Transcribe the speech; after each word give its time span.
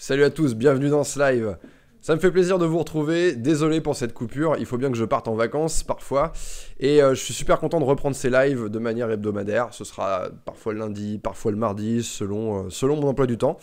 Salut 0.00 0.22
à 0.22 0.30
tous, 0.30 0.54
bienvenue 0.54 0.90
dans 0.90 1.02
ce 1.02 1.18
live. 1.18 1.56
Ça 2.00 2.14
me 2.14 2.20
fait 2.20 2.30
plaisir 2.30 2.60
de 2.60 2.64
vous 2.64 2.78
retrouver. 2.78 3.34
Désolé 3.34 3.80
pour 3.80 3.96
cette 3.96 4.14
coupure, 4.14 4.54
il 4.56 4.64
faut 4.64 4.78
bien 4.78 4.92
que 4.92 4.96
je 4.96 5.04
parte 5.04 5.26
en 5.26 5.34
vacances 5.34 5.82
parfois. 5.82 6.32
Et 6.78 7.02
euh, 7.02 7.16
je 7.16 7.20
suis 7.20 7.34
super 7.34 7.58
content 7.58 7.80
de 7.80 7.84
reprendre 7.84 8.14
ces 8.14 8.30
lives 8.30 8.68
de 8.68 8.78
manière 8.78 9.10
hebdomadaire. 9.10 9.70
Ce 9.72 9.82
sera 9.82 10.28
parfois 10.44 10.72
le 10.72 10.78
lundi, 10.78 11.18
parfois 11.18 11.50
le 11.50 11.56
mardi, 11.56 12.04
selon, 12.04 12.66
euh, 12.66 12.70
selon 12.70 12.94
mon 12.94 13.08
emploi 13.08 13.26
du 13.26 13.38
temps. 13.38 13.58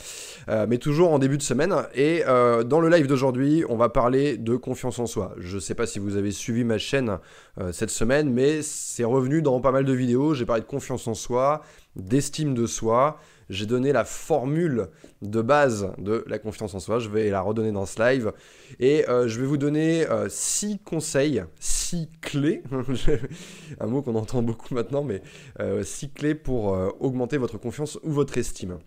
Euh, 0.50 0.66
mais 0.68 0.78
toujours 0.78 1.14
en 1.14 1.20
début 1.20 1.38
de 1.38 1.42
semaine. 1.42 1.74
Et 1.96 2.24
dans 2.26 2.82
le 2.82 2.90
live 2.90 3.08
d'aujourd'hui, 3.08 3.64
on 3.70 3.78
va 3.78 3.88
parler 3.88 4.36
de 4.36 4.58
confiance 4.58 5.00
en 5.00 5.06
soi. 5.06 5.34
Je 5.38 5.56
ne 5.56 5.62
sais 5.62 5.74
pas 5.74 5.88
si 5.88 6.00
vous 6.00 6.18
avez 6.18 6.32
suivi 6.32 6.66
ma 6.66 6.78
chaîne 6.78 7.18
cette 7.72 7.92
semaine, 7.92 8.30
mais 8.30 8.62
c'est 8.62 9.06
revenu 9.06 9.42
dans 9.42 9.62
pas 9.62 9.72
mal 9.72 9.86
de 9.86 9.94
vidéos. 9.94 10.34
J'ai 10.34 10.46
parlé 10.46 10.64
de 10.64 10.68
confiance 10.68 11.08
en 11.08 11.14
soi, 11.14 11.62
d'estime 11.96 12.54
de 12.54 12.66
soi 12.66 13.20
j'ai 13.50 13.66
donné 13.66 13.92
la 13.92 14.06
formule 14.06 14.88
de 15.22 15.42
base 15.42 15.92
de 15.98 16.24
la 16.28 16.40
confiance 16.40 16.74
en 16.74 16.80
soi. 16.80 17.00
Je 17.00 17.10
vais 17.10 17.30
la 17.30 17.42
redonner 17.42 17.72
dans 17.72 17.86
ce 17.86 18.02
live. 18.02 18.32
Et 18.80 19.08
euh, 19.10 19.28
je 19.28 19.40
vais 19.40 19.46
vous 19.46 19.58
donner 19.58 20.06
6 20.28 20.74
euh, 20.74 20.78
conseils, 20.84 21.44
6 21.60 22.10
clés, 22.22 22.64
un 23.80 23.88
mot 23.88 24.02
qu'on 24.02 24.16
entend 24.16 24.42
beaucoup 24.42 24.74
maintenant, 24.74 25.04
mais 25.04 25.22
6 25.58 25.62
euh, 25.62 26.10
clés 26.14 26.36
pour 26.36 26.78
augmenter 27.00 27.38
votre 27.38 27.58
confiance 27.58 28.00
ou 28.04 28.12
votre 28.12 28.38
estime. 28.38 28.80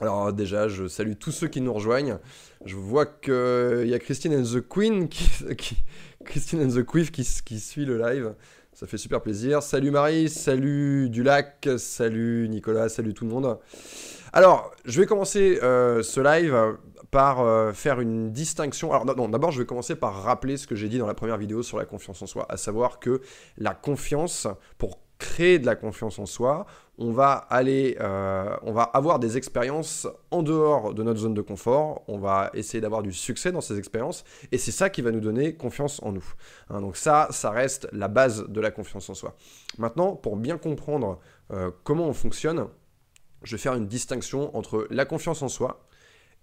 Alors 0.00 0.32
déjà, 0.32 0.66
je 0.66 0.88
salue 0.88 1.12
tous 1.18 1.30
ceux 1.30 1.48
qui 1.48 1.60
nous 1.60 1.74
rejoignent. 1.74 2.18
Je 2.64 2.74
vois 2.74 3.04
qu'il 3.04 3.86
y 3.86 3.94
a 3.94 3.98
Christine 3.98 4.34
and 4.34 4.44
the 4.44 4.66
Queen 4.66 5.08
qui, 5.08 5.28
Christine 6.24 6.66
the 6.72 6.84
Queen 6.84 7.06
qui, 7.06 7.28
qui 7.44 7.60
suit 7.60 7.84
le 7.84 7.98
live. 7.98 8.34
Ça 8.72 8.86
fait 8.86 8.98
super 8.98 9.20
plaisir. 9.20 9.62
Salut 9.62 9.90
Marie, 9.90 10.28
salut 10.28 11.10
Dulac, 11.10 11.68
salut 11.76 12.48
Nicolas, 12.48 12.88
salut 12.88 13.12
tout 13.12 13.24
le 13.24 13.30
monde. 13.30 13.58
Alors, 14.32 14.70
je 14.84 15.00
vais 15.00 15.06
commencer 15.06 15.58
euh, 15.62 16.02
ce 16.02 16.20
live 16.20 16.78
par 17.10 17.40
euh, 17.40 17.72
faire 17.72 18.00
une 18.00 18.30
distinction. 18.30 18.92
Alors, 18.92 19.04
non, 19.16 19.28
d'abord, 19.28 19.50
je 19.50 19.58
vais 19.58 19.66
commencer 19.66 19.96
par 19.96 20.22
rappeler 20.22 20.56
ce 20.56 20.68
que 20.68 20.76
j'ai 20.76 20.88
dit 20.88 20.98
dans 20.98 21.08
la 21.08 21.14
première 21.14 21.36
vidéo 21.36 21.62
sur 21.62 21.78
la 21.78 21.84
confiance 21.84 22.22
en 22.22 22.26
soi, 22.26 22.46
à 22.48 22.56
savoir 22.56 23.00
que 23.00 23.20
la 23.58 23.74
confiance, 23.74 24.46
pour 24.78 25.00
créer 25.20 25.60
de 25.60 25.66
la 25.66 25.76
confiance 25.76 26.18
en 26.18 26.26
soi, 26.26 26.66
on 26.98 27.12
va 27.12 27.32
aller, 27.32 27.96
euh, 28.00 28.56
on 28.62 28.72
va 28.72 28.82
avoir 28.82 29.20
des 29.20 29.36
expériences 29.36 30.08
en 30.30 30.42
dehors 30.42 30.92
de 30.92 31.02
notre 31.02 31.20
zone 31.20 31.34
de 31.34 31.42
confort, 31.42 32.02
on 32.08 32.18
va 32.18 32.50
essayer 32.54 32.80
d'avoir 32.80 33.02
du 33.02 33.12
succès 33.12 33.52
dans 33.52 33.60
ces 33.60 33.78
expériences, 33.78 34.24
et 34.50 34.58
c'est 34.58 34.72
ça 34.72 34.90
qui 34.90 35.02
va 35.02 35.12
nous 35.12 35.20
donner 35.20 35.54
confiance 35.54 36.02
en 36.02 36.12
nous. 36.12 36.24
Hein, 36.68 36.80
donc 36.80 36.96
ça, 36.96 37.28
ça 37.30 37.50
reste 37.50 37.86
la 37.92 38.08
base 38.08 38.48
de 38.48 38.60
la 38.60 38.70
confiance 38.70 39.08
en 39.08 39.14
soi. 39.14 39.36
Maintenant, 39.78 40.16
pour 40.16 40.36
bien 40.36 40.58
comprendre 40.58 41.20
euh, 41.52 41.70
comment 41.84 42.06
on 42.06 42.14
fonctionne, 42.14 42.66
je 43.42 43.56
vais 43.56 43.62
faire 43.62 43.74
une 43.74 43.86
distinction 43.86 44.54
entre 44.56 44.86
la 44.90 45.04
confiance 45.04 45.42
en 45.42 45.48
soi 45.48 45.86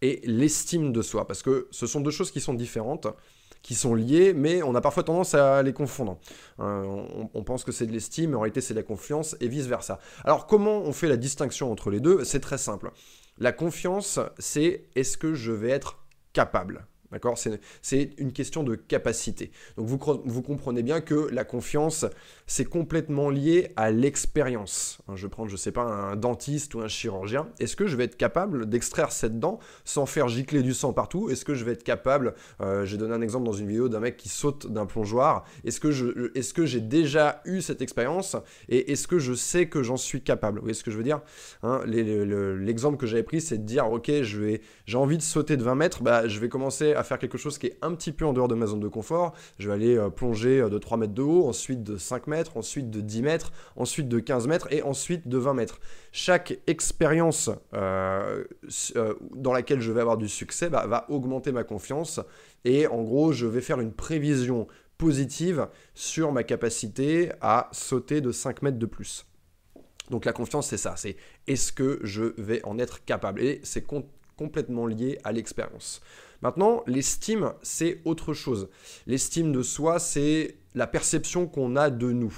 et 0.02 0.22
l'estime 0.24 0.94
de 0.94 1.02
soi, 1.02 1.28
parce 1.28 1.42
que 1.42 1.68
ce 1.72 1.88
sont 1.88 2.00
deux 2.00 2.12
choses 2.12 2.32
qui 2.32 2.40
sont 2.40 2.54
différentes 2.54 3.08
qui 3.68 3.76
sont 3.76 3.96
liés, 3.96 4.34
mais 4.34 4.64
on 4.64 4.76
a 4.76 4.82
parfois 4.82 5.04
tendance 5.04 5.36
à 5.36 5.62
les 5.62 5.74
confondre. 5.74 6.18
Euh, 6.62 7.04
on, 7.34 7.44
pense 7.44 7.66
que 7.66 7.74
c'est 7.74 7.86
de 7.86 7.92
l'estime, 7.92 8.34
en 8.34 8.40
réalité 8.40 8.62
c'est 8.62 8.74
de 8.74 8.80
la 8.80 8.84
confiance, 8.84 9.36
et 9.42 9.50
vice-versa. 9.50 10.00
Alors 10.24 10.48
comment 10.48 10.78
on 10.78 10.94
fait 10.94 11.10
la 11.10 11.18
distinction 11.18 11.70
entre 11.70 11.90
les 11.90 12.00
deux? 12.00 12.24
C'est 12.24 12.40
très 12.40 12.58
simple. 12.58 12.92
La 13.40 13.52
confiance, 13.52 14.22
c'est 14.40 14.86
est-ce 14.96 15.18
que 15.18 15.34
je 15.34 15.52
vais 15.52 15.70
être 15.70 15.98
capable? 16.32 16.88
D'accord? 17.12 17.38
C'est 17.82 18.14
une 18.18 18.32
question 18.32 18.64
de 18.64 18.76
capacité. 18.76 19.52
Donc 19.76 19.88
vous, 19.88 20.00
vous, 20.24 20.42
comprenez 20.42 20.82
bien 20.82 21.02
que 21.02 21.28
la 21.32 21.44
confiance, 21.44 22.06
c'est 22.48 22.66
complètement 22.66 23.30
lié 23.30 23.74
à 23.76 23.92
l'expérience. 23.92 25.00
Hein, 25.08 25.16
je 25.16 25.28
prends, 25.28 25.48
je 25.48 25.58
sais 25.58 25.72
pas, 25.72 25.84
un 25.84 26.16
dentiste 26.16 26.74
ou 26.76 26.80
un 26.80 26.88
chirurgien. 26.88 27.50
Est-ce 27.60 27.76
que 27.76 27.88
je 27.88 27.96
vais 27.96 28.06
être 28.06 28.18
capable 28.18 28.68
d'extraire 28.68 29.12
cette 29.12 29.40
dent 29.40 29.60
sans 29.86 30.06
faire 30.06 30.30
gicler 30.30 30.64
du 30.64 30.74
sang 30.74 30.94
partout? 30.94 31.30
Est-ce 31.30 31.46
que 31.46 31.54
je 31.54 31.66
vais 31.66 31.74
être 31.74 31.84
capable, 31.84 32.34
euh, 32.62 32.86
j'ai 32.86 32.98
donné 32.98 33.14
un 33.14 33.22
exemple 33.22 33.46
dans 33.46 33.54
une 33.54 33.68
vidéo 33.68 33.90
d'un 33.90 34.00
mec 34.00 34.18
qui 34.18 34.30
saute 34.30 34.72
d'un 34.72 34.86
plongeoir, 34.86 35.44
est-ce 35.66 35.80
que, 35.80 35.90
que 36.54 36.66
j'ai 36.66 36.82
déjà 36.82 37.42
eu 37.46 37.62
cette 37.62 37.82
expérience 37.82 38.38
et 38.70 38.92
est-ce 38.92 39.08
que 39.08 39.20
je 39.20 39.34
sais 39.34 39.68
que 39.68 39.84
j'en 39.84 39.98
suis 39.98 40.22
capable? 40.22 40.60
Vous 40.60 40.64
voyez 40.64 40.74
ce 40.74 40.84
que 40.84 40.92
je 40.92 40.98
veux 40.98 41.04
dire? 41.04 41.22
Hein, 41.64 41.82
L'exemple 41.86 42.98
que 42.98 43.06
j'avais 43.06 43.24
pris, 43.24 43.42
c'est 43.42 43.58
de 43.58 43.64
dire, 43.64 43.92
ok, 43.92 44.10
j'ai 44.22 44.98
envie 44.98 45.18
de 45.18 45.22
sauter 45.22 45.58
de 45.58 45.64
20 45.64 45.76
mètres, 45.76 46.02
bah, 46.02 46.28
je 46.28 46.40
vais 46.40 46.50
commencer 46.50 46.94
à 46.94 47.04
faire 47.04 47.20
quelque 47.20 47.38
chose 47.38 47.58
qui 47.58 47.68
est 47.68 47.78
un 47.82 47.94
petit 47.94 48.12
peu 48.12 48.26
en 48.26 48.34
dehors 48.34 48.48
de 48.48 48.56
ma 48.56 48.68
zone 48.68 48.80
de 48.80 48.88
confort. 48.88 49.34
Je 49.60 49.68
vais 49.68 49.74
aller 49.74 49.98
euh, 49.98 50.10
plonger 50.10 50.62
euh, 50.62 50.70
de 50.70 50.78
3 50.78 50.98
mètres 50.98 51.14
de 51.14 51.22
haut, 51.22 51.48
ensuite 51.48 51.84
de 51.84 51.98
5 51.98 52.28
mètres, 52.28 52.37
ensuite 52.56 52.90
de 52.90 53.02
10 53.02 53.22
mètres, 53.22 53.52
ensuite 53.76 54.08
de 54.08 54.20
15 54.20 54.48
mètres 54.48 54.68
et 54.72 54.82
ensuite 54.82 55.28
de 55.28 55.38
20 55.38 55.54
mètres. 55.54 55.80
Chaque 56.12 56.60
expérience 56.68 57.50
euh, 57.74 58.44
dans 59.36 59.54
laquelle 59.54 59.82
je 59.82 59.92
vais 59.92 60.02
avoir 60.02 60.18
du 60.18 60.30
succès 60.30 60.70
bah, 60.70 60.86
va 60.88 61.06
augmenter 61.10 61.52
ma 61.52 61.64
confiance 61.64 62.20
et 62.66 62.88
en 62.88 63.02
gros 63.04 63.32
je 63.32 63.46
vais 63.46 63.62
faire 63.62 63.80
une 63.80 63.94
prévision 63.94 64.68
positive 64.98 65.68
sur 65.94 66.32
ma 66.32 66.44
capacité 66.44 67.32
à 67.42 67.70
sauter 67.72 68.22
de 68.22 68.32
5 68.32 68.62
mètres 68.62 68.80
de 68.80 68.86
plus. 68.86 69.26
Donc 70.10 70.26
la 70.26 70.34
confiance, 70.34 70.68
c'est 70.68 70.78
ça, 70.78 70.96
c'est 70.96 71.18
est-ce 71.48 71.72
que 71.72 72.00
je 72.04 72.34
vais 72.38 72.64
en 72.66 72.80
être 72.80 73.04
capable 73.04 73.42
Et 73.42 73.60
c'est 73.64 73.86
complètement 74.38 74.88
lié 74.88 75.20
à 75.24 75.32
l'expérience. 75.32 76.02
Maintenant, 76.42 76.84
l'estime, 76.88 77.54
c'est 77.62 78.02
autre 78.06 78.34
chose. 78.34 78.70
L'estime 79.06 79.52
de 79.52 79.62
soi, 79.62 80.00
c'est 80.00 80.58
la 80.78 80.88
perception 80.88 81.48
qu'on 81.48 81.76
a 81.76 81.90
de 81.90 82.12
nous. 82.12 82.36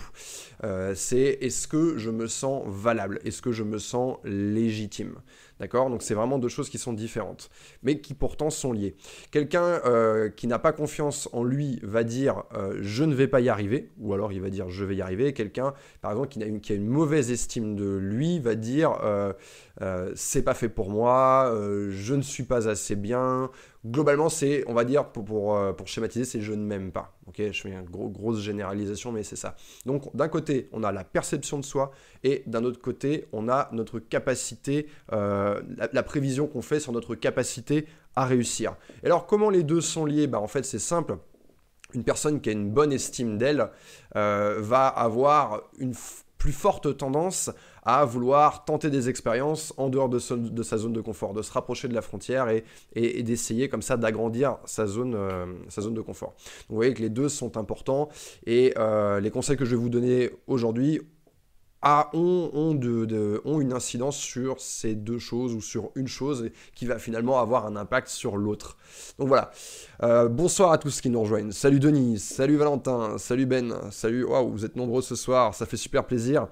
Euh, 0.63 0.93
c'est 0.95 1.37
est-ce 1.41 1.67
que 1.67 1.97
je 1.97 2.09
me 2.09 2.27
sens 2.27 2.63
valable? 2.67 3.19
Est-ce 3.25 3.41
que 3.41 3.51
je 3.51 3.63
me 3.63 3.77
sens 3.77 4.17
légitime? 4.23 5.15
D'accord? 5.59 5.89
Donc 5.89 6.01
c'est 6.01 6.13
vraiment 6.13 6.39
deux 6.39 6.47
choses 6.47 6.69
qui 6.69 6.77
sont 6.77 6.93
différentes, 6.93 7.49
mais 7.83 7.99
qui 7.99 8.13
pourtant 8.13 8.49
sont 8.49 8.71
liées. 8.71 8.95
Quelqu'un 9.31 9.81
euh, 9.85 10.29
qui 10.29 10.47
n'a 10.47 10.57
pas 10.57 10.71
confiance 10.71 11.27
en 11.33 11.43
lui 11.43 11.81
va 11.83 12.05
dire 12.05 12.43
euh, 12.53 12.77
je 12.79 13.03
ne 13.03 13.13
vais 13.13 13.27
pas 13.27 13.41
y 13.41 13.49
arriver, 13.49 13.89
ou 13.99 14.13
alors 14.13 14.31
il 14.31 14.39
va 14.39 14.49
dire 14.49 14.69
je 14.69 14.85
vais 14.85 14.95
y 14.95 15.01
arriver. 15.01 15.33
Quelqu'un, 15.33 15.73
par 15.99 16.11
exemple, 16.11 16.29
qui 16.29 16.41
a, 16.41 16.45
une, 16.45 16.61
qui 16.61 16.71
a, 16.71 16.75
une, 16.75 16.88
mauvaise 16.88 17.29
estime 17.29 17.75
de 17.75 17.97
lui 17.97 18.39
va 18.39 18.55
dire 18.55 18.97
c'est 20.15 20.43
pas 20.43 20.53
fait 20.53 20.69
pour 20.69 20.89
moi, 20.89 21.53
je 21.89 22.15
ne 22.15 22.21
suis 22.21 22.43
pas 22.43 22.69
assez 22.69 22.95
bien, 22.95 23.49
Globalement, 23.85 24.28
c'est, 24.28 24.66
on 24.67 24.73
va 24.73 24.84
dire, 24.84 25.06
pour, 25.06 25.23
pour, 25.23 25.56
euh, 25.56 25.72
schématiser, 25.85 26.25
c'est 26.25 26.41
je 26.41 26.51
ne 26.51 26.63
m'aime 26.63 26.91
pas. 26.91 27.17
Je 27.38 27.51
fais 27.51 27.69
une 27.69 27.84
grosse 27.84 28.41
généralisation, 28.41 29.13
mais 29.13 29.23
c'est 29.23 29.38
ça. 29.38 29.56
Donc, 29.85 30.13
d'un 30.16 30.28
côté, 30.28 30.67
on 30.73 30.84
a 30.84 30.91
la 30.91 31.06
perception 31.06 31.57
de 31.57 31.63
soi, 31.63 31.91
et 32.23 32.44
d'un 32.45 32.66
autre 32.66 32.81
côté, 32.81 33.28
on 33.31 33.47
a 33.47 33.69
notre 33.72 34.00
capacité, 34.00 34.88
euh, 35.13 35.62
la, 35.94 36.03
prévision 36.03 36.47
qu'on 36.47 36.62
fait 36.62 36.81
sur 36.81 36.91
notre 36.91 37.16
capacité 37.16 37.85
à 38.16 38.25
réussir. 38.25 38.75
Et 39.03 39.06
alors, 39.06 39.25
comment 39.25 39.50
les 39.50 39.63
deux 39.63 39.81
sont 39.81 40.06
liés? 40.06 40.28
Bah, 40.28 40.39
En 40.39 40.47
fait, 40.47 40.66
c'est 40.66 40.79
simple 40.79 41.18
une 41.94 42.03
personne 42.03 42.41
qui 42.41 42.50
a 42.50 42.51
une 42.51 42.69
bonne 42.69 42.91
estime 42.91 43.38
d'elle 43.38 43.69
euh, 44.16 44.57
va 44.59 44.88
avoir 44.88 45.62
une 45.79 45.95
plus 46.38 46.51
forte 46.53 46.97
tendance 46.97 47.51
à 47.84 48.06
vouloir 48.06 48.66
tenter 48.66 48.90
des 48.90 49.09
expériences 49.09 49.73
en 49.78 49.90
dehors 49.90 50.09
de, 50.09 50.19
sa 50.19 50.78
zone 50.78 50.94
de 50.94 51.01
confort, 51.01 51.34
de 51.34 51.41
se 51.41 51.51
rapprocher 51.51 51.88
de 51.88 51.94
la 51.94 52.01
frontière 52.01 52.47
et, 52.50 53.23
d'essayer 53.23 53.69
comme 53.69 53.81
ça 53.81 53.97
d'agrandir 53.97 54.57
sa, 54.66 54.85
zone, 54.85 55.16
euh, 55.16 55.45
de 55.45 56.01
confort. 56.01 56.34
vous 56.69 56.75
voyez 56.75 56.94
que 56.94 57.01
les 57.01 57.09
deux 57.09 57.29
sont 57.29 57.57
importants 57.57 58.09
et 58.45 58.73
euh, 58.78 59.19
les 59.19 59.31
conseils 59.31 59.57
que 59.57 59.66
je 59.66 59.72
vais 59.72 59.81
vous 59.81 59.89
donner 59.89 60.31
aujourd'hui 60.47 61.01
ont, 61.84 63.59
une 63.62 63.73
incidence 63.73 64.18
sur 64.18 64.59
ces 64.59 64.95
deux 64.95 65.19
choses 65.19 65.53
ou 65.53 65.62
sur 65.62 65.91
une 65.95 66.07
chose 66.07 66.50
qui 66.75 66.85
va 66.85 67.00
finalement 67.00 67.39
avoir 67.39 67.66
un 67.66 67.75
impact 67.75 68.09
sur 68.09 68.38
l'autre. 68.38 68.78
Donc 69.18 69.28
voilà. 69.28 69.51
Euh, 70.03 70.28
bonsoir 70.28 70.72
à 70.72 70.78
tous 70.78 71.01
qui 71.01 71.09
nous 71.09 71.22
rejoignent. 71.22 71.51
Salut 71.51 71.79
Denis, 71.79 72.19
salut 72.19 72.57
Valentin, 72.57 73.18
salut 73.18 73.45
Ben, 73.45 73.73
salut. 73.91 74.23
Waouh, 74.23 74.51
vous 74.51 74.66
êtes 74.66 74.75
nombreux 74.75 75.01
ce 75.01 75.16
soir, 75.16 75.53
ça 75.53 75.66
fait 75.66 75.78
super 75.78 76.06
plaisir. 76.06 76.47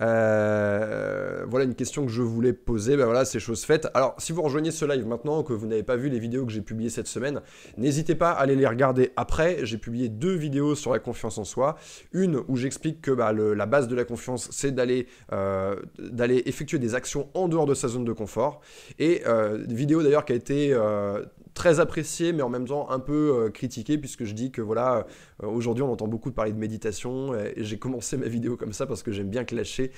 Euh, 0.00 1.44
voilà 1.48 1.64
une 1.64 1.74
question 1.74 2.04
que 2.06 2.12
je 2.12 2.22
voulais 2.22 2.52
poser. 2.52 2.96
Ben 2.96 3.04
voilà, 3.04 3.24
c'est 3.24 3.40
chose 3.40 3.64
faite. 3.64 3.88
Alors, 3.94 4.14
si 4.18 4.32
vous 4.32 4.42
rejoignez 4.42 4.70
ce 4.70 4.84
live 4.84 5.06
maintenant, 5.06 5.42
que 5.42 5.52
vous 5.52 5.66
n'avez 5.66 5.82
pas 5.82 5.96
vu 5.96 6.08
les 6.08 6.18
vidéos 6.18 6.46
que 6.46 6.52
j'ai 6.52 6.60
publiées 6.60 6.90
cette 6.90 7.06
semaine, 7.06 7.40
n'hésitez 7.76 8.14
pas 8.14 8.30
à 8.30 8.40
aller 8.40 8.56
les 8.56 8.66
regarder 8.66 9.12
après. 9.16 9.58
J'ai 9.62 9.78
publié 9.78 10.08
deux 10.08 10.34
vidéos 10.34 10.74
sur 10.74 10.92
la 10.92 10.98
confiance 10.98 11.38
en 11.38 11.44
soi. 11.44 11.76
Une 12.12 12.42
où 12.48 12.56
j'explique 12.56 13.00
que 13.00 13.10
bah, 13.10 13.32
la 13.32 13.66
base 13.66 13.88
de 13.88 13.96
la 13.96 14.04
confiance, 14.04 14.48
c'est 14.52 14.72
d'aller 14.72 15.06
euh, 15.32 15.76
d'aller 15.98 16.42
effectuer 16.46 16.78
des 16.78 16.94
actions 16.94 17.28
en 17.34 17.48
dehors 17.48 17.66
de 17.66 17.74
sa 17.74 17.88
zone 17.88 18.04
de 18.04 18.12
confort. 18.12 18.60
Et 18.98 19.22
euh, 19.26 19.58
vidéo 19.68 20.02
d'ailleurs 20.02 20.24
qui 20.24 20.32
a 20.32 20.36
été 20.36 20.72
euh, 20.72 21.24
très 21.58 21.80
apprécié, 21.80 22.32
mais 22.32 22.42
en 22.42 22.48
même 22.48 22.68
temps 22.68 22.88
un 22.88 23.00
peu 23.00 23.46
euh, 23.46 23.50
critiqué, 23.50 23.98
puisque 23.98 24.24
je 24.24 24.32
dis 24.32 24.52
que 24.52 24.62
voilà, 24.62 25.06
euh, 25.42 25.46
aujourd'hui 25.48 25.82
on 25.82 25.90
entend 25.90 26.06
beaucoup 26.06 26.30
parler 26.30 26.52
de 26.52 26.56
méditation, 26.58 27.34
et, 27.34 27.52
j'ai 27.56 27.80
commencé 27.80 28.16
ma 28.16 28.28
vidéo 28.28 28.56
comme 28.56 28.72
ça 28.72 28.86
parce 28.86 29.02
que 29.02 29.10
j'aime 29.10 29.28
bien 29.28 29.42
clasher, 29.42 29.90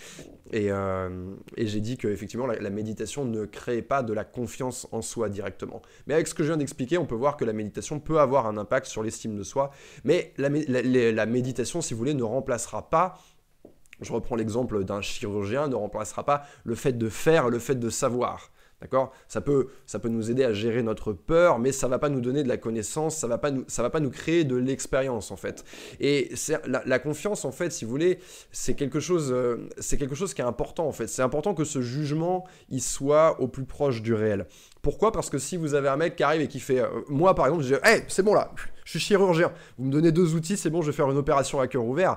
et, 0.53 0.73
euh, 0.73 1.11
j'ai 1.59 1.81
dit 1.81 1.99
que 1.99 2.09
effectivement 2.09 2.47
la, 2.47 2.71
méditation 2.71 3.27
ne 3.27 3.45
crée 3.45 3.83
pas 3.83 4.03
de 4.03 4.15
la 4.15 4.25
confiance 4.25 4.89
en 4.91 5.03
soi 5.03 5.29
directement. 5.29 5.83
Mais 6.07 6.15
avec 6.15 6.29
ce 6.29 6.35
que 6.35 6.43
je 6.43 6.49
viens 6.49 6.57
d'expliquer, 6.57 6.97
on 6.97 7.05
peut 7.05 7.15
voir 7.15 7.37
que 7.37 7.45
la 7.45 7.53
méditation 7.53 8.01
peut 8.01 8.21
avoir 8.21 8.47
un 8.47 8.56
impact 8.56 8.87
sur 8.87 9.03
l'estime 9.03 9.37
de 9.37 9.43
soi, 9.43 9.71
mais 10.03 10.33
la, 10.39 10.49
la 10.49 11.27
méditation, 11.27 11.83
si 11.83 11.93
vous 11.93 11.99
voulez, 11.99 12.15
ne 12.15 12.23
remplacera 12.23 12.89
pas 12.89 13.19
je 14.01 14.15
reprends 14.15 14.37
l'exemple 14.37 14.83
d'un 14.85 15.03
chirurgien, 15.03 15.69
ne 15.69 15.75
remplacera 15.75 16.25
pas 16.25 16.45
le 16.65 16.75
fait 16.75 16.95
de 16.95 17.11
faire, 17.11 17.51
le 17.51 17.59
fait 17.59 17.75
de 17.75 17.91
savoir. 17.91 18.51
D'accord? 18.81 19.12
Ça 19.29 19.41
peut, 19.41 19.69
ça 19.87 19.99
peut 19.99 20.09
nous 20.09 20.31
aider 20.31 20.43
à 20.43 20.53
gérer 20.55 20.82
notre 20.82 21.12
peur, 21.12 21.59
mais 21.59 21.71
ça 21.71 21.87
va 21.87 21.99
pas 21.99 22.09
nous 22.09 22.21
donner 22.21 22.43
de 22.43 22.49
la 22.49 22.56
connaissance, 22.56 23.17
ça 23.17 23.27
va 23.27 23.37
pas 23.37 23.50
nous, 23.50 23.65
va 23.77 23.91
pas 23.91 24.00
nous 24.00 24.11
créer 24.11 24.44
de 24.44 24.56
l'expérience 24.56 25.31
en 25.31 25.37
fait. 25.37 25.65
Et 26.00 26.31
la, 26.67 26.82
la, 26.87 26.99
confiance 26.99 27.44
en 27.44 27.53
fait, 27.53 27.71
si 27.73 27.85
vous 27.85 27.91
voulez, 27.91 28.21
c'est 28.53 28.75
quelque 28.75 28.99
chose, 28.99 29.32
euh, 29.32 29.69
c'est 29.79 29.99
quelque 29.99 30.15
chose 30.15 30.32
qui 30.32 30.41
est 30.41 30.44
important 30.44 30.87
en 30.87 30.93
fait. 30.93 31.09
C'est 31.09 31.23
important 31.23 31.55
que 31.55 31.65
ce 31.65 31.82
jugement 31.82 32.44
il 32.71 32.81
soit 32.81 33.41
au 33.41 33.49
plus 33.49 33.65
proche 33.65 34.00
du 34.00 34.15
réel. 34.15 34.47
Pourquoi? 34.82 35.12
Parce 35.12 35.29
que 35.29 35.38
si 35.38 35.59
vous 35.59 35.75
avez 35.75 35.88
un 35.88 35.97
mec 35.97 36.17
qui 36.17 36.23
arrive 36.23 36.41
et 36.41 36.49
qui 36.49 36.61
fait, 36.61 36.81
euh, 36.81 36.88
moi 37.09 37.35
par 37.35 37.47
exemple, 37.47 37.65
je 37.65 37.75
dis, 37.75 37.81
hey, 37.85 38.03
c'est 38.09 38.23
bon 38.23 38.35
là, 38.35 38.50
je 38.91 38.99
suis 38.99 39.07
chirurgien, 39.07 39.53
vous 39.79 39.85
me 39.85 39.93
donnez 39.93 40.11
deux 40.11 40.35
outils, 40.35 40.57
c'est 40.57 40.69
bon, 40.69 40.83
je 40.83 40.91
vais 40.91 40.97
faire 40.97 41.09
une 41.09 41.17
opération 41.17 41.61
à 41.61 41.69
cœur 41.69 41.85
ouvert. 41.85 42.17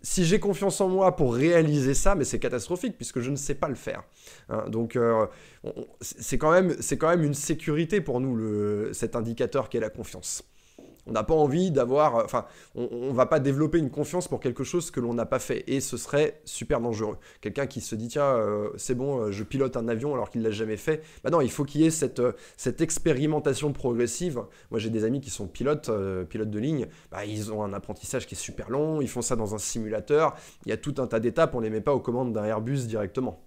Si 0.00 0.24
j'ai 0.24 0.40
confiance 0.40 0.80
en 0.80 0.88
moi 0.88 1.16
pour 1.16 1.34
réaliser 1.34 1.92
ça, 1.92 2.14
mais 2.14 2.24
c'est 2.24 2.38
catastrophique 2.38 2.96
puisque 2.96 3.20
je 3.20 3.30
ne 3.30 3.36
sais 3.36 3.54
pas 3.54 3.68
le 3.68 3.74
faire. 3.74 4.02
Hein. 4.48 4.64
donc 4.68 4.96
euh, 4.96 5.26
c'est 6.00 6.38
quand 6.38 6.50
même, 6.50 7.22
une 7.22 7.34
sécurité 7.34 8.00
pour 8.00 8.20
nous 8.20 8.92
cet 8.94 9.16
indicateur 9.16 9.68
qu'est 9.68 9.80
la 9.80 9.90
confiance. 9.90 10.42
On 11.06 11.12
n'a 11.12 11.22
pas 11.22 11.34
envie 11.34 11.70
d'avoir, 11.70 12.16
euh, 12.16 12.22
enfin, 12.24 12.46
on, 12.74 13.08
ne 13.08 13.12
va 13.12 13.26
pas 13.26 13.40
développer 13.40 13.78
une 13.78 13.90
confiance 13.90 14.28
pour 14.28 14.40
quelque 14.40 14.64
chose 14.64 14.90
que 14.90 15.00
l'on 15.00 15.14
n'a 15.14 15.26
pas 15.26 15.38
fait, 15.38 15.64
et 15.66 15.80
ce 15.80 15.96
serait 15.96 16.40
super 16.44 16.80
dangereux. 16.80 17.18
Quelqu'un 17.40 17.66
qui 17.66 17.80
se 17.80 17.94
dit 17.94 18.08
tiens, 18.08 18.24
euh, 18.24 18.70
c'est 18.76 18.94
bon, 18.94 19.18
euh, 19.18 19.30
je 19.30 19.44
pilote 19.44 19.76
un 19.76 19.88
avion 19.88 20.14
alors 20.14 20.30
qu'il 20.30 20.42
l'a 20.42 20.50
jamais 20.50 20.76
fait. 20.76 21.02
Bah 21.22 21.30
non, 21.30 21.40
il 21.40 21.50
faut 21.50 21.64
qu'il 21.64 21.82
y 21.82 21.86
ait 21.86 21.90
cette, 21.90 22.22
cette 22.56 22.80
expérimentation 22.80 23.72
progressive. 23.72 24.42
Moi, 24.70 24.80
j'ai 24.80 24.90
des 24.90 25.04
amis 25.04 25.20
qui 25.20 25.30
sont 25.30 25.46
pilotes, 25.46 25.90
pilotes 26.28 26.50
de 26.50 26.58
ligne. 26.58 26.86
Bah, 27.10 27.24
ils 27.24 27.52
ont 27.52 27.62
un 27.62 27.72
apprentissage 27.72 28.26
qui 28.26 28.34
est 28.34 28.38
super 28.38 28.70
long. 28.70 29.00
Ils 29.00 29.08
font 29.08 29.22
ça 29.22 29.36
dans 29.36 29.54
un 29.54 29.58
simulateur. 29.58 30.34
Il 30.66 30.70
y 30.70 30.72
a 30.72 30.76
tout 30.76 30.94
un 30.98 31.06
tas 31.06 31.20
d'étapes. 31.20 31.54
On 31.54 31.60
les 31.60 31.70
met 31.70 31.80
pas 31.80 31.94
aux 31.94 32.00
commandes 32.00 32.32
d'un 32.32 32.44
Airbus 32.44 32.86
directement. 32.86 33.44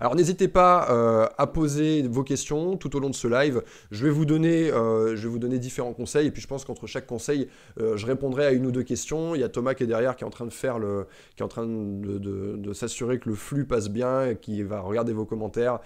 Alors 0.00 0.14
n'hésitez 0.14 0.48
pas 0.48 0.88
euh, 0.90 1.26
à 1.38 1.46
poser 1.46 2.02
vos 2.08 2.22
questions 2.22 2.76
tout 2.76 2.96
au 2.96 3.00
long 3.00 3.10
de 3.10 3.14
ce 3.14 3.28
live. 3.28 3.62
Je 3.90 4.04
vais 4.04 4.10
vous 4.10 4.24
donner, 4.24 4.70
euh, 4.70 5.16
je 5.16 5.22
vais 5.22 5.28
vous 5.28 5.38
donner 5.38 5.58
différents 5.58 5.92
conseils 5.92 6.26
et 6.26 6.30
puis 6.30 6.42
je 6.42 6.46
pense 6.46 6.64
qu'entre 6.64 6.86
chaque 6.86 7.06
conseil, 7.06 7.48
euh, 7.80 7.96
je 7.96 8.06
répondrai 8.06 8.46
à 8.46 8.52
une 8.52 8.66
ou 8.66 8.72
deux 8.72 8.82
questions. 8.82 9.34
Il 9.34 9.40
y 9.40 9.44
a 9.44 9.48
Thomas 9.48 9.74
qui 9.74 9.82
est 9.82 9.86
derrière, 9.86 10.16
qui 10.16 10.24
est 10.24 10.26
en 10.26 10.30
train 10.30 10.46
de 10.46 10.52
faire 10.52 10.78
le, 10.78 11.06
qui 11.36 11.42
est 11.42 11.44
en 11.44 11.48
train 11.48 11.66
de, 11.66 12.72
s'assurer 12.72 13.18
que 13.18 13.28
le 13.28 13.34
flux 13.34 13.64
passe 13.64 13.88
bien, 13.88 14.26
et 14.26 14.36
qui 14.36 14.62
va 14.62 14.80
regarder 14.80 15.12
vos 15.12 15.26
commentaires. 15.26 15.80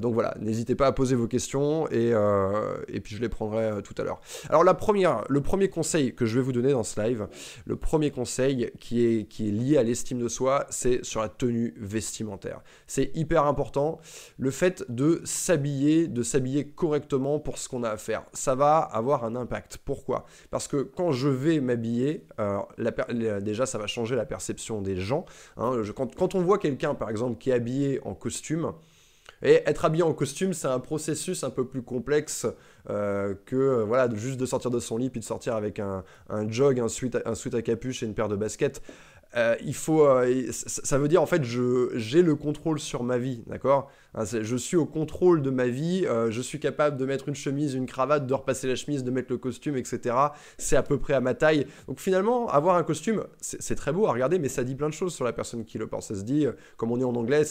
donc 0.00 0.14
voilà, 0.14 0.34
n'hésitez 0.40 0.74
pas 0.74 0.86
à 0.86 0.92
poser 0.92 1.14
vos 1.14 1.28
questions 1.28 1.86
et, 1.90 2.12
et 2.88 3.00
puis 3.00 3.14
je 3.14 3.20
les 3.20 3.28
prendrai 3.28 3.82
tout 3.84 3.94
à 3.98 4.04
l'heure. 4.04 4.20
Alors 4.48 4.64
la 4.64 4.74
première, 4.74 5.24
le 5.28 5.42
premier 5.42 5.68
conseil 5.68 6.14
que 6.14 6.24
je 6.24 6.36
vais 6.36 6.42
vous 6.42 6.52
donner 6.52 6.72
dans 6.72 6.82
ce 6.82 7.00
live, 7.00 7.28
le 7.66 7.76
premier 7.76 8.10
conseil 8.10 8.70
qui 8.80 9.04
est, 9.04 9.24
qui 9.28 9.48
est 9.48 9.52
lié 9.52 9.76
à 9.76 9.82
l'estime 9.82 10.18
de 10.18 10.28
soi, 10.28 10.66
c'est 10.70 11.04
sur 11.04 11.20
la 11.20 11.28
tenue 11.28 11.74
vestimentaire. 11.78 12.62
C'est 12.86 13.10
hyper 13.14 13.46
important, 13.46 14.00
le 14.38 14.50
fait 14.50 14.84
de 14.88 15.20
s'habiller, 15.24 16.08
de 16.08 16.22
s'habiller 16.22 16.66
correctement 16.68 17.38
pour 17.38 17.58
ce 17.58 17.68
qu'on 17.68 17.82
a 17.82 17.90
à 17.90 17.96
faire. 17.96 18.24
Ça 18.32 18.54
va 18.54 18.78
avoir 18.78 19.24
un 19.24 19.36
impact. 19.36 19.78
Pourquoi? 19.84 20.26
Parce 20.50 20.68
que 20.68 20.82
quand 20.82 21.12
je 21.12 21.28
vais 21.28 21.60
m'habiller, 21.60 22.26
déjà 23.42 23.66
ça 23.66 23.78
va 23.78 23.86
changer 23.86 24.16
la 24.16 24.26
perception 24.26 24.82
des 24.82 24.96
gens. 24.96 25.24
Hein. 25.56 25.82
quand, 25.94 26.34
on 26.34 26.42
voit 26.42 26.58
quelqu'un 26.58 26.94
par 26.94 27.10
exemple 27.10 27.38
qui 27.38 27.50
est 27.50 27.54
habillé 27.54 28.00
en 28.04 28.14
costume, 28.14 28.72
et 29.42 29.62
être 29.66 29.84
habillé 29.84 30.02
en 30.02 30.14
costume, 30.14 30.54
c'est 30.54 30.68
un 30.68 30.80
processus 30.80 31.44
un 31.44 31.50
peu 31.50 31.66
plus 31.66 31.82
complexe 31.82 32.46
euh, 32.88 33.34
que 33.44 33.82
voilà, 33.82 34.08
juste 34.14 34.38
de 34.38 34.46
sortir 34.46 34.70
de 34.70 34.78
son 34.80 34.96
lit 34.96 35.10
puis 35.10 35.20
de 35.20 35.24
sortir 35.24 35.54
avec 35.54 35.78
un, 35.78 36.02
jog, 36.48 36.80
un 36.80 36.88
suite, 36.88 37.18
un 37.24 37.34
suite 37.34 37.54
à 37.54 37.62
capuche 37.62 38.02
et 38.02 38.06
une 38.06 38.14
paire 38.14 38.28
de 38.28 38.36
baskets. 38.36 38.82
Euh, 39.36 39.56
il 39.64 39.74
faut, 39.74 40.06
euh, 40.06 40.46
ça 40.52 40.98
veut 40.98 41.08
dire 41.08 41.20
en 41.20 41.26
fait, 41.26 41.42
j'ai 41.42 42.22
le 42.22 42.34
contrôle 42.36 42.78
sur 42.78 43.02
ma 43.02 43.18
vie, 43.18 43.42
d'accord? 43.46 43.90
Hein, 44.14 44.24
Je 44.24 44.56
suis 44.56 44.76
au 44.76 44.86
contrôle 44.86 45.42
de 45.42 45.50
ma 45.50 45.66
vie, 45.66 46.06
euh, 46.06 46.30
je 46.30 46.40
suis 46.40 46.60
capable 46.60 46.96
de 46.96 47.04
mettre 47.04 47.28
une 47.28 47.34
chemise, 47.34 47.74
une 47.74 47.86
cravate, 47.86 48.26
de 48.26 48.34
repasser 48.34 48.68
la 48.68 48.76
chemise, 48.76 49.02
de 49.02 49.10
mettre 49.10 49.32
le 49.32 49.38
costume, 49.38 49.76
etc. 49.76 50.14
C'est 50.56 50.76
à 50.76 50.84
peu 50.84 50.98
près 50.98 51.14
à 51.14 51.20
ma 51.20 51.34
taille. 51.34 51.66
Donc 51.88 51.98
finalement, 51.98 52.48
avoir 52.48 52.76
un 52.76 52.84
costume, 52.84 53.24
c'est 53.40 53.74
très 53.74 53.92
beau 53.92 54.06
à 54.06 54.12
regarder, 54.12 54.38
mais 54.38 54.48
ça 54.48 54.62
dit 54.62 54.76
plein 54.76 54.88
de 54.88 54.94
choses 54.94 55.14
sur 55.14 55.24
la 55.24 55.32
personne 55.32 55.64
qui 55.64 55.78
le 55.78 55.88
porte. 55.88 56.04
Ça 56.04 56.14
se 56.14 56.22
dit, 56.22 56.46
comme 56.76 56.92
on 56.92 56.96
dit 56.96 57.04
en 57.04 57.14
anglais, 57.14 57.42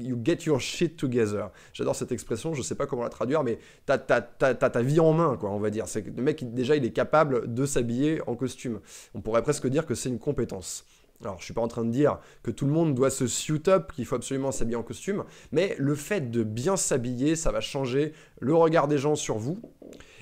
you 0.00 0.18
get 0.22 0.38
your 0.44 0.60
shit 0.60 0.96
together. 0.98 1.50
J'adore 1.72 1.96
cette 1.96 2.12
expression, 2.12 2.52
je 2.52 2.60
sais 2.60 2.74
pas 2.74 2.86
comment 2.86 3.02
la 3.04 3.08
traduire, 3.08 3.42
mais 3.42 3.58
t'as 3.86 3.98
ta 3.98 4.82
vie 4.82 5.00
en 5.00 5.14
main, 5.14 5.36
quoi, 5.38 5.50
on 5.50 5.60
va 5.60 5.70
dire. 5.70 5.88
C'est 5.88 6.06
le 6.06 6.22
mec, 6.22 6.52
déjà, 6.52 6.76
il 6.76 6.84
est 6.84 6.92
capable 6.92 7.54
de 7.54 7.64
s'habiller 7.64 8.20
en 8.26 8.34
costume. 8.34 8.80
On 9.14 9.22
pourrait 9.22 9.42
presque 9.42 9.66
dire 9.66 9.86
que 9.86 9.94
c'est 9.94 10.10
une 10.10 10.18
compétence. 10.18 10.84
Alors, 11.22 11.38
je 11.38 11.44
suis 11.44 11.54
pas 11.54 11.62
en 11.62 11.68
train 11.68 11.84
de 11.84 11.90
dire 11.90 12.18
que 12.42 12.50
tout 12.50 12.66
le 12.66 12.72
monde 12.72 12.94
doit 12.94 13.10
se 13.10 13.26
suit 13.26 13.62
up, 13.68 13.92
qu'il 13.94 14.04
faut 14.04 14.16
absolument 14.16 14.52
s'habiller 14.52 14.76
en 14.76 14.82
costume, 14.82 15.24
mais 15.50 15.74
le 15.78 15.94
fait 15.94 16.30
de 16.30 16.42
bien 16.42 16.76
s'habiller, 16.76 17.36
ça 17.36 17.50
va 17.50 17.60
changer 17.60 18.12
le 18.40 18.54
regard 18.54 18.86
des 18.86 18.98
gens 18.98 19.14
sur 19.14 19.38
vous. 19.38 19.58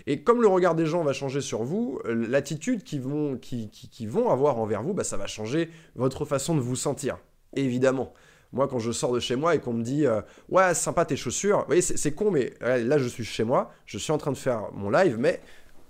Et 0.06 0.23
comme 0.23 0.43
le 0.43 0.49
regard 0.49 0.75
des 0.75 0.87
gens 0.87 1.02
va 1.02 1.12
changer 1.12 1.41
sur 1.41 1.64
vous, 1.64 1.99
l'attitude 2.05 2.85
qu'ils 2.85 3.00
vont, 3.00 3.38
qui, 3.38 4.06
vont 4.06 4.31
avoir 4.31 4.58
envers 4.58 4.82
vous, 4.82 4.94
bah, 4.94 5.05
ça 5.05 5.17
va 5.17 5.26
changer 5.26 5.70
votre 5.96 6.25
façon 6.25 6.55
de 6.55 6.61
vous 6.61 6.76
sentir. 6.76 7.19
Évidemment. 7.56 8.12
Moi, 8.52 8.69
quand 8.69 8.79
je 8.79 8.93
sors 8.93 9.12
de 9.12 9.19
chez 9.19 9.35
moi 9.35 9.56
et 9.56 9.58
qu'on 9.58 9.73
me 9.73 9.82
dit 9.82 10.06
euh, 10.06 10.20
Ouais, 10.49 10.75
sympa 10.75 11.05
tes 11.05 11.17
chaussures, 11.17 11.61
vous 11.61 11.67
voyez, 11.67 11.82
c'est 11.82 12.12
con, 12.12 12.31
mais 12.31 12.52
là, 12.61 12.99
je 12.99 13.08
suis 13.08 13.25
chez 13.25 13.43
moi, 13.43 13.73
je 13.85 13.99
suis 13.99 14.12
en 14.12 14.19
train 14.19 14.31
de 14.31 14.37
faire 14.37 14.69
mon 14.73 14.90
live, 14.90 15.17
mais 15.19 15.40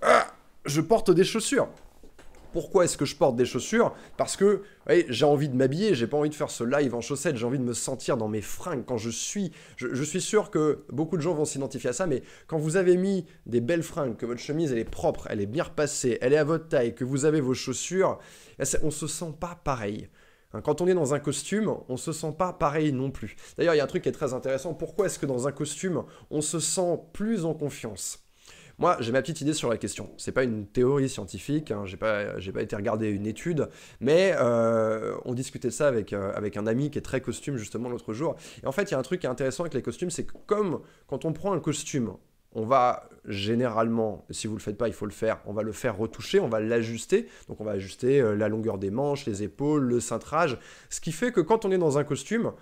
ah, 0.01 0.27
je 0.65 0.81
porte 0.81 1.11
des 1.11 1.25
chaussures. 1.25 1.69
Pourquoi 2.55 2.85
est-ce 2.85 2.97
que 2.97 3.05
je 3.05 3.17
porte 3.17 3.35
des 3.35 3.47
chaussures 3.47 3.93
Parce 4.17 4.37
que 4.37 4.63
j'ai 5.09 5.25
envie 5.25 5.49
de 5.49 5.57
m'habiller, 5.57 5.97
j'ai 5.97 6.07
pas 6.07 6.17
envie 6.17 6.31
de 6.31 6.37
faire 6.37 6.53
ce 6.53 6.63
live 6.63 6.95
en 6.95 7.01
chaussettes, 7.01 7.37
j'ai 7.37 7.47
envie 7.47 7.59
de 7.59 7.65
me 7.65 7.73
sentir 7.73 8.17
dans 8.17 8.29
mes 8.29 8.43
fringues 8.43 8.85
quand 8.87 8.97
je 8.97 9.11
suis. 9.11 9.51
Je, 9.77 10.05
suis 10.05 10.21
sûr 10.21 10.53
que 10.53 10.85
beaucoup 10.89 11.17
de 11.17 11.23
gens 11.23 11.35
vont 11.35 11.47
s'identifier 11.47 11.91
à 11.91 11.93
ça, 11.93 12.07
mais 12.07 12.23
quand 12.47 12.57
vous 12.57 12.77
avez 12.77 12.97
mis 12.97 13.27
des 13.47 13.61
belles 13.61 13.83
fringues, 13.83 14.17
que 14.17 14.25
votre 14.25 14.39
chemise 14.39 14.71
elle 14.71 14.79
est 14.79 14.85
propre, 14.85 15.27
elle 15.31 15.41
est 15.41 15.47
bien 15.47 15.65
repassée, 15.65 16.17
elle 16.21 16.33
est 16.33 16.37
à 16.37 16.45
votre 16.45 16.69
taille, 16.69 16.95
que 16.95 17.03
vous 17.03 17.25
avez 17.25 17.41
vos 17.41 17.55
chaussures, 17.55 18.21
eh, 18.61 18.63
on 18.85 18.93
se 18.93 19.09
sent 19.09 19.35
pas 19.41 19.61
pareil. 19.65 20.09
Hein, 20.53 20.61
quand 20.61 20.81
on 20.81 20.87
est 20.87 20.95
dans 20.95 21.13
un 21.13 21.19
costume, 21.19 21.75
on 21.89 21.97
se 21.97 22.13
sent 22.13 22.37
pas 22.39 22.53
pareil 22.53 22.93
non 22.93 23.11
plus. 23.11 23.35
D'ailleurs, 23.59 23.75
il 23.75 23.79
y 23.79 23.81
a 23.81 23.85
un 23.85 23.89
truc 23.89 24.05
qui 24.05 24.09
est 24.09 24.13
très 24.13 24.33
intéressant. 24.33 24.75
Pourquoi 24.75 25.07
est-ce 25.07 25.19
que 25.19 25.27
dans 25.27 25.49
un 25.49 25.53
costume, 25.53 26.05
on 26.31 26.41
se 26.41 26.61
sent 26.61 27.01
plus 27.13 27.45
en 27.45 27.55
confiance? 27.55 28.24
Moi, 28.79 28.97
j'ai 29.01 29.13
ma 29.13 29.23
petite 29.23 29.41
idée 29.41 29.53
sur 29.53 29.71
la 29.71 29.77
question. 29.77 30.11
C'est 30.17 30.33
pas 30.33 30.43
une 30.43 30.67
théorie 30.67 31.09
scientifique, 31.09 31.71
hein, 31.71 31.85
j'ai 31.87 31.97
pas, 31.97 32.25
pas 32.53 32.63
été 32.63 32.75
regarder 32.77 33.09
une 33.09 33.27
étude, 33.27 33.69
mais 34.01 34.35
euh, 34.39 35.17
on 35.25 35.35
discutait 35.35 35.69
de 35.69 35.73
ça 35.73 35.87
avec, 35.87 36.13
euh, 36.13 36.33
avec 36.35 36.57
un 36.57 36.67
ami 36.67 36.91
qui 36.91 36.99
est 36.99 37.03
très 37.03 37.21
costume 37.21 37.57
justement 37.57 37.89
l'autre 37.89 38.13
jour. 38.13 38.37
Et 38.63 38.67
en 38.67 38.73
fait, 38.73 38.91
il 38.91 38.93
y 38.93 38.95
a 38.95 38.99
un 38.99 39.03
truc 39.03 39.21
qui 39.21 39.27
est 39.27 39.31
intéressant 39.31 39.63
avec 39.63 39.75
les 39.75 39.83
costumes, 39.83 40.11
c'est 40.11 40.25
que 40.25 40.35
comme 40.47 40.81
quand 41.07 41.25
on 41.25 41.33
prend 41.33 41.53
un 41.53 41.61
costume, 41.61 42.15
on 42.55 42.65
va 42.65 43.09
généralement, 43.27 44.25
si 44.31 44.47
vous 44.47 44.55
le 44.55 44.61
faites 44.61 44.79
pas, 44.79 44.89
il 44.89 44.95
faut 44.95 45.07
le 45.07 45.13
faire, 45.13 45.41
on 45.47 45.53
va 45.53 45.63
le 45.63 45.73
faire 45.73 45.97
retoucher, 45.97 46.41
on 46.41 46.49
va 46.49 46.61
l'ajuster. 46.61 47.29
Donc 47.49 47.61
on 47.61 47.65
va 47.65 47.73
ajuster 47.73 48.21
euh, 48.21 48.37
la 48.37 48.49
longueur 48.49 48.79
des 48.79 48.91
manches, 48.91 49.27
les 49.27 49.43
épaules, 49.43 49.83
le 49.85 50.01
cintrage. 50.01 50.59
Ce 50.89 51.01
qui 51.01 51.13
fait 51.13 51.33
que 51.33 51.41
quand 51.41 51.65
on 51.65 51.71
est 51.71 51.79
dans 51.79 51.99
un 51.99 52.05
costume, 52.05 52.53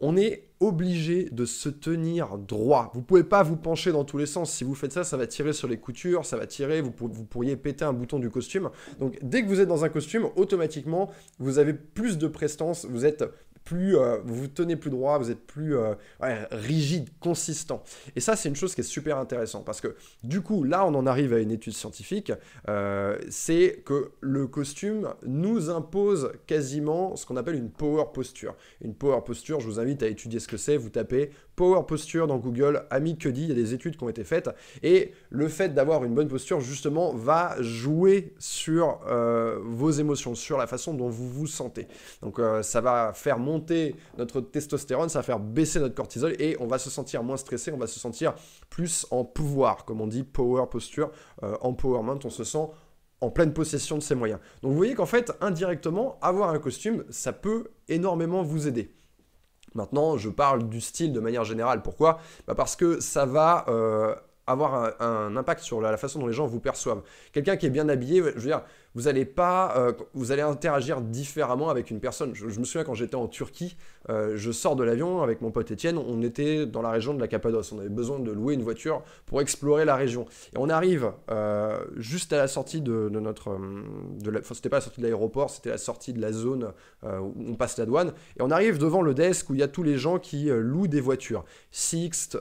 on 0.00 0.16
est 0.16 0.48
obligé 0.60 1.28
de 1.30 1.44
se 1.44 1.68
tenir 1.68 2.36
droit. 2.38 2.90
Vous 2.94 3.02
pouvez 3.02 3.24
pas 3.24 3.42
vous 3.42 3.56
pencher 3.56 3.92
dans 3.92 4.04
tous 4.04 4.18
les 4.18 4.26
sens. 4.26 4.52
Si 4.52 4.64
vous 4.64 4.74
faites 4.74 4.92
ça, 4.92 5.04
ça 5.04 5.16
va 5.16 5.26
tirer 5.26 5.52
sur 5.52 5.68
les 5.68 5.78
coutures, 5.78 6.24
ça 6.24 6.36
va 6.36 6.46
tirer, 6.46 6.80
vous, 6.80 6.92
vous, 6.98 7.24
pourriez 7.24 7.56
péter 7.56 7.84
un 7.84 7.92
bouton 7.92 8.18
du 8.18 8.30
costume. 8.30 8.70
Donc 8.98 9.18
dès 9.22 9.42
que 9.42 9.48
vous 9.48 9.60
êtes 9.60 9.68
dans 9.68 9.84
un 9.84 9.88
costume, 9.88 10.28
automatiquement, 10.36 11.10
vous 11.38 11.58
avez 11.58 11.74
plus 11.74 12.18
de 12.18 12.26
prestance, 12.26 12.86
vous 12.86 13.06
êtes 13.06 13.24
euh, 13.76 14.18
vous 14.24 14.34
vous 14.34 14.48
tenez 14.48 14.76
plus 14.76 14.90
droit, 14.90 15.18
vous 15.18 15.30
êtes 15.30 15.46
plus 15.46 15.76
euh, 15.76 15.94
rigide, 16.50 17.08
consistant. 17.20 17.82
Et 18.16 18.20
ça, 18.20 18.36
c'est 18.36 18.48
une 18.48 18.56
chose 18.56 18.74
qui 18.74 18.80
est 18.80 18.84
super 18.84 19.18
intéressante 19.18 19.64
parce 19.64 19.80
que 19.80 19.96
du 20.22 20.40
coup, 20.40 20.64
là, 20.64 20.86
on 20.86 20.94
en 20.94 21.06
arrive 21.06 21.32
à 21.32 21.38
une 21.38 21.50
étude 21.50 21.72
scientifique. 21.72 22.32
Euh, 22.68 23.18
c'est 23.30 23.82
que 23.84 24.12
le 24.20 24.46
costume 24.46 25.14
nous 25.26 25.70
impose 25.70 26.32
quasiment 26.46 27.16
ce 27.16 27.26
qu'on 27.26 27.36
appelle 27.36 27.56
une 27.56 27.70
power 27.70 28.04
posture. 28.12 28.54
Une 28.80 28.94
power 28.94 29.20
posture, 29.24 29.60
je 29.60 29.66
vous 29.66 29.80
invite 29.80 30.02
à 30.02 30.08
étudier 30.08 30.40
ce 30.40 30.48
que 30.48 30.56
c'est. 30.56 30.76
Vous 30.76 30.90
tapez 30.90 31.30
power 31.58 31.82
posture 31.86 32.28
dans 32.28 32.38
Google, 32.38 32.84
ami 32.90 33.14
dit, 33.14 33.42
il 33.42 33.48
y 33.48 33.50
a 33.50 33.54
des 33.54 33.74
études 33.74 33.96
qui 33.96 34.04
ont 34.04 34.08
été 34.08 34.22
faites. 34.22 34.48
Et 34.84 35.10
le 35.30 35.48
fait 35.48 35.74
d'avoir 35.74 36.04
une 36.04 36.14
bonne 36.14 36.28
posture, 36.28 36.60
justement, 36.60 37.12
va 37.12 37.56
jouer 37.60 38.32
sur 38.38 39.00
vos 39.64 39.90
émotions, 39.90 40.36
sur 40.36 40.56
la 40.56 40.68
façon 40.68 40.94
dont 40.94 41.08
vous 41.08 41.28
vous 41.28 41.48
sentez. 41.48 41.88
Donc, 42.22 42.40
ça 42.62 42.80
va 42.80 43.12
faire 43.12 43.40
monter 43.40 43.96
notre 44.16 44.40
testostérone, 44.40 45.08
ça 45.08 45.18
va 45.18 45.24
faire 45.24 45.40
baisser 45.40 45.80
notre 45.80 45.96
cortisol 45.96 46.34
et 46.38 46.56
on 46.60 46.68
va 46.68 46.78
se 46.78 46.90
sentir 46.90 47.22
moins 47.24 47.36
stressé, 47.36 47.72
on 47.72 47.76
va 47.76 47.88
se 47.88 47.98
sentir 47.98 48.34
plus 48.70 49.06
en 49.10 49.24
pouvoir, 49.24 49.84
comme 49.84 50.00
on 50.00 50.06
dit, 50.06 50.22
power 50.22 50.66
posture, 50.70 51.10
euh, 51.42 51.56
empowerment, 51.60 52.18
on 52.24 52.30
se 52.30 52.44
sent 52.44 52.68
en 53.20 53.30
pleine 53.30 53.52
possession 53.52 53.98
de 53.98 54.02
ses 54.02 54.14
moyens. 54.14 54.38
Donc 54.62 54.70
vous 54.72 54.76
voyez 54.76 54.94
qu'en 54.94 55.06
fait, 55.06 55.32
indirectement, 55.40 56.18
avoir 56.22 56.50
un 56.50 56.58
costume, 56.58 57.04
ça 57.10 57.32
peut 57.32 57.68
énormément 57.88 58.42
vous 58.42 58.68
aider. 58.68 58.94
Maintenant, 59.74 60.16
je 60.16 60.28
parle 60.28 60.68
du 60.68 60.80
style 60.80 61.12
de 61.12 61.20
manière 61.20 61.44
générale. 61.44 61.82
Pourquoi? 61.82 62.18
Bah 62.46 62.54
Parce 62.54 62.76
que 62.76 63.00
ça 63.00 63.26
va 63.26 63.64
euh, 63.68 64.14
avoir 64.46 64.94
un, 65.00 65.36
impact 65.36 65.62
sur 65.62 65.80
la, 65.80 65.96
façon 65.96 66.18
dont 66.20 66.26
les 66.26 66.32
gens 66.32 66.46
vous 66.46 66.60
perçoivent. 66.60 67.02
Quelqu'un 67.32 67.56
qui 67.56 67.66
est 67.66 67.70
bien 67.70 67.88
habillé, 67.88 68.18
je 68.18 68.40
veux 68.40 68.46
dire, 68.46 68.62
vous 68.98 69.06
allez 69.06 69.24
pas, 69.24 69.74
euh, 69.76 69.92
vous 70.12 70.32
allez 70.32 70.42
interagir 70.42 71.00
différemment 71.00 71.70
avec 71.70 71.92
une 71.92 72.00
personne. 72.00 72.34
Je, 72.34 72.46
me 72.46 72.64
souviens 72.64 72.82
quand 72.82 72.94
j'étais 72.94 73.14
en 73.14 73.28
Turquie, 73.28 73.76
euh, 74.10 74.32
je 74.34 74.50
sors 74.50 74.74
de 74.74 74.82
l'avion 74.82 75.22
avec 75.22 75.40
mon 75.40 75.52
pote 75.52 75.70
Étienne, 75.70 75.98
on 75.98 76.20
était 76.20 76.66
dans 76.66 76.82
la 76.82 76.90
région 76.90 77.14
de 77.14 77.20
la 77.20 77.28
Cappadoce, 77.28 77.70
on 77.70 77.78
avait 77.78 77.90
besoin 77.90 78.18
de 78.18 78.32
louer 78.32 78.54
une 78.54 78.62
voiture 78.62 79.04
pour 79.26 79.40
explorer 79.40 79.84
la 79.84 79.94
région. 79.94 80.26
Et 80.52 80.56
on 80.58 80.68
arrive 80.68 81.12
euh, 81.30 81.78
juste 81.96 82.32
à 82.32 82.38
la 82.38 82.48
sortie 82.48 82.80
de, 82.80 83.08
notre, 83.08 83.56
de 84.20 84.36
enfin 84.36 84.54
c'était 84.54 84.68
pas 84.68 84.78
la 84.78 84.82
sortie 84.82 85.00
de 85.00 85.06
l'aéroport, 85.06 85.50
c'était 85.50 85.70
la 85.70 85.78
sortie 85.78 86.12
de 86.12 86.20
la 86.20 86.32
zone 86.32 86.72
où 87.04 87.44
on 87.46 87.54
passe 87.54 87.78
la 87.78 87.86
douane, 87.86 88.12
et 88.36 88.42
on 88.42 88.50
arrive 88.50 88.78
devant 88.78 89.02
le 89.02 89.14
desk 89.14 89.48
où 89.48 89.54
il 89.54 89.60
y 89.60 89.62
a 89.62 89.68
tous 89.68 89.84
les 89.84 89.96
gens 89.96 90.18
qui 90.18 90.46
louent 90.50 90.88
des 90.88 91.00
voitures, 91.00 91.44
Sixt, 91.70 92.36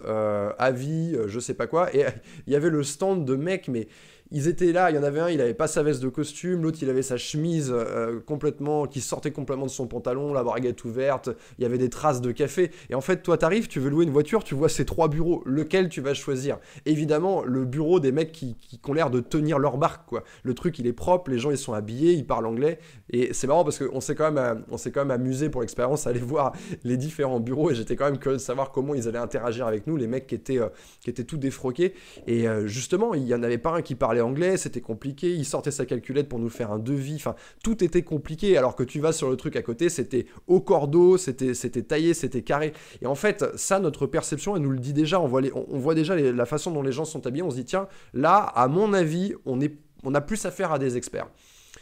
Avi, 0.57 1.15
je 1.27 1.39
sais 1.39 1.53
pas 1.53 1.67
quoi, 1.67 1.95
et 1.95 2.03
il 2.47 2.53
y 2.53 2.55
avait 2.55 2.71
le 2.71 2.81
stand 2.81 3.25
de 3.25 3.35
mecs 3.35 3.67
mais 3.67 3.87
ils 4.31 4.47
étaient 4.47 4.71
là, 4.71 4.89
il 4.91 4.95
y 4.95 4.99
en 4.99 5.03
avait 5.03 5.19
un, 5.19 5.29
il 5.29 5.39
avait 5.39 5.53
pas 5.53 5.67
sa 5.67 5.83
veste 5.83 6.01
de 6.01 6.09
costume, 6.09 6.63
l'autre 6.63 6.79
il 6.81 6.89
avait 6.89 7.01
sa 7.01 7.17
chemise 7.17 7.71
euh, 7.73 8.19
complètement 8.19 8.85
qui 8.85 8.99
sortait 8.99 9.31
complètement 9.31 9.65
de 9.65 9.71
son 9.71 9.87
pantalon, 9.87 10.33
la 10.33 10.43
braguette 10.43 10.83
ouverte, 10.83 11.29
il 11.57 11.63
y 11.63 11.65
avait 11.65 11.77
des 11.77 11.89
traces 11.89 12.21
de 12.21 12.31
café. 12.31 12.71
Et 12.89 12.95
en 12.95 13.01
fait, 13.01 13.23
toi 13.23 13.37
t'arrives, 13.37 13.67
tu 13.67 13.79
veux 13.79 13.89
louer 13.89 14.05
une 14.05 14.11
voiture, 14.11 14.43
tu 14.43 14.55
vois 14.55 14.69
ces 14.69 14.85
trois 14.85 15.07
bureaux, 15.07 15.43
lequel 15.45 15.89
tu 15.89 16.01
vas 16.01 16.13
choisir? 16.13 16.59
Évidemment, 16.85 17.43
le 17.43 17.65
bureau 17.65 17.99
des 17.99 18.11
mecs 18.11 18.31
qui, 18.31 18.55
qui, 18.55 18.79
ont 18.87 18.93
l'air 18.93 19.09
de 19.09 19.19
tenir 19.19 19.59
leur 19.59 19.77
barque, 19.77 20.07
quoi. 20.07 20.23
Le 20.43 20.53
truc 20.53 20.79
il 20.79 20.87
est 20.87 20.93
propre, 20.93 21.31
les 21.31 21.39
gens 21.39 21.51
ils 21.51 21.57
sont 21.57 21.73
habillés, 21.73 22.13
ils 22.13 22.25
parlent 22.25 22.45
anglais, 22.45 22.79
et 23.09 23.33
c'est 23.33 23.47
marrant 23.47 23.63
parce 23.63 23.79
qu'on 23.79 24.01
s'est 24.01 24.15
quand 24.15 24.31
même, 24.31 24.43
euh, 24.43 24.61
on 24.71 24.77
s'est 24.77 24.91
quand 24.91 25.01
même 25.01 25.11
amusé 25.11 25.49
pour 25.49 25.61
l'expérience 25.61 26.07
à 26.07 26.09
aller 26.09 26.19
voir 26.27 26.53
les 26.83 26.97
différents 26.97 27.39
bureaux, 27.39 27.71
et 27.71 27.75
j'étais 27.75 27.95
quand 27.95 28.05
même 28.05 28.17
curieux 28.19 28.37
de 28.37 28.41
savoir 28.41 28.71
comment 28.71 28.93
ils 28.93 29.07
allaient 29.07 29.17
interagir 29.17 29.67
avec 29.67 29.87
nous, 29.87 29.95
les 29.95 30.07
mecs 30.07 30.27
qui 30.27 30.35
étaient, 30.35 30.59
euh, 30.59 30.69
qui 31.01 31.09
étaient 31.09 31.23
tout 31.23 31.37
défroqués. 31.37 31.93
Et 32.27 32.45
justement, 32.65 33.13
il 33.13 33.23
y 33.23 33.33
en 33.33 33.43
avait 33.43 33.57
pas 33.57 33.71
un 33.71 33.81
qui 33.81 33.95
parlait 33.95 34.16
anglais, 34.21 34.57
c'était 34.57 34.81
compliqué, 34.81 35.33
il 35.33 35.45
sortait 35.45 35.71
sa 35.71 35.85
calculette 35.85 36.29
pour 36.29 36.39
nous 36.39 36.49
faire 36.49 36.71
un 36.71 36.79
devis, 36.79 37.15
enfin 37.15 37.35
tout 37.63 37.83
était 37.83 38.03
compliqué 38.03 38.57
alors 38.57 38.75
que 38.75 38.83
tu 38.83 38.99
vas 38.99 39.11
sur 39.11 39.29
le 39.29 39.37
truc 39.37 39.55
à 39.55 39.61
côté, 39.61 39.89
c'était 39.89 40.25
au 40.47 40.61
cordeau, 40.61 41.17
c'était 41.17 41.53
taillé, 41.83 42.13
c'était 42.13 42.41
carré. 42.41 42.73
Et 43.01 43.07
en 43.07 43.15
fait, 43.15 43.45
ça 43.55 43.79
notre 43.79 44.07
perception 44.07 44.55
elle 44.55 44.63
nous 44.63 44.71
le 44.71 44.79
dit 44.79 44.93
déjà, 44.93 45.19
on 45.19 45.27
voit 45.27 45.95
déjà 45.95 46.15
la 46.15 46.45
façon 46.45 46.71
dont 46.71 46.81
les 46.81 46.91
gens 46.91 47.05
sont 47.05 47.25
habillés, 47.25 47.43
on 47.43 47.51
se 47.51 47.55
dit 47.57 47.65
tiens, 47.65 47.87
là 48.13 48.37
à 48.37 48.67
mon 48.67 48.93
avis, 48.93 49.33
on 49.45 49.59
est 49.61 49.77
on 50.03 50.13
a 50.13 50.21
plus 50.21 50.45
affaire 50.45 50.71
à 50.71 50.79
des 50.79 50.95
experts. 50.95 51.27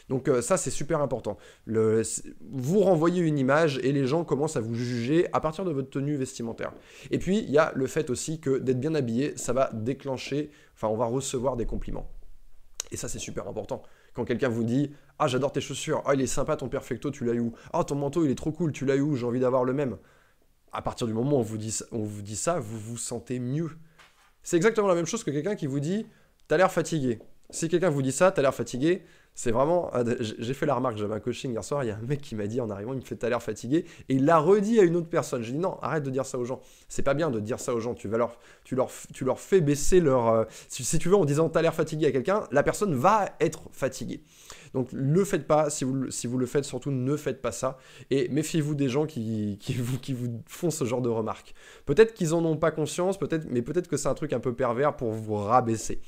Donc 0.10 0.28
euh, 0.28 0.42
ça 0.42 0.58
c'est 0.58 0.70
super 0.70 1.02
important. 1.02 1.38
Vous 1.68 2.80
renvoyez 2.80 3.22
une 3.22 3.40
image 3.40 3.80
et 3.84 3.92
les 3.92 4.06
gens 4.06 4.24
commencent 4.24 4.58
à 4.58 4.62
vous 4.62 4.76
juger 4.76 5.28
à 5.34 5.40
partir 5.40 5.66
de 5.66 5.72
votre 5.72 5.90
tenue 5.90 6.16
vestimentaire. 6.16 6.74
Et 7.12 7.18
puis 7.18 7.40
il 7.40 7.52
y 7.52 7.58
a 7.58 7.72
le 7.76 7.88
fait 7.88 8.10
aussi 8.10 8.40
que 8.40 8.58
d'être 8.58 8.80
bien 8.80 8.96
habillé, 8.96 9.34
ça 9.36 9.54
va 9.54 9.70
déclencher, 9.74 10.52
enfin 10.76 10.88
on 10.88 10.98
va 10.98 11.06
recevoir 11.06 11.56
des 11.56 11.66
compliments. 11.66 12.08
Et 12.96 12.98
ça, 12.98 13.10
c'est 13.10 13.20
super 13.20 13.46
important. 13.46 13.84
Quand 14.14 14.24
quelqu'un 14.24 14.48
vous 14.48 14.64
dit 14.64 14.90
Ah, 15.20 15.28
j'adore 15.28 15.52
tes 15.52 15.60
chaussures. 15.60 16.02
Ah, 16.06 16.14
il 16.14 16.22
est 16.22 16.28
sympa 16.28 16.56
ton 16.56 16.70
perfecto, 16.70 17.12
tu 17.12 17.26
l'as 17.26 17.34
eu 17.34 17.52
Ah, 17.74 17.84
ton 17.84 17.96
manteau, 17.96 18.24
il 18.24 18.32
est 18.32 18.36
trop 18.36 18.54
cool, 18.54 18.72
tu 18.72 18.86
l'as 18.86 18.96
eu 18.96 19.18
J'ai 19.18 19.26
envie 19.26 19.42
d'avoir 19.42 19.66
le 19.66 19.74
même. 19.74 19.98
À 20.72 20.82
partir 20.82 21.06
du 21.06 21.12
moment 21.12 21.36
où 21.36 21.40
on 21.40 21.42
vous 21.42 21.58
dit, 21.58 21.78
on 21.92 22.06
vous 22.06 22.22
dit 22.22 22.38
ça, 22.38 22.58
vous 22.58 22.80
vous 22.80 22.96
sentez 22.96 23.40
mieux. 23.40 23.70
C'est 24.44 24.56
exactement 24.56 24.88
la 24.88 24.96
même 24.96 25.08
chose 25.08 25.26
que 25.26 25.32
quelqu'un 25.32 25.58
qui 25.58 25.68
vous 25.68 25.82
dit 25.82 26.08
T'as 26.48 26.56
l'air 26.56 26.72
fatigué. 26.72 27.20
Si 27.50 27.70
quelqu'un 27.70 27.90
vous 27.90 28.02
dit 28.02 28.12
ça, 28.12 28.32
t'as 28.32 28.42
l'air 28.42 28.54
fatigué, 28.54 29.04
c'est 29.38 29.52
vraiment. 29.52 29.90
Ah, 29.94 30.04
j'ai 30.20 30.54
fait 30.54 30.66
la 30.66 30.76
remarque, 30.76 30.98
j'avais 30.98 31.14
un 31.14 31.20
coaching 31.20 31.52
hier 31.52 31.64
soir, 31.64 31.84
il 31.84 31.88
y 31.88 31.90
a 31.92 31.98
un 31.98 32.08
mec 32.08 32.22
qui 32.22 32.36
m'a 32.36 32.48
dit 32.48 32.62
en 32.62 32.70
arrivant, 32.70 32.94
il 32.94 33.00
me 33.00 33.06
fait 33.06 33.18
T'as 33.18 33.28
l'air 33.28 33.44
fatigué. 33.44 33.86
Et 34.08 34.16
il 34.16 34.26
l'a 34.26 34.40
redit 34.40 34.80
à 34.80 34.84
une 34.84 34.96
autre 34.96 35.10
personne. 35.10 35.44
J'ai 35.44 35.52
dit 35.52 35.58
Non, 35.58 35.78
arrête 35.82 36.04
de 36.04 36.10
dire 36.10 36.26
ça 36.26 36.38
aux 36.38 36.46
gens. 36.46 36.62
C'est 36.88 37.04
pas 37.04 37.14
bien 37.14 37.30
de 37.30 37.42
dire 37.42 37.60
ça 37.60 37.74
aux 37.74 37.82
gens. 37.82 37.94
Tu, 37.94 38.08
vas 38.08 38.18
leur, 38.18 38.40
tu, 38.64 38.76
leur, 38.76 38.90
tu 39.14 39.26
leur 39.26 39.40
fais 39.40 39.60
baisser 39.60 40.00
leur. 40.00 40.30
Euh, 40.30 40.44
si, 40.70 40.98
tu 40.98 41.10
veux, 41.10 41.16
en 41.16 41.26
disant 41.26 41.50
T'as 41.50 41.62
l'air 41.62 41.74
fatigué 41.74 42.08
à 42.08 42.12
quelqu'un, 42.12 42.44
la 42.52 42.64
personne 42.64 42.96
va 42.96 43.30
être 43.42 43.64
fatiguée. 43.74 44.24
Donc 44.74 44.88
le 44.94 45.26
faites 45.26 45.48
pas. 45.48 45.70
Si 45.70 45.84
vous, 45.84 46.10
si 46.12 46.28
vous 46.28 46.38
le 46.38 46.46
faites, 46.46 46.64
surtout 46.64 46.92
ne 46.92 47.18
faites 47.18 47.42
pas 47.42 47.52
ça. 47.52 47.78
Et 48.12 48.30
méfiez-vous 48.30 48.74
des 48.74 48.88
gens 48.88 49.06
qui, 49.06 49.58
qui, 49.60 49.74
vous, 49.74 50.00
qui 50.00 50.14
vous 50.14 50.42
font 50.48 50.72
ce 50.72 50.86
genre 50.86 51.02
de 51.02 51.10
remarques. 51.10 51.54
Peut-être 51.86 52.14
qu'ils 52.14 52.34
en 52.34 52.44
ont 52.46 52.58
pas 52.58 52.72
conscience, 52.72 53.18
peut-être, 53.18 53.48
mais 53.50 53.62
peut-être 53.62 53.90
que 53.90 53.98
c'est 53.98 54.08
un 54.08 54.14
truc 54.14 54.32
un 54.32 54.40
peu 54.40 54.54
pervers 54.54 54.96
pour 54.96 55.12
vous 55.12 55.36
rabaisser. 55.36 56.00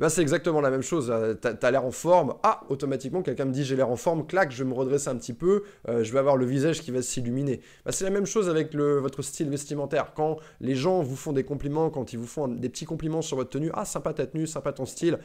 Ben, 0.00 0.08
c'est 0.08 0.22
exactement 0.22 0.60
la 0.60 0.70
même 0.70 0.82
chose. 0.82 1.10
Euh, 1.10 1.34
t'as 1.34 1.54
as, 1.60 1.70
l'air 1.70 1.84
en 1.84 1.90
forme. 1.90 2.34
Ah, 2.42 2.62
automatiquement, 2.68 3.22
quelqu'un 3.22 3.44
me 3.44 3.52
dit 3.52 3.64
j'ai 3.64 3.76
l'air 3.76 3.90
en 3.90 3.96
forme. 3.96 4.26
Clac, 4.26 4.50
je 4.50 4.62
vais 4.62 4.68
me 4.68 4.74
redresser 4.74 5.08
un 5.08 5.16
petit 5.16 5.32
peu. 5.32 5.64
Euh, 5.88 6.04
je 6.04 6.12
vais 6.12 6.18
avoir 6.18 6.36
le 6.36 6.46
visage 6.46 6.80
qui 6.80 6.90
va 6.90 7.02
s'illuminer. 7.02 7.60
Ben, 7.84 7.92
c'est 7.92 8.04
la 8.04 8.10
même 8.10 8.26
chose 8.26 8.48
avec 8.48 8.74
votre 8.74 9.22
style 9.22 9.48
vestimentaire. 9.50 10.12
Quand 10.14 10.38
les 10.60 10.74
gens 10.74 11.02
vous 11.02 11.16
font 11.16 11.32
des 11.32 11.44
compliments, 11.44 11.90
quand 11.90 12.12
ils 12.12 12.18
vous 12.18 12.26
font 12.26 12.48
des 12.48 12.68
petits 12.68 12.84
compliments 12.84 13.22
sur 13.22 13.36
votre 13.36 13.50
tenue, 13.50 13.70
ah, 13.74 13.84
sympa 13.84 14.12
ta 14.12 14.26
tenue, 14.26 14.46
sympa 14.46 14.72
ton 14.72 14.86
style, 14.86 15.18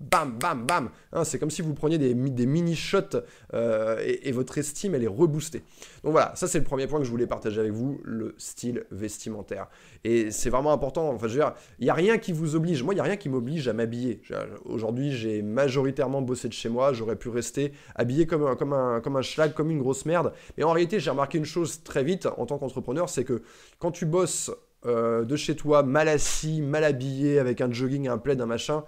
bam, 0.00 0.38
bam, 0.38 0.64
bam. 0.66 0.90
Hein, 1.12 1.24
c'est 1.24 1.38
comme 1.38 1.50
si 1.50 1.62
vous 1.62 1.74
preniez 1.74 1.98
des, 1.98 2.14
mini-shots 2.14 3.22
euh, 3.54 4.02
et, 4.04 4.32
votre 4.32 4.58
estime, 4.58 4.94
elle 4.94 5.04
est 5.04 5.08
reboostée. 5.08 5.62
Donc 6.02 6.12
voilà, 6.12 6.32
ça 6.34 6.48
c'est 6.48 6.58
le 6.58 6.64
premier 6.64 6.86
point 6.86 6.98
que 6.98 7.04
je 7.04 7.10
voulais 7.10 7.26
partager 7.26 7.60
avec 7.60 7.72
vous, 7.72 8.00
le 8.04 8.34
style 8.38 8.84
vestimentaire. 8.90 9.68
Et 10.04 10.30
c'est 10.30 10.50
vraiment 10.50 10.72
important. 10.72 11.10
Enfin, 11.10 11.28
je 11.28 11.34
veux 11.34 11.40
dire, 11.40 11.54
il 11.78 11.84
n'y 11.84 11.90
a 11.90 11.94
rien 11.94 12.18
qui 12.18 12.32
vous 12.32 12.56
oblige. 12.56 12.82
Moi, 12.82 12.94
il 12.94 12.96
n'y 12.96 13.02
a 13.02 13.04
rien 13.04 13.16
qui 13.16 13.28
m'oblige 13.28 13.68
à 13.68 13.72
m'habiller. 13.72 14.22
Aujourd'hui, 14.64 15.12
j'ai 15.12 15.42
majoritairement 15.42 16.22
bossé 16.22 16.48
de 16.48 16.54
chez 16.54 16.68
moi. 16.68 16.92
J'aurais 16.92 17.16
pu 17.16 17.28
rester 17.28 17.72
habillé 17.94 18.26
comme 18.26 18.46
un, 18.46 18.56
comme, 18.56 18.72
un, 18.72 19.00
comme 19.00 19.16
un 19.16 19.22
schlag, 19.22 19.52
comme 19.52 19.70
une 19.70 19.80
grosse 19.80 20.06
merde. 20.06 20.32
Mais 20.56 20.64
en 20.64 20.72
réalité, 20.72 21.00
j'ai 21.00 21.10
remarqué 21.10 21.38
une 21.38 21.44
chose 21.44 21.82
très 21.82 22.02
vite 22.02 22.26
en 22.36 22.46
tant 22.46 22.58
qu'entrepreneur, 22.58 23.08
c'est 23.08 23.24
que 23.24 23.42
quand 23.78 23.90
tu 23.90 24.06
bosses 24.06 24.50
euh, 24.86 25.24
de 25.24 25.36
chez 25.36 25.56
toi, 25.56 25.82
mal 25.82 26.08
assis, 26.08 26.62
mal 26.62 26.84
habillé, 26.84 27.38
avec 27.38 27.60
un 27.60 27.70
jogging, 27.70 28.08
un 28.08 28.16
plaid, 28.16 28.40
un 28.40 28.46
machin, 28.46 28.84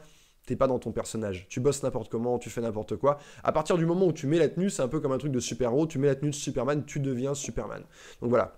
pas 0.57 0.67
dans 0.67 0.79
ton 0.79 0.93
personnage. 0.93 1.47
Tu 1.49 1.61
bosses 1.61 1.83
n'importe 1.83 2.11
comment, 2.11 2.39
tu 2.39 2.51
fais 2.51 2.61
n'importe 2.61 2.97
quoi. 2.97 3.19
À 3.45 3.53
partir 3.53 3.77
du 3.77 3.87
moment 3.87 4.07
où 4.07 4.13
tu 4.13 4.27
mets 4.27 4.39
la 4.39 4.49
tenue, 4.49 4.71
c'est 4.71 4.83
un 4.83 4.89
peu 4.89 5.01
comme 5.01 5.13
un 5.13 5.19
truc 5.19 5.33
de 5.33 5.41
super-héros, 5.41 5.87
tu 5.87 5.99
mets 5.99 6.09
la 6.09 6.15
tenue 6.15 6.31
de 6.31 6.37
Superman, 6.37 6.85
tu 6.85 7.01
deviens 7.01 7.35
Superman. 7.35 7.83
Donc 8.21 8.31
voilà. 8.31 8.57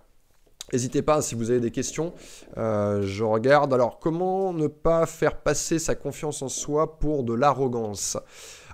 N'hésitez 0.72 1.02
pas 1.02 1.20
si 1.20 1.34
vous 1.34 1.50
avez 1.50 1.60
des 1.60 1.70
questions. 1.70 2.14
Euh, 2.56 3.02
je 3.02 3.22
regarde. 3.22 3.74
Alors, 3.74 3.98
comment 3.98 4.52
ne 4.52 4.66
pas 4.66 5.04
faire 5.04 5.36
passer 5.36 5.78
sa 5.78 5.94
confiance 5.94 6.40
en 6.40 6.48
soi 6.48 6.98
pour 6.98 7.22
de 7.22 7.34
l'arrogance? 7.34 8.16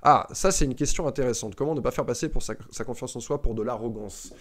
Ah, 0.03 0.27
ça 0.33 0.51
c'est 0.51 0.65
une 0.65 0.77
question 0.77 1.07
intéressante. 1.07 1.57
Comment 1.57 1.75
ne 1.75 1.81
pas 1.81 1.91
faire 1.91 2.07
passer 2.07 2.29
pour 2.29 2.43
sa 2.43 2.85
confiance 2.85 3.17
en 3.17 3.21
soi 3.21 3.43
pour 3.43 3.55
de 3.55 3.63
l'arrogance? 3.63 4.33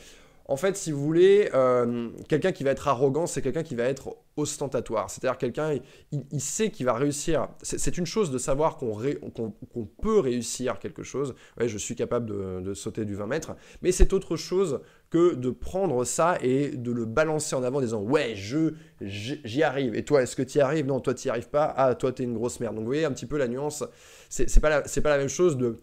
En 0.50 0.58
fait, 0.58 0.76
si 0.76 0.92
vous 0.92 1.00
voulez, 1.00 1.48
euh, 1.54 2.10
quelqu'un 2.28 2.52
qui 2.52 2.64
va 2.64 2.72
être 2.72 2.88
arrogant, 2.88 3.28
c'est 3.28 3.44
quelqu'un 3.44 3.62
qui 3.62 3.76
va 3.76 3.84
être 3.84 4.18
ostentatoire. 4.36 5.12
C'est-à-dire 5.12 5.38
quelqu'un, 5.38 5.78
il, 6.12 6.42
sait 6.42 6.72
qu'il 6.72 6.88
va 6.88 6.94
réussir. 6.94 7.50
C'est 7.62 8.00
une 8.00 8.08
chose 8.08 8.32
de 8.32 8.40
savoir 8.40 8.78
qu'on 8.78 8.98
peut 10.02 10.20
réussir 10.20 10.80
quelque 10.80 11.04
chose. 11.04 11.36
Ouais, 11.60 11.68
je 11.68 11.78
suis 11.78 11.96
capable 11.96 12.64
de, 12.64 12.74
sauter 12.74 13.06
du 13.06 13.14
20 13.14 13.28
mètres. 13.28 13.56
Mais 13.84 13.92
c'est 13.92 14.12
autre 14.12 14.38
chose 14.38 14.82
que 15.12 15.36
de 15.36 15.52
prendre 15.52 16.04
ça 16.04 16.40
et 16.42 16.70
de 16.70 16.92
le 16.92 17.06
balancer 17.06 17.56
en 17.56 17.64
avant 17.64 17.78
en 17.78 17.82
disant 17.82 18.02
ouais, 18.02 18.34
je 18.36 18.74
j'y 19.02 19.62
arrive. 19.62 19.94
Et 19.94 20.04
toi, 20.04 20.24
est-ce 20.24 20.36
que 20.36 20.42
tu 20.42 20.58
y 20.58 20.62
arrives? 20.62 20.88
Non, 20.88 21.00
toi, 21.00 21.14
tu 21.14 21.28
n'y 21.28 21.32
arrives 21.32 21.50
pas. 21.50 21.72
Ah, 21.78 21.94
toi, 21.94 22.12
tu 22.12 22.24
es 22.24 22.26
une 22.26 22.34
grosse 22.34 22.60
merde. 22.60 22.74
Donc, 22.74 22.86
vous 22.86 22.90
voyez 22.90 23.06
un 23.06 23.12
petit 23.12 23.28
peu 23.28 23.38
la 23.38 23.48
nuance. 23.48 23.84
C'est 24.30 24.60
pas, 24.60 24.82
pas 24.82 25.10
la 25.10 25.18
même 25.20 25.30
chose 25.30 25.58
de 25.58 25.78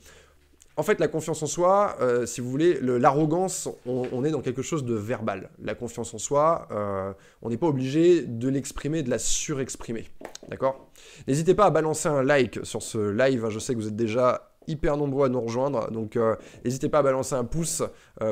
en 0.78 0.82
fait, 0.82 1.00
la 1.00 1.08
confiance 1.08 1.42
en 1.42 1.46
soi, 1.46 1.96
euh, 2.00 2.26
si 2.26 2.42
vous 2.42 2.50
voulez, 2.50 2.78
l'arrogance, 2.82 3.68
on, 3.86 4.24
est 4.24 4.30
dans 4.30 4.42
quelque 4.42 4.60
chose 4.60 4.84
de 4.84 4.94
verbal. 4.94 5.48
La 5.62 5.74
confiance 5.74 6.12
en 6.12 6.18
soi, 6.18 6.68
euh, 6.70 7.12
on 7.40 7.48
n'est 7.48 7.56
pas 7.56 7.66
obligé 7.66 8.22
de 8.22 8.48
l'exprimer, 8.48 9.02
de 9.02 9.08
la 9.08 9.18
surexprimer. 9.18 10.04
D'accord? 10.48 10.90
N'hésitez 11.26 11.54
pas 11.54 11.64
à 11.64 11.70
balancer 11.70 12.08
un 12.08 12.22
like 12.22 12.60
sur 12.62 12.82
ce 12.82 12.98
live. 12.98 13.48
Je 13.48 13.58
sais 13.58 13.72
que 13.74 13.78
vous 13.78 13.88
êtes 13.88 13.96
déjà 13.96 14.52
hyper 14.68 14.98
nombreux 14.98 15.26
à 15.26 15.28
nous 15.30 15.40
rejoindre. 15.40 15.90
Donc 15.92 16.16
euh, 16.16 16.36
n'hésitez 16.64 16.90
pas 16.90 16.98
à 16.98 17.02
balancer 17.02 17.34
un 17.34 17.44
pouce 17.44 17.82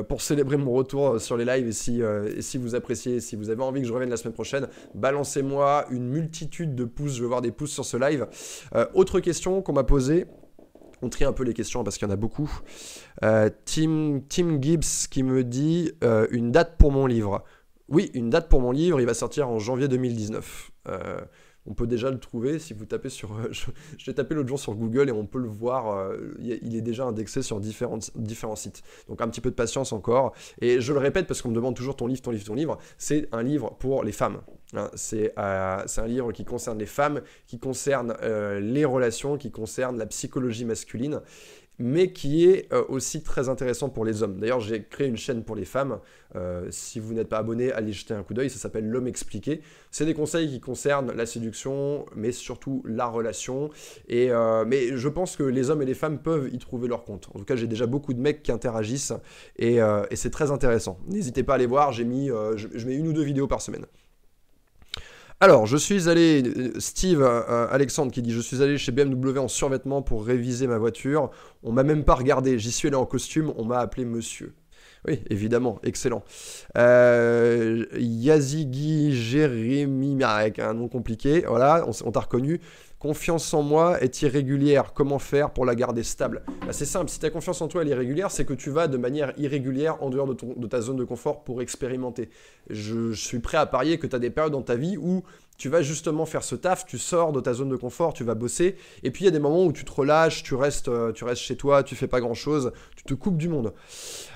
pour 0.09 0.21
célébrer 0.21 0.57
mon 0.57 0.71
retour 0.71 1.19
sur 1.19 1.37
les 1.37 1.45
lives. 1.45 1.67
Et 1.67 2.41
si 2.41 2.57
vous 2.57 2.75
appréciez, 2.75 3.21
si 3.21 3.35
vous 3.35 3.49
avez 3.49 3.63
envie 3.63 3.81
que 3.81 3.87
je 3.87 3.93
revienne 3.93 4.09
la 4.09 4.17
semaine 4.17 4.33
prochaine, 4.33 4.67
balancez-moi 4.93 5.85
une 5.89 6.09
multitude 6.09 6.75
de 6.75 6.83
pouces. 6.83 7.15
Je 7.15 7.21
veux 7.21 7.27
voir 7.27 7.41
des 7.41 7.51
pouces 7.51 7.71
sur 7.71 7.85
ce 7.85 7.97
live. 7.97 8.27
autre 8.93 9.19
question 9.19 9.63
qu'on 9.63 9.73
m'a 9.73 9.83
posée 9.83 10.27
on 11.01 11.09
trie 11.09 11.25
un 11.25 11.33
peu 11.33 11.43
les 11.43 11.53
questions 11.53 11.83
parce 11.83 11.97
qu'il 11.97 12.07
y 12.07 12.11
en 12.11 12.13
a 12.13 12.17
beaucoup. 12.17 12.51
Euh, 13.23 13.49
Tim, 13.65 14.21
Gibbs 14.29 15.07
qui 15.09 15.23
me 15.23 15.43
dit 15.43 15.91
euh, 16.03 16.27
une 16.31 16.51
date 16.51 16.77
pour 16.77 16.91
mon 16.91 17.05
livre. 17.05 17.43
Oui, 17.87 18.09
une 18.13 18.29
date 18.29 18.49
pour 18.49 18.61
mon 18.61 18.71
livre, 18.71 18.99
il 18.99 19.05
va 19.05 19.13
sortir 19.13 19.49
en 19.49 19.59
janvier 19.59 19.87
2019. 19.87 20.71
Euh, 20.87 21.21
on 21.65 21.73
peut 21.73 21.87
déjà 21.87 22.11
le 22.11 22.19
trouver 22.19 22.59
si 22.59 22.73
vous 22.73 22.85
tapez 22.85 23.09
sur. 23.09 23.29
je, 23.51 23.65
l'ai 24.07 24.13
tapé 24.13 24.35
l'autre 24.35 24.49
jour 24.49 24.59
sur 24.59 24.75
Google 24.75 25.09
et 25.09 25.11
on 25.11 25.25
peut 25.25 25.39
le 25.39 25.47
voir. 25.47 26.11
il 26.39 26.75
est 26.75 26.81
déjà 26.81 27.05
indexé 27.05 27.41
sur 27.41 27.59
différents, 27.59 27.99
différents 28.15 28.55
sites. 28.55 28.83
Donc 29.07 29.21
un 29.21 29.27
petit 29.27 29.41
peu 29.41 29.49
de 29.49 29.55
patience 29.55 29.93
encore. 29.93 30.33
Et 30.61 30.81
je 30.81 30.93
le 30.93 30.99
répète 30.99 31.27
parce 31.27 31.41
qu'on 31.41 31.49
me 31.49 31.55
demande 31.55 31.75
toujours 31.75 31.95
ton 31.95 32.07
livre, 32.07 32.21
ton 32.21 32.31
livre, 32.31 32.45
ton 32.45 32.55
livre. 32.55 32.77
C'est 32.97 33.27
un 33.31 33.43
livre 33.43 33.75
pour 33.79 34.03
les 34.03 34.11
femmes. 34.11 34.41
Hein, 34.73 34.89
euh, 35.13 35.83
c'est 35.85 36.01
un 36.01 36.07
livre 36.07 36.31
qui 36.31 36.45
concerne 36.45 36.79
les 36.79 36.85
femmes, 36.85 37.21
qui 37.47 37.59
concerne 37.59 38.15
euh, 38.21 38.59
les 38.59 38.85
relations, 38.85 39.37
qui 39.37 39.51
concerne 39.51 39.97
la 39.97 40.05
psychologie 40.05 40.65
masculine. 40.65 41.21
Mais 41.79 42.11
qui 42.11 42.45
est 42.45 42.71
euh, 42.73 42.83
aussi 42.89 43.21
très 43.21 43.49
intéressant 43.49 43.89
pour 43.89 44.05
les 44.05 44.23
hommes. 44.23 44.39
D'ailleurs, 44.39 44.59
j'ai 44.59 44.83
créé 44.83 45.07
une 45.07 45.17
chaîne 45.17 45.43
pour 45.43 45.55
les 45.55 45.65
femmes. 45.65 45.99
Euh, 46.35 46.67
si 46.69 46.99
vous 46.99 47.13
n'êtes 47.13 47.29
pas 47.29 47.37
abonné, 47.37 47.71
allez 47.71 47.93
jeter 47.93 48.13
un 48.13 48.23
coup 48.23 48.33
d'œil. 48.33 48.49
Ça 48.49 48.57
s'appelle 48.57 48.87
L'homme 48.87 49.07
expliqué. 49.07 49.61
C'est 49.91 50.05
des 50.05 50.13
conseils 50.13 50.49
qui 50.49 50.59
concernent 50.59 51.11
la 51.11 51.25
séduction, 51.25 52.05
mais 52.15 52.31
surtout 52.31 52.83
la 52.85 53.07
relation. 53.07 53.69
Et, 54.07 54.31
euh, 54.31 54.65
mais 54.65 54.97
je 54.97 55.09
pense 55.09 55.35
que 55.35 55.43
les 55.43 55.69
hommes 55.69 55.81
et 55.81 55.85
les 55.85 55.93
femmes 55.93 56.19
peuvent 56.19 56.49
y 56.53 56.57
trouver 56.57 56.87
leur 56.87 57.03
compte. 57.03 57.29
En 57.33 57.39
tout 57.39 57.45
cas, 57.45 57.55
j'ai 57.55 57.67
déjà 57.67 57.85
beaucoup 57.85 58.13
de 58.13 58.19
mecs 58.19 58.43
qui 58.43 58.51
interagissent 58.51 59.13
et, 59.57 59.79
c'est 60.13 60.29
très 60.29 60.51
intéressant. 60.51 60.97
N'hésitez 61.07 61.43
pas 61.43 61.53
à 61.53 61.55
aller 61.55 61.65
voir. 61.65 61.91
J'ai 61.91 62.05
mis, 62.05 62.27
je 62.27 62.85
mets 62.85 62.95
une 62.95 63.07
ou 63.07 63.13
deux 63.13 63.23
vidéos 63.23 63.47
par 63.47 63.61
semaine. 63.61 63.85
Alors, 65.41 65.65
je 65.65 65.75
suis 65.75 66.07
allé, 66.07 66.43
Steve 66.79 67.21
euh, 67.21 67.67
Alexandre 67.69 68.11
qui 68.11 68.21
dit 68.21 68.31
Je 68.31 68.39
suis 68.39 68.61
allé 68.61 68.77
chez 68.77 68.93
BMW 68.93 69.37
en 69.37 69.49
survêtement 69.49 70.01
pour 70.01 70.25
réviser 70.25 70.65
ma 70.65 70.77
voiture. 70.77 71.29
On 71.61 71.73
m'a 71.73 71.83
même 71.83 72.05
pas 72.05 72.15
regardé. 72.15 72.57
J'y 72.57 72.71
suis 72.71 72.87
allé 72.87 72.95
en 72.95 73.05
costume. 73.05 73.53
On 73.57 73.65
m'a 73.65 73.79
appelé 73.79 74.05
monsieur. 74.05 74.53
Oui, 75.07 75.21
évidemment, 75.29 75.79
excellent. 75.83 76.23
Euh, 76.77 77.85
Yazigi 77.99 79.13
Jérémy, 79.13 80.23
avec 80.23 80.57
un 80.57 80.73
nom 80.73 80.87
compliqué, 80.87 81.43
voilà, 81.47 81.85
on 82.03 82.11
t'a 82.11 82.21
reconnu. 82.21 82.59
Confiance 83.05 83.53
en 83.53 83.61
moi 83.61 84.01
est 84.01 84.23
irrégulière. 84.23 84.91
Comment 84.91 85.19
faire 85.19 85.51
pour 85.51 85.63
la 85.63 85.75
garder 85.75 86.01
stable? 86.01 86.41
Bah, 86.61 86.73
C'est 86.73 86.85
simple, 86.85 87.07
si 87.11 87.19
ta 87.19 87.29
confiance 87.29 87.61
en 87.61 87.67
toi 87.67 87.83
est 87.83 87.87
irrégulière, 87.87 88.31
c'est 88.31 88.45
que 88.45 88.53
tu 88.55 88.71
vas 88.71 88.87
de 88.87 88.97
manière 88.97 89.31
irrégulière 89.37 90.01
en 90.01 90.09
dehors 90.09 90.25
de, 90.25 90.67
ta 90.67 90.81
zone 90.81 90.95
de 90.95 91.03
confort 91.03 91.43
pour 91.43 91.61
expérimenter. 91.61 92.31
Je, 92.71 93.11
je 93.11 93.23
suis 93.23 93.37
prêt 93.37 93.59
à 93.59 93.67
parier 93.67 93.99
que 93.99 94.07
tu 94.07 94.15
as 94.15 94.17
des 94.17 94.31
périodes 94.31 94.53
dans 94.53 94.63
ta 94.63 94.75
vie 94.75 94.97
où 94.97 95.21
tu 95.57 95.69
vas 95.69 95.81
justement 95.81 96.25
faire 96.25 96.43
ce 96.43 96.55
taf, 96.55 96.85
tu 96.85 96.97
sors 96.97 97.31
de 97.31 97.39
ta 97.39 97.53
zone 97.53 97.69
de 97.69 97.75
confort, 97.75 98.13
tu 98.13 98.23
vas 98.23 98.35
bosser, 98.35 98.75
et 99.03 99.11
puis 99.11 99.23
il 99.23 99.25
y 99.25 99.27
a 99.27 99.31
des 99.31 99.39
moments 99.39 99.65
où 99.65 99.71
tu 99.71 99.85
te 99.85 99.91
relâches, 99.91 100.43
tu 100.43 100.55
restes, 100.55 100.89
euh, 100.89 101.11
tu 101.11 101.23
restes 101.23 101.41
chez 101.41 101.55
toi, 101.55 101.83
tu 101.83 101.95
fais 101.95 102.07
pas 102.07 102.19
grand 102.19 102.33
chose, 102.33 102.71
tu 102.95 103.03
te 103.03 103.13
coupes 103.13 103.37
du 103.37 103.47
monde. 103.47 103.73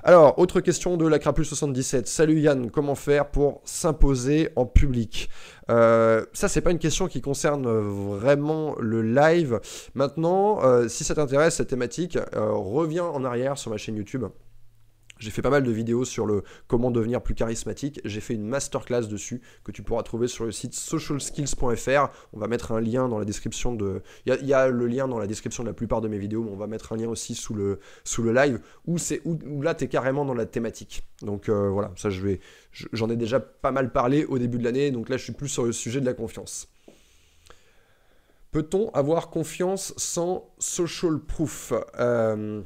Alors, 0.04 0.40
autre 0.40 0.62
question 0.62 0.98
de 0.98 1.08
la 1.08 1.20
Crapule 1.20 1.46
77. 1.46 2.08
Salut 2.08 2.40
Yann, 2.40 2.72
comment 2.72 2.96
faire 2.96 3.30
pour 3.30 3.62
s'imposer 3.66 4.50
en 4.56 4.66
public? 4.66 5.30
Euh, 5.70 6.26
Ça, 6.34 6.48
c'est 6.48 6.62
pas 6.62 6.72
une 6.72 6.80
question 6.80 7.08
qui 7.08 7.22
concerne 7.22 7.68
vraiment 7.68 8.76
le 8.80 9.02
live. 9.02 9.60
Maintenant, 9.94 10.64
euh, 10.64 10.88
si 10.88 11.04
ça 11.04 11.16
t'intéresse 11.16 11.56
cette 11.56 11.70
thématique, 11.70 12.18
reviens 12.34 13.06
en 13.06 13.24
arrière 13.24 13.58
sur 13.58 13.72
ma 13.72 13.78
chaîne 13.78 13.96
YouTube. 13.96 14.26
J'ai 15.20 15.32
fait 15.32 15.42
pas 15.42 15.50
mal 15.50 15.64
de 15.64 15.72
vidéos 15.72 16.06
sur 16.06 16.26
le 16.26 16.44
comment 16.68 16.92
devenir 16.92 17.22
plus 17.22 17.36
charismatique. 17.36 18.00
J'ai 18.06 18.22
fait 18.22 18.34
une 18.34 18.48
masterclass 18.48 19.08
dessus 19.08 19.42
que 19.64 19.72
tu 19.72 19.84
pourras 19.84 20.04
trouver 20.04 20.28
sur 20.28 20.46
le 20.46 20.52
site 20.52 20.74
socialskills.fr. 20.74 22.08
On 22.34 22.40
va 22.40 22.48
mettre 22.48 22.72
un 22.72 22.80
lien 22.80 23.10
dans 23.10 23.20
la 23.20 23.26
description 23.26 23.76
de. 23.76 24.02
Il 24.26 24.48
y, 24.48 24.54
a 24.54 24.70
le 24.70 24.88
lien 24.88 25.08
dans 25.08 25.20
la 25.20 25.28
description 25.28 25.64
de 25.64 25.70
la 25.70 25.74
plupart 25.74 26.00
de 26.02 26.08
mes 26.08 26.18
vidéos, 26.18 26.44
mais 26.44 26.52
on 26.52 26.56
va 26.56 26.68
mettre 26.68 26.94
un 26.94 26.98
lien 26.98 27.10
aussi 27.10 27.36
sous 27.36 27.54
le, 27.54 27.80
sous 28.06 28.24
le 28.24 28.34
live 28.34 28.60
où, 28.88 28.96
où, 29.26 29.62
là 29.62 29.76
tu 29.76 29.84
es 29.84 29.88
carrément 29.88 30.24
dans 30.24 30.34
la 30.34 30.46
thématique. 30.46 31.04
Donc 31.22 31.50
euh, 31.50 31.70
voilà, 31.70 31.92
ça 31.98 32.10
je 32.10 32.22
vais. 32.22 32.40
J'en 32.72 33.10
ai 33.10 33.18
déjà 33.18 33.40
pas 33.40 33.72
mal 33.72 33.92
parlé 33.92 34.26
au 34.26 34.38
début 34.40 34.58
de 34.58 34.64
l'année, 34.64 34.92
donc 34.92 35.10
là 35.10 35.18
je 35.18 35.24
suis 35.24 35.34
plus 35.34 35.50
sur 35.50 35.66
le 35.66 35.74
sujet 35.74 36.00
de 36.00 36.06
la 36.06 36.14
confiance. 36.14 36.70
Peut-on 38.52 38.90
avoir 38.92 39.30
confiance 39.30 39.94
sans 39.98 40.50
social 40.58 41.20
proof? 41.20 41.74
Euh, 42.00 42.62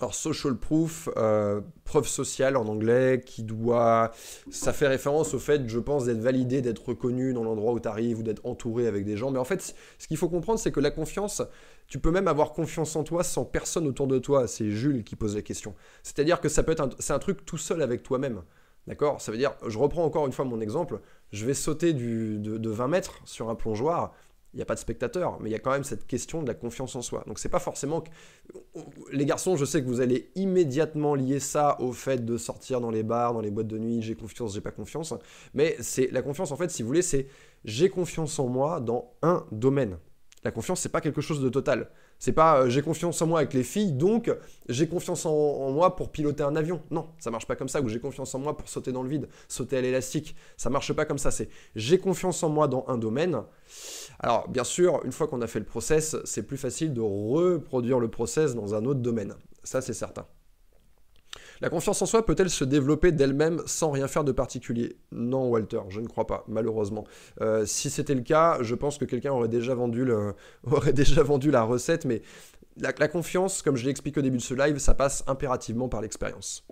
alors, 0.00 0.14
social 0.14 0.56
proof, 0.56 1.08
euh, 1.16 1.60
preuve 1.84 2.08
sociale 2.08 2.56
en 2.56 2.66
anglais, 2.66 3.22
qui 3.24 3.42
doit. 3.42 4.10
Ça 4.50 4.72
fait 4.72 4.88
référence 4.88 5.34
au 5.34 5.38
fait, 5.38 5.68
je 5.68 5.78
pense, 5.78 6.06
d'être 6.06 6.20
validé, 6.20 6.62
d'être 6.62 6.88
reconnu 6.88 7.32
dans 7.32 7.44
l'endroit 7.44 7.72
où 7.72 7.80
tu 7.80 7.88
arrives 7.88 8.18
ou 8.18 8.22
d'être 8.22 8.44
entouré 8.44 8.86
avec 8.86 9.04
des 9.04 9.16
gens. 9.16 9.30
Mais 9.30 9.38
en 9.38 9.44
fait, 9.44 9.74
ce 9.98 10.08
qu'il 10.08 10.16
faut 10.16 10.28
comprendre, 10.28 10.58
c'est 10.58 10.72
que 10.72 10.80
la 10.80 10.90
confiance, 10.90 11.42
tu 11.86 11.98
peux 11.98 12.10
même 12.10 12.28
avoir 12.28 12.52
confiance 12.52 12.96
en 12.96 13.04
toi 13.04 13.22
sans 13.22 13.44
personne 13.44 13.86
autour 13.86 14.06
de 14.06 14.18
toi. 14.18 14.48
C'est 14.48 14.70
Jules 14.70 15.04
qui 15.04 15.16
pose 15.16 15.36
la 15.36 15.42
question. 15.42 15.74
C'est-à-dire 16.02 16.40
que 16.40 16.48
ça 16.48 16.62
peut 16.62 16.72
être 16.72 16.88
c'est 16.98 17.12
un 17.12 17.18
truc 17.18 17.44
tout 17.44 17.58
seul 17.58 17.80
avec 17.80 18.02
toi-même. 18.02 18.42
D'accord? 18.86 19.20
Ça 19.20 19.32
veut 19.32 19.38
dire, 19.38 19.54
je 19.66 19.78
reprends 19.78 20.04
encore 20.04 20.26
une 20.26 20.32
fois 20.32 20.44
mon 20.44 20.60
exemple, 20.60 21.00
je 21.32 21.46
vais 21.46 21.54
sauter 21.54 21.94
de, 21.94 22.36
de 22.36 22.70
20 22.70 22.88
mètres 22.88 23.20
sur 23.24 23.48
un 23.48 23.54
plongeoir 23.54 24.12
il 24.54 24.58
n'y 24.58 24.62
a 24.62 24.66
pas 24.66 24.76
de 24.76 24.80
spectateur, 24.80 25.38
mais 25.40 25.50
il 25.50 25.52
y 25.52 25.56
a 25.56 25.58
quand 25.58 25.72
même 25.72 25.82
cette 25.82 26.06
question 26.06 26.40
de 26.40 26.46
la 26.46 26.54
confiance 26.54 26.94
en 26.94 27.02
soi. 27.02 27.24
Donc 27.26 27.40
c'est 27.40 27.48
pas 27.48 27.58
forcément 27.58 28.00
que... 28.00 28.08
Les 29.12 29.26
garçons, 29.26 29.56
je 29.56 29.64
sais 29.64 29.82
que 29.82 29.88
vous 29.88 30.00
allez 30.00 30.30
immédiatement 30.36 31.16
lier 31.16 31.40
ça 31.40 31.76
au 31.80 31.92
fait 31.92 32.24
de 32.24 32.36
sortir 32.36 32.80
dans 32.80 32.92
les 32.92 33.02
bars, 33.02 33.34
dans 33.34 33.40
les 33.40 33.50
boîtes 33.50 33.66
de 33.66 33.78
nuit, 33.78 34.00
j'ai 34.00 34.14
confiance, 34.14 34.54
j'ai 34.54 34.60
pas 34.60 34.70
confiance. 34.70 35.12
Mais 35.54 35.76
c'est 35.80 36.08
la 36.12 36.22
confiance, 36.22 36.52
en 36.52 36.56
fait, 36.56 36.70
si 36.70 36.82
vous 36.82 36.88
voulez, 36.88 37.02
c'est 37.02 37.26
j'ai 37.64 37.88
confiance 37.88 38.38
en 38.38 38.46
moi 38.46 38.78
dans 38.78 39.12
un 39.22 39.44
domaine. 39.50 39.98
La 40.44 40.50
confiance, 40.50 40.80
c'est 40.80 40.90
pas 40.90 41.00
quelque 41.00 41.22
chose 41.22 41.40
de 41.40 41.48
total. 41.48 41.90
C'est 42.18 42.32
pas 42.32 42.60
euh, 42.60 42.68
j'ai 42.68 42.82
confiance 42.82 43.20
en 43.22 43.26
moi 43.26 43.40
avec 43.40 43.54
les 43.54 43.62
filles, 43.62 43.92
donc 43.92 44.30
j'ai 44.68 44.86
confiance 44.86 45.26
en, 45.26 45.70
moi 45.72 45.96
pour 45.96 46.12
piloter 46.12 46.42
un 46.42 46.54
avion. 46.54 46.80
Non, 46.90 47.08
ça 47.18 47.30
marche 47.30 47.46
pas 47.46 47.56
comme 47.56 47.68
ça. 47.68 47.80
Ou 47.80 47.88
j'ai 47.88 47.98
confiance 47.98 48.34
en 48.34 48.38
moi 48.38 48.56
pour 48.56 48.68
sauter 48.68 48.92
dans 48.92 49.02
le 49.02 49.08
vide, 49.08 49.28
sauter 49.48 49.78
à 49.78 49.80
l'élastique. 49.80 50.36
Ça 50.56 50.70
marche 50.70 50.92
pas 50.92 51.06
comme 51.06 51.18
ça. 51.18 51.30
C'est 51.30 51.48
j'ai 51.74 51.98
confiance 51.98 52.42
en 52.42 52.50
moi 52.50 52.68
dans 52.68 52.84
un 52.88 52.98
domaine. 52.98 53.42
Alors, 54.24 54.48
bien 54.48 54.64
sûr, 54.64 55.02
une 55.04 55.12
fois 55.12 55.28
qu'on 55.28 55.42
a 55.42 55.46
fait 55.46 55.58
le 55.58 55.66
process, 55.66 56.16
c'est 56.24 56.44
plus 56.44 56.56
facile 56.56 56.94
de 56.94 57.02
reproduire 57.02 58.00
le 58.00 58.08
process 58.08 58.54
dans 58.54 58.74
un 58.74 58.86
autre 58.86 59.00
domaine. 59.00 59.34
Ça, 59.64 59.82
c'est 59.82 59.92
certain. 59.92 60.24
La 61.60 61.68
confiance 61.68 62.00
en 62.00 62.06
soi 62.06 62.24
peut-elle 62.24 62.48
se 62.48 62.64
développer 62.64 63.12
d'elle-même 63.12 63.60
sans 63.66 63.90
rien 63.90 64.08
faire 64.08 64.24
de 64.24 64.32
particulier? 64.32 64.96
Non, 65.12 65.50
Walter, 65.50 65.80
je 65.90 66.00
ne 66.00 66.06
crois 66.06 66.26
pas, 66.26 66.42
malheureusement. 66.48 67.04
Euh, 67.42 67.66
si 67.66 67.90
c'était 67.90 68.14
le 68.14 68.22
cas, 68.22 68.56
je 68.62 68.74
pense 68.74 68.96
que 68.96 69.04
quelqu'un 69.04 69.32
aurait 69.32 69.48
déjà 69.48 69.74
vendu 69.74 70.06
la 71.50 71.62
recette, 71.62 72.06
mais 72.06 72.22
la 72.78 73.08
confiance, 73.08 73.60
comme 73.60 73.76
je 73.76 73.84
l'ai 73.84 73.90
expliqué 73.90 74.20
au 74.20 74.22
début 74.22 74.38
de 74.38 74.42
ce 74.42 74.54
live, 74.54 74.78
ça 74.78 74.94
passe 74.94 75.22
impérativement 75.26 75.90
par 75.90 76.00
l'expérience. 76.00 76.63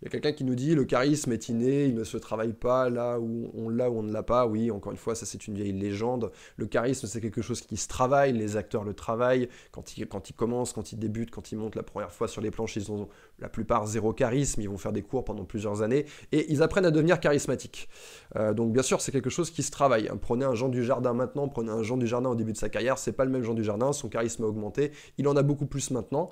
Il 0.00 0.04
y 0.04 0.08
a 0.08 0.10
quelqu'un 0.10 0.32
qui 0.32 0.44
nous 0.44 0.54
dit 0.54 0.76
le 0.76 0.84
charisme 0.84 1.32
est 1.32 1.48
inné, 1.48 1.86
il 1.86 1.94
ne 1.94 2.04
se 2.04 2.16
travaille 2.16 2.52
pas 2.52 2.88
là 2.88 3.18
où 3.18 3.50
on 3.54 3.68
l'a 3.68 3.90
ou 3.90 3.98
on 3.98 4.02
ne 4.04 4.12
l'a 4.12 4.22
pas. 4.22 4.46
Oui, 4.46 4.70
encore 4.70 4.92
une 4.92 4.98
fois, 4.98 5.16
ça 5.16 5.26
c'est 5.26 5.48
une 5.48 5.54
vieille 5.54 5.72
légende. 5.72 6.30
Le 6.56 6.66
charisme 6.66 7.08
c'est 7.08 7.20
quelque 7.20 7.42
chose 7.42 7.60
qui 7.62 7.76
se 7.76 7.88
travaille, 7.88 8.32
les 8.32 8.56
acteurs 8.56 8.84
le 8.84 8.94
travaillent. 8.94 9.48
Quand 9.72 9.98
ils, 9.98 10.06
commencent, 10.36 10.72
quand 10.72 10.92
ils 10.92 10.98
débutent, 10.98 11.32
quand 11.32 11.50
ils 11.50 11.58
montent 11.58 11.74
la 11.74 11.82
première 11.82 12.12
fois 12.12 12.28
sur 12.28 12.40
les 12.40 12.52
planches, 12.52 12.76
ils 12.76 12.92
ont 12.92 13.08
la 13.40 13.48
plupart 13.48 13.88
zéro 13.88 14.12
charisme, 14.12 14.60
ils 14.60 14.68
vont 14.68 14.78
faire 14.78 14.92
des 14.92 15.02
cours 15.02 15.24
pendant 15.24 15.44
plusieurs 15.44 15.82
années 15.82 16.06
et 16.30 16.52
ils 16.52 16.62
apprennent 16.62 16.86
à 16.86 16.92
devenir 16.92 17.18
charismatiques. 17.18 17.88
Euh, 18.36 18.54
donc 18.54 18.72
bien 18.72 18.82
sûr, 18.82 19.00
c'est 19.00 19.10
quelque 19.10 19.30
chose 19.30 19.50
qui 19.50 19.64
se 19.64 19.72
travaille. 19.72 20.08
Prenez 20.20 20.44
un 20.44 20.54
Jean 20.54 20.68
du 20.68 20.84
Jardin 20.84 21.12
maintenant, 21.12 21.48
prenez 21.48 21.70
un 21.70 21.82
Jean 21.82 21.96
du 21.96 22.06
Jardin 22.06 22.30
au 22.30 22.36
début 22.36 22.52
de 22.52 22.58
sa 22.58 22.68
carrière, 22.68 22.98
c'est 22.98 23.12
pas 23.12 23.24
le 23.24 23.32
même 23.32 23.42
Jean 23.42 23.54
du 23.54 23.64
Jardin, 23.64 23.92
son 23.92 24.08
charisme 24.08 24.44
a 24.44 24.46
augmenté, 24.46 24.92
il 25.18 25.26
en 25.26 25.34
a 25.34 25.42
beaucoup 25.42 25.66
plus 25.66 25.90
maintenant. 25.90 26.30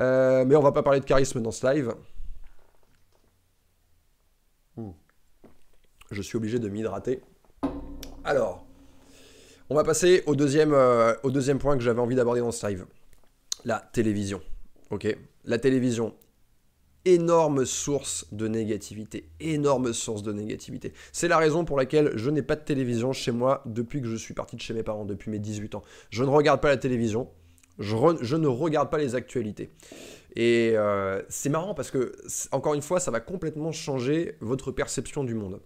Euh, 0.00 0.44
mais 0.46 0.54
on 0.54 0.62
va 0.62 0.70
pas 0.70 0.84
parler 0.84 1.00
de 1.00 1.04
charisme 1.04 1.40
dans 1.40 1.50
ce 1.50 1.66
live. 1.66 1.94
Je 6.10 6.22
suis 6.22 6.36
obligé 6.36 6.58
de 6.58 6.68
m'hydrater. 6.68 7.20
Alors, 8.24 8.66
on 9.70 9.74
va 9.74 9.84
passer 9.84 10.22
au 10.26 10.36
deuxième, 10.36 10.74
euh, 10.74 11.14
au 11.22 11.30
deuxième 11.30 11.58
point 11.58 11.76
que 11.76 11.82
j'avais 11.82 12.00
envie 12.00 12.14
d'aborder 12.14 12.40
dans 12.40 12.52
ce 12.52 12.66
live. 12.66 12.86
La 13.64 13.80
télévision. 13.92 14.40
Ok? 14.90 15.16
La 15.44 15.58
télévision. 15.58 16.14
Énorme 17.04 17.64
source 17.64 18.26
de 18.32 18.46
négativité. 18.46 19.28
Énorme 19.40 19.92
source 19.92 20.22
de 20.22 20.32
négativité. 20.32 20.92
C'est 21.10 21.26
la 21.26 21.38
raison 21.38 21.64
pour 21.64 21.76
laquelle 21.76 22.12
je 22.14 22.30
n'ai 22.30 22.42
pas 22.42 22.54
de 22.54 22.60
télévision 22.60 23.12
chez 23.12 23.32
moi 23.32 23.62
depuis 23.66 24.00
que 24.00 24.06
je 24.06 24.16
suis 24.16 24.34
parti 24.34 24.56
de 24.56 24.60
chez 24.60 24.74
mes 24.74 24.82
parents, 24.82 25.04
depuis 25.04 25.30
mes 25.30 25.38
18 25.40 25.74
ans. 25.74 25.82
Je 26.10 26.22
ne 26.22 26.28
regarde 26.28 26.60
pas 26.60 26.68
la 26.68 26.76
télévision. 26.76 27.28
Je, 27.82 28.36
ne 28.36 28.46
regarde 28.46 28.90
pas 28.90 28.98
les 28.98 29.14
actualités. 29.14 29.70
Et 30.34 30.72
euh, 30.74 31.22
c'est 31.28 31.50
marrant 31.50 31.74
parce 31.74 31.90
que, 31.90 32.16
encore 32.52 32.74
une 32.74 32.82
fois, 32.82 33.00
ça 33.00 33.10
va 33.10 33.20
complètement 33.20 33.72
changer 33.72 34.36
votre 34.40 34.72
perception 34.72 35.24
du 35.24 35.34
monde 35.34 35.60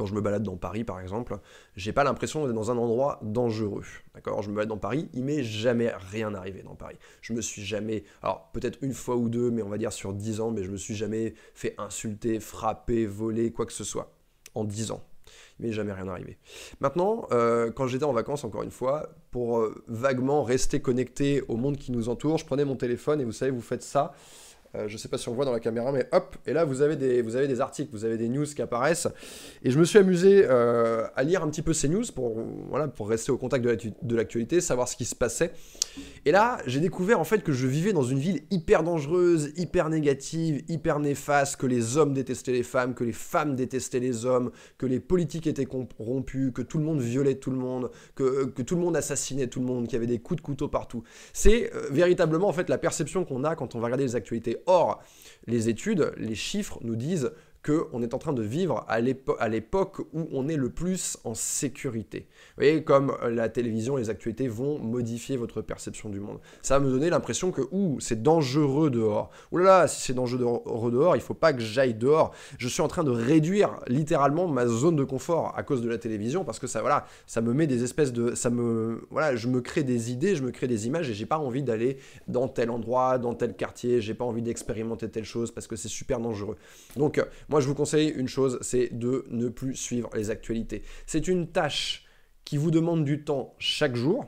quand 0.00 0.06
je 0.06 0.14
me 0.14 0.22
balade 0.22 0.42
dans 0.42 0.56
Paris 0.56 0.82
par 0.82 0.98
exemple, 0.98 1.38
j'ai 1.76 1.92
pas 1.92 2.04
l'impression 2.04 2.46
d'être 2.46 2.54
dans 2.54 2.70
un 2.70 2.78
endroit 2.78 3.18
dangereux. 3.22 3.84
D'accord? 4.14 4.40
Je 4.40 4.48
me 4.48 4.54
balade 4.54 4.70
dans 4.70 4.78
Paris, 4.78 5.10
il 5.12 5.24
m'est 5.24 5.42
jamais 5.42 5.92
rien 6.10 6.34
arrivé 6.34 6.62
dans 6.62 6.74
Paris. 6.74 6.96
Je 7.20 7.34
me 7.34 7.42
suis 7.42 7.62
jamais, 7.62 8.04
alors 8.22 8.50
peut-être 8.52 8.78
une 8.80 8.94
fois 8.94 9.16
ou 9.16 9.28
deux, 9.28 9.50
mais 9.50 9.60
on 9.60 9.68
va 9.68 9.76
dire 9.76 9.92
sur 9.92 10.14
dix 10.14 10.40
ans, 10.40 10.52
mais 10.52 10.62
je 10.62 10.70
me 10.70 10.78
suis 10.78 10.94
jamais 10.94 11.34
fait 11.54 11.74
insulter, 11.76 12.40
frapper, 12.40 13.04
voler, 13.04 13.52
quoi 13.52 13.66
que 13.66 13.74
ce 13.74 13.84
soit. 13.84 14.14
En 14.54 14.64
dix 14.64 14.90
ans. 14.90 15.04
M'est 15.60 15.72
jamais 15.72 15.92
rien 15.92 16.08
arrivé. 16.08 16.38
Maintenant, 16.80 17.26
euh, 17.32 17.70
quand 17.70 17.86
j'étais 17.86 18.04
en 18.04 18.12
vacances, 18.12 18.44
encore 18.44 18.62
une 18.62 18.70
fois, 18.70 19.10
pour 19.30 19.58
euh, 19.58 19.84
vaguement 19.88 20.42
rester 20.42 20.80
connecté 20.80 21.42
au 21.48 21.56
monde 21.56 21.76
qui 21.76 21.92
nous 21.92 22.08
entoure, 22.08 22.38
je 22.38 22.46
prenais 22.46 22.64
mon 22.64 22.76
téléphone 22.76 23.20
et 23.20 23.24
vous 23.24 23.32
savez, 23.32 23.50
vous 23.50 23.60
faites 23.60 23.82
ça. 23.82 24.12
Euh, 24.76 24.86
je 24.86 24.92
ne 24.94 24.98
sais 24.98 25.08
pas 25.08 25.18
si 25.18 25.28
on 25.28 25.34
voit 25.34 25.44
dans 25.44 25.52
la 25.52 25.60
caméra, 25.60 25.90
mais 25.90 26.06
hop, 26.12 26.36
et 26.46 26.52
là 26.52 26.64
vous 26.64 26.82
avez 26.82 26.96
des, 26.96 27.60
articles, 27.60 27.90
vous 27.92 28.04
avez 28.04 28.16
des 28.16 28.28
news 28.28 28.44
qui 28.44 28.62
apparaissent. 28.62 29.08
Et 29.64 29.70
je 29.70 29.78
me 29.78 29.84
suis 29.84 29.98
amusé 29.98 30.44
euh, 30.48 31.06
à 31.16 31.24
lire 31.24 31.42
un 31.42 31.48
petit 31.48 31.62
peu 31.62 31.72
ces 31.72 31.88
news 31.88 32.04
pour, 32.14 32.36
voilà, 32.68 32.86
pour 32.86 33.08
rester 33.08 33.32
au 33.32 33.36
contact 33.36 33.64
de 33.64 34.16
l'actualité, 34.16 34.60
savoir 34.60 34.88
ce 34.88 34.96
qui 34.96 35.04
se 35.04 35.16
passait. 35.16 35.52
Et 36.24 36.32
là, 36.32 36.58
j'ai 36.66 36.80
découvert 36.80 37.18
en 37.18 37.24
fait 37.24 37.42
que 37.42 37.52
je 37.52 37.66
vivais 37.66 37.92
dans 37.92 38.02
une 38.02 38.18
ville 38.18 38.42
hyper 38.50 38.82
dangereuse, 38.82 39.52
hyper 39.56 39.88
négative, 39.88 40.62
hyper 40.68 41.00
néfaste, 41.00 41.56
que 41.56 41.66
les 41.66 41.96
hommes 41.96 42.12
détestaient 42.12 42.52
les 42.52 42.62
femmes, 42.62 42.94
que 42.94 43.04
les 43.04 43.12
femmes 43.12 43.56
détestaient 43.56 44.00
les 44.00 44.26
hommes, 44.26 44.50
que 44.78 44.86
les 44.86 45.00
politiques 45.00 45.46
étaient 45.46 45.66
corrompus, 45.66 46.52
que 46.54 46.62
tout 46.62 46.78
le 46.78 46.84
monde 46.84 47.00
violait 47.00 47.36
tout 47.36 47.50
le 47.50 47.56
monde, 47.56 47.90
que, 48.14 48.44
que 48.44 48.62
tout 48.62 48.76
le 48.76 48.82
monde 48.82 48.96
assassinait 48.96 49.46
tout 49.46 49.60
le 49.60 49.66
monde, 49.66 49.84
qu'il 49.86 49.94
y 49.94 49.96
avait 49.96 50.06
des 50.06 50.18
coups 50.18 50.40
de 50.40 50.44
couteau 50.44 50.68
partout. 50.68 51.02
C'est 51.32 51.74
euh, 51.74 51.88
véritablement 51.90 52.48
en 52.48 52.52
fait 52.52 52.68
la 52.68 52.78
perception 52.78 53.24
qu'on 53.24 53.42
a 53.42 53.56
quand 53.56 53.74
on 53.74 53.80
va 53.80 53.86
regarder 53.86 54.04
les 54.04 54.16
actualités 54.16 54.58
Or, 54.66 55.02
les 55.46 55.68
études, 55.68 56.12
les 56.16 56.34
chiffres 56.34 56.78
nous 56.82 56.96
disent 56.96 57.32
qu'on 57.64 58.02
est 58.02 58.14
en 58.14 58.18
train 58.18 58.32
de 58.32 58.42
vivre 58.42 58.84
à 58.88 59.00
l'époque 59.00 59.98
où 60.12 60.28
on 60.32 60.48
est 60.48 60.56
le 60.56 60.70
plus 60.70 61.18
en 61.24 61.34
sécurité. 61.34 62.20
Vous 62.20 62.62
voyez, 62.62 62.84
comme 62.84 63.16
la 63.28 63.48
télévision 63.48 63.98
et 63.98 64.00
les 64.00 64.10
actualités 64.10 64.48
vont 64.48 64.78
modifier 64.78 65.36
votre 65.36 65.60
perception 65.60 66.08
du 66.08 66.20
monde. 66.20 66.38
Ça 66.62 66.78
va 66.78 66.84
me 66.84 66.90
donner 66.90 67.10
l'impression 67.10 67.50
que, 67.50 67.62
ouh, 67.70 68.00
c'est 68.00 68.22
dangereux 68.22 68.90
dehors. 68.90 69.30
Ouh 69.52 69.58
là 69.58 69.64
là, 69.64 69.88
si 69.88 70.00
c'est 70.00 70.14
dangereux 70.14 70.90
dehors, 70.90 71.16
il 71.16 71.22
faut 71.22 71.34
pas 71.34 71.52
que 71.52 71.60
j'aille 71.60 71.94
dehors. 71.94 72.32
Je 72.58 72.66
suis 72.66 72.80
en 72.80 72.88
train 72.88 73.04
de 73.04 73.10
réduire 73.10 73.80
littéralement 73.88 74.48
ma 74.48 74.66
zone 74.66 74.96
de 74.96 75.04
confort 75.04 75.52
à 75.56 75.62
cause 75.62 75.82
de 75.82 75.88
la 75.88 75.98
télévision 75.98 76.44
parce 76.44 76.58
que 76.58 76.66
ça, 76.66 76.80
voilà, 76.80 77.06
ça 77.26 77.42
me 77.42 77.52
met 77.52 77.66
des 77.66 77.84
espèces 77.84 78.12
de, 78.12 78.34
ça 78.34 78.48
me, 78.48 79.06
voilà, 79.10 79.36
je 79.36 79.48
me 79.48 79.60
crée 79.60 79.82
des 79.82 80.10
idées, 80.10 80.34
je 80.34 80.42
me 80.42 80.50
crée 80.50 80.66
des 80.66 80.86
images 80.86 81.10
et 81.10 81.14
j'ai 81.14 81.26
pas 81.26 81.38
envie 81.38 81.62
d'aller 81.62 81.98
dans 82.26 82.48
tel 82.48 82.70
endroit, 82.70 83.18
dans 83.18 83.34
tel 83.34 83.54
quartier, 83.54 84.00
j'ai 84.00 84.14
pas 84.14 84.24
envie 84.24 84.42
d'expérimenter 84.42 85.10
telle 85.10 85.24
chose 85.24 85.50
parce 85.50 85.66
que 85.66 85.76
c'est 85.76 85.88
super 85.88 86.20
dangereux. 86.20 86.56
Donc, 86.96 87.22
moi, 87.50 87.60
je 87.60 87.66
vous 87.66 87.74
conseille 87.74 88.08
une 88.08 88.28
chose, 88.28 88.58
c'est 88.62 88.88
de 88.96 89.26
ne 89.28 89.48
plus 89.48 89.74
suivre 89.74 90.08
les 90.14 90.30
actualités. 90.30 90.82
C'est 91.06 91.26
une 91.26 91.48
tâche 91.48 92.06
qui 92.44 92.56
vous 92.56 92.70
demande 92.70 93.04
du 93.04 93.24
temps 93.24 93.54
chaque 93.58 93.96
jour. 93.96 94.24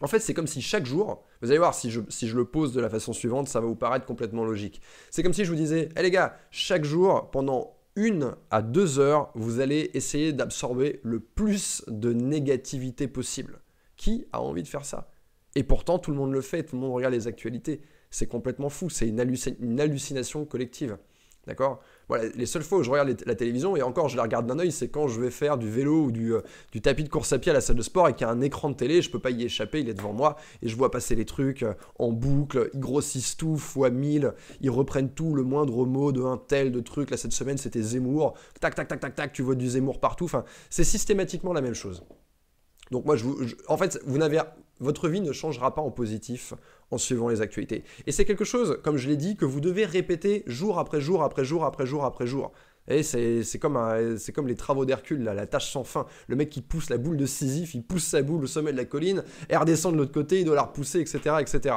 En 0.00 0.08
fait, 0.08 0.18
c'est 0.18 0.34
comme 0.34 0.48
si 0.48 0.60
chaque 0.60 0.84
jour, 0.84 1.24
vous 1.42 1.50
allez 1.50 1.58
voir, 1.58 1.74
si 1.74 1.90
je, 1.90 2.00
si 2.08 2.26
je 2.26 2.36
le 2.36 2.44
pose 2.44 2.72
de 2.72 2.80
la 2.80 2.90
façon 2.90 3.12
suivante, 3.12 3.48
ça 3.48 3.60
va 3.60 3.66
vous 3.66 3.76
paraître 3.76 4.04
complètement 4.04 4.44
logique. 4.44 4.80
C'est 5.10 5.22
comme 5.22 5.32
si 5.32 5.44
je 5.44 5.50
vous 5.50 5.56
disais, 5.56 5.90
hé 5.96 6.02
les 6.02 6.10
gars, 6.10 6.36
chaque 6.50 6.84
jour, 6.84 7.30
pendant 7.30 7.76
une 7.94 8.34
à 8.50 8.62
deux 8.62 8.98
heures, 8.98 9.30
vous 9.34 9.60
allez 9.60 9.90
essayer 9.94 10.32
d'absorber 10.32 11.00
le 11.04 11.20
plus 11.20 11.84
de 11.86 12.12
négativité 12.12 13.06
possible. 13.08 13.60
Qui 13.96 14.26
a 14.32 14.40
envie 14.42 14.62
de 14.62 14.68
faire 14.68 14.84
ça? 14.84 15.10
Et 15.54 15.62
pourtant, 15.62 15.98
tout 15.98 16.10
le 16.10 16.16
monde 16.16 16.32
le 16.32 16.40
fait, 16.40 16.64
tout 16.64 16.76
le 16.76 16.82
monde 16.82 16.94
regarde 16.94 17.14
les 17.14 17.28
actualités. 17.28 17.82
C'est 18.10 18.26
complètement 18.26 18.70
fou, 18.70 18.90
c'est 18.90 19.06
une, 19.06 19.20
une 19.60 19.80
hallucination 19.80 20.44
collective. 20.44 20.98
D'accord? 21.46 21.80
Les 22.34 22.46
seules 22.46 22.62
fois 22.62 22.78
où 22.78 22.82
je 22.82 22.90
regarde 22.90 23.16
la 23.26 23.34
télévision, 23.34 23.76
et 23.76 23.82
encore 23.82 24.08
je 24.08 24.16
la 24.16 24.22
regarde 24.22 24.46
d'un 24.46 24.58
œil, 24.58 24.72
c'est 24.72 24.88
quand 24.88 25.08
je 25.08 25.20
vais 25.20 25.30
faire 25.30 25.58
du 25.58 25.68
vélo 25.68 26.04
ou 26.04 26.10
du, 26.12 26.34
euh, 26.34 26.40
du, 26.72 26.80
tapis 26.80 27.04
de 27.04 27.08
course 27.08 27.32
à 27.32 27.38
pied 27.38 27.50
à 27.50 27.54
la 27.54 27.60
salle 27.60 27.76
de 27.76 27.82
sport 27.82 28.08
et 28.08 28.14
qu'il 28.14 28.26
y 28.26 28.30
a 28.30 28.32
un 28.32 28.40
écran 28.40 28.70
de 28.70 28.74
télé, 28.74 29.02
je 29.02 29.10
peux 29.10 29.18
pas 29.18 29.30
y 29.30 29.44
échapper, 29.44 29.80
il 29.80 29.88
est 29.88 29.94
devant 29.94 30.12
moi, 30.12 30.36
et 30.62 30.68
je 30.68 30.76
vois 30.76 30.90
passer 30.90 31.14
les 31.14 31.24
trucs 31.24 31.62
euh, 31.62 31.74
en 31.98 32.12
boucle, 32.12 32.70
ils 32.74 32.80
grossissent 32.80 33.36
tout 33.36 33.56
fois 33.56 33.90
1000, 33.90 34.32
ils 34.60 34.70
reprennent 34.70 35.10
tout, 35.10 35.34
le 35.34 35.42
moindre 35.42 35.86
mot 35.86 36.12
de 36.12 36.22
un 36.22 36.36
tel, 36.36 36.72
de 36.72 36.80
truc, 36.80 37.10
là 37.10 37.16
cette 37.16 37.32
semaine 37.32 37.58
c'était 37.58 37.82
Zemmour, 37.82 38.34
tac 38.60 38.74
tac 38.74 38.88
tac 38.88 39.00
tac 39.00 39.14
tac, 39.14 39.32
tu 39.32 39.42
vois 39.42 39.54
du 39.54 39.68
Zemmour 39.68 40.00
partout, 40.00 40.24
enfin 40.24 40.44
c'est 40.68 40.84
systématiquement 40.84 41.52
la 41.52 41.60
même 41.60 41.74
chose. 41.74 42.04
Donc 42.90 43.04
moi, 43.04 43.16
en 43.68 43.76
fait, 43.76 44.00
votre 44.80 45.08
vie 45.08 45.20
ne 45.20 45.32
changera 45.32 45.74
pas 45.74 45.82
en 45.82 45.90
positif 45.90 46.54
en 46.90 46.98
suivant 46.98 47.28
les 47.28 47.40
actualités. 47.40 47.84
Et 48.06 48.12
c'est 48.12 48.24
quelque 48.24 48.44
chose, 48.44 48.78
comme 48.82 48.96
je 48.96 49.08
l'ai 49.08 49.16
dit, 49.16 49.36
que 49.36 49.44
vous 49.44 49.60
devez 49.60 49.84
répéter 49.84 50.42
jour 50.46 50.78
après 50.78 51.00
jour 51.00 51.22
après 51.22 51.44
jour 51.44 51.64
après 51.64 51.86
jour 51.86 52.04
après 52.04 52.26
jour. 52.26 52.52
Et 52.90 53.02
c'est 53.02 53.58
comme, 53.58 53.78
comme 54.34 54.48
les 54.48 54.56
travaux 54.56 54.84
d'Hercule, 54.84 55.22
la 55.22 55.46
tâche 55.46 55.72
sans 55.72 55.84
fin. 55.84 56.06
Le 56.28 56.36
mec 56.36 56.50
qui 56.50 56.60
pousse 56.60 56.90
la 56.90 56.98
boule 56.98 57.16
de 57.16 57.26
Sisyphe, 57.26 57.74
il 57.74 57.82
pousse 57.82 58.04
sa 58.04 58.22
boule 58.22 58.44
au 58.44 58.46
sommet 58.46 58.72
de 58.72 58.76
la 58.76 58.84
colline, 58.84 59.22
elle 59.48 59.58
redescend 59.58 59.92
de 59.92 59.98
l'autre 59.98 60.12
côté, 60.12 60.40
il 60.40 60.44
doit 60.44 60.56
la 60.56 60.62
repousser, 60.62 61.00
etc., 61.00 61.18
etc. 61.40 61.76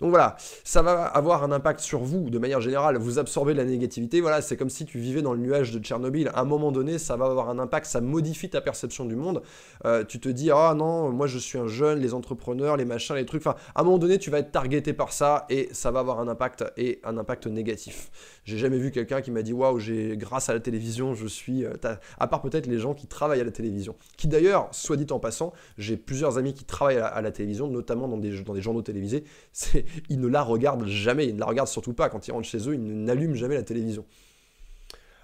Donc 0.00 0.10
voilà, 0.10 0.36
ça 0.64 0.82
va 0.82 1.04
avoir 1.04 1.42
un 1.42 1.52
impact 1.52 1.80
sur 1.80 2.00
vous, 2.00 2.30
de 2.30 2.38
manière 2.38 2.60
générale. 2.60 2.96
Vous 2.98 3.18
absorbez 3.18 3.54
de 3.54 3.58
la 3.58 3.64
négativité, 3.64 4.20
voilà, 4.20 4.42
c'est 4.42 4.56
comme 4.56 4.70
si 4.70 4.84
tu 4.84 4.98
vivais 4.98 5.22
dans 5.22 5.32
le 5.32 5.40
nuage 5.40 5.72
de 5.72 5.78
Tchernobyl. 5.78 6.30
À 6.34 6.40
un 6.40 6.44
moment 6.44 6.72
donné, 6.72 6.98
ça 6.98 7.16
va 7.16 7.26
avoir 7.26 7.48
un 7.48 7.58
impact, 7.58 7.86
ça 7.86 8.00
modifie 8.00 8.50
ta 8.50 8.60
perception 8.60 9.04
du 9.04 9.16
monde. 9.16 9.42
Euh, 9.84 10.04
tu 10.04 10.20
te 10.20 10.28
dis, 10.28 10.50
ah 10.50 10.74
non, 10.76 11.10
moi 11.10 11.26
je 11.26 11.38
suis 11.38 11.58
un 11.58 11.66
jeune, 11.66 11.98
les 11.98 12.14
entrepreneurs, 12.14 12.76
les 12.76 12.84
machins, 12.84 13.16
les 13.16 13.26
trucs. 13.26 13.42
Enfin, 13.46 13.56
à 13.74 13.80
un 13.80 13.84
moment 13.84 13.98
donné, 13.98 14.18
tu 14.18 14.30
vas 14.30 14.38
être 14.38 14.52
targeté 14.52 14.92
par 14.92 15.12
ça 15.12 15.46
et 15.48 15.68
ça 15.72 15.90
va 15.90 16.00
avoir 16.00 16.20
un 16.20 16.28
impact 16.28 16.64
et 16.76 17.00
un 17.04 17.16
impact 17.16 17.46
négatif. 17.46 18.10
J'ai 18.44 18.58
jamais 18.58 18.78
vu 18.78 18.90
quelqu'un 18.90 19.20
qui 19.20 19.30
m'a 19.30 19.42
dit, 19.42 19.52
waouh, 19.52 19.78
j'ai 19.78 20.16
grâce 20.16 20.41
à 20.48 20.54
la 20.54 20.60
télévision, 20.60 21.14
je 21.14 21.26
suis. 21.26 21.64
Euh, 21.64 21.72
à 22.18 22.26
part 22.26 22.42
peut-être 22.42 22.66
les 22.66 22.78
gens 22.78 22.94
qui 22.94 23.06
travaillent 23.06 23.40
à 23.40 23.44
la 23.44 23.50
télévision. 23.50 23.96
Qui 24.16 24.28
d'ailleurs, 24.28 24.68
soit 24.72 24.96
dit 24.96 25.06
en 25.10 25.18
passant, 25.18 25.52
j'ai 25.78 25.96
plusieurs 25.96 26.38
amis 26.38 26.54
qui 26.54 26.64
travaillent 26.64 26.98
à 26.98 27.20
la, 27.20 27.30
télévision, 27.30 27.68
notamment 27.68 28.08
dans 28.08 28.18
des, 28.18 28.42
dans 28.42 28.54
des 28.54 28.62
journaux 28.62 28.82
télévisés. 28.82 29.24
Ils 30.08 30.20
ne 30.20 30.28
la 30.28 30.42
regardent 30.42 30.86
jamais, 30.86 31.26
ils 31.26 31.34
ne 31.34 31.40
la 31.40 31.46
regardent 31.46 31.68
surtout 31.68 31.92
pas. 31.92 32.08
Quand 32.08 32.26
ils 32.26 32.32
rentrent 32.32 32.48
chez 32.48 32.68
eux, 32.68 32.74
ils 32.74 33.04
n'allument 33.04 33.34
jamais 33.34 33.54
la 33.54 33.62
télévision. 33.62 34.04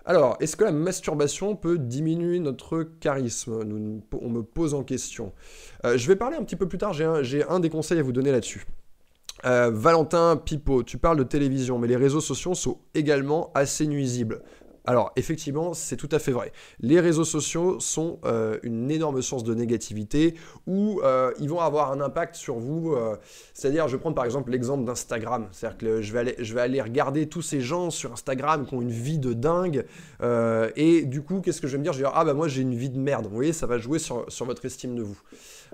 Alors, 0.08 0.38
est-ce 0.40 0.56
que 0.56 0.64
la 0.64 0.72
masturbation 0.72 1.54
peut 1.54 1.76
diminuer 1.76 2.38
notre 2.38 2.82
charisme? 2.82 3.60
On 4.22 4.28
me 4.30 4.42
pose 4.42 4.72
en 4.72 4.82
question. 4.82 5.34
Euh, 5.84 5.98
je 5.98 6.08
vais 6.08 6.16
parler 6.16 6.38
un 6.38 6.44
petit 6.44 6.56
peu 6.56 6.66
plus 6.66 6.78
tard, 6.78 6.94
j'ai 6.94 7.44
un, 7.44 7.60
des 7.60 7.68
conseils 7.68 7.98
à 7.98 8.02
vous 8.02 8.12
donner 8.12 8.32
là-dessus. 8.32 8.64
Euh, 9.44 9.70
Valentin 9.70 10.38
Pipo, 10.42 10.82
tu 10.82 10.96
parles 10.96 11.18
de 11.18 11.24
télévision, 11.24 11.78
mais 11.78 11.88
les 11.88 11.96
réseaux 11.96 12.22
sociaux 12.22 12.54
sont 12.54 12.78
également 12.94 13.52
assez 13.54 13.86
nuisibles. 13.86 14.40
Alors 14.88 15.12
effectivement, 15.16 15.74
c'est 15.74 15.98
tout 15.98 16.08
à 16.12 16.18
fait 16.18 16.32
vrai. 16.32 16.50
Les 16.80 16.98
réseaux 16.98 17.26
sociaux 17.26 17.78
sont 17.78 18.20
euh, 18.24 18.58
une 18.62 18.90
énorme 18.90 19.20
source 19.20 19.44
de 19.44 19.52
négativité 19.52 20.34
où 20.66 21.02
euh, 21.04 21.30
ils 21.40 21.50
vont 21.50 21.60
avoir 21.60 21.92
un 21.92 22.00
impact 22.00 22.36
sur 22.36 22.58
vous. 22.58 22.94
Euh, 22.94 23.14
c'est-à-dire, 23.52 23.86
je 23.86 23.96
vais 23.96 24.00
prendre 24.00 24.16
par 24.16 24.24
exemple 24.24 24.50
l'exemple 24.50 24.86
d'Instagram. 24.86 25.46
C'est-à-dire 25.52 25.76
que 25.76 26.00
je 26.00 26.12
vais, 26.14 26.60
aller, 26.62 26.80
regarder 26.80 27.28
tous 27.28 27.42
ces 27.42 27.60
gens 27.60 27.90
sur 27.90 28.14
Instagram 28.14 28.64
qui 28.64 28.72
ont 28.72 28.80
une 28.80 28.90
vie 28.90 29.18
de 29.18 29.34
dingue. 29.34 29.84
et 30.74 31.02
du 31.04 31.20
coup, 31.20 31.42
qu'est-ce 31.42 31.60
que 31.60 31.66
je 31.66 31.72
vais 31.72 31.78
me 31.78 31.84
dire? 31.84 31.92
Je 31.92 31.98
vais 31.98 32.04
dire, 32.04 32.12
ah 32.14 32.24
bah 32.24 32.32
moi 32.32 32.48
j'ai 32.48 32.62
une 32.62 32.74
vie 32.74 32.88
de 32.88 32.98
merde. 32.98 33.26
Vous 33.26 33.34
voyez, 33.34 33.52
ça 33.52 33.66
va 33.66 33.76
jouer 33.76 33.98
sur, 33.98 34.24
sur 34.32 34.46
votre 34.46 34.64
estime 34.64 34.96
de 34.96 35.02
vous. 35.02 35.20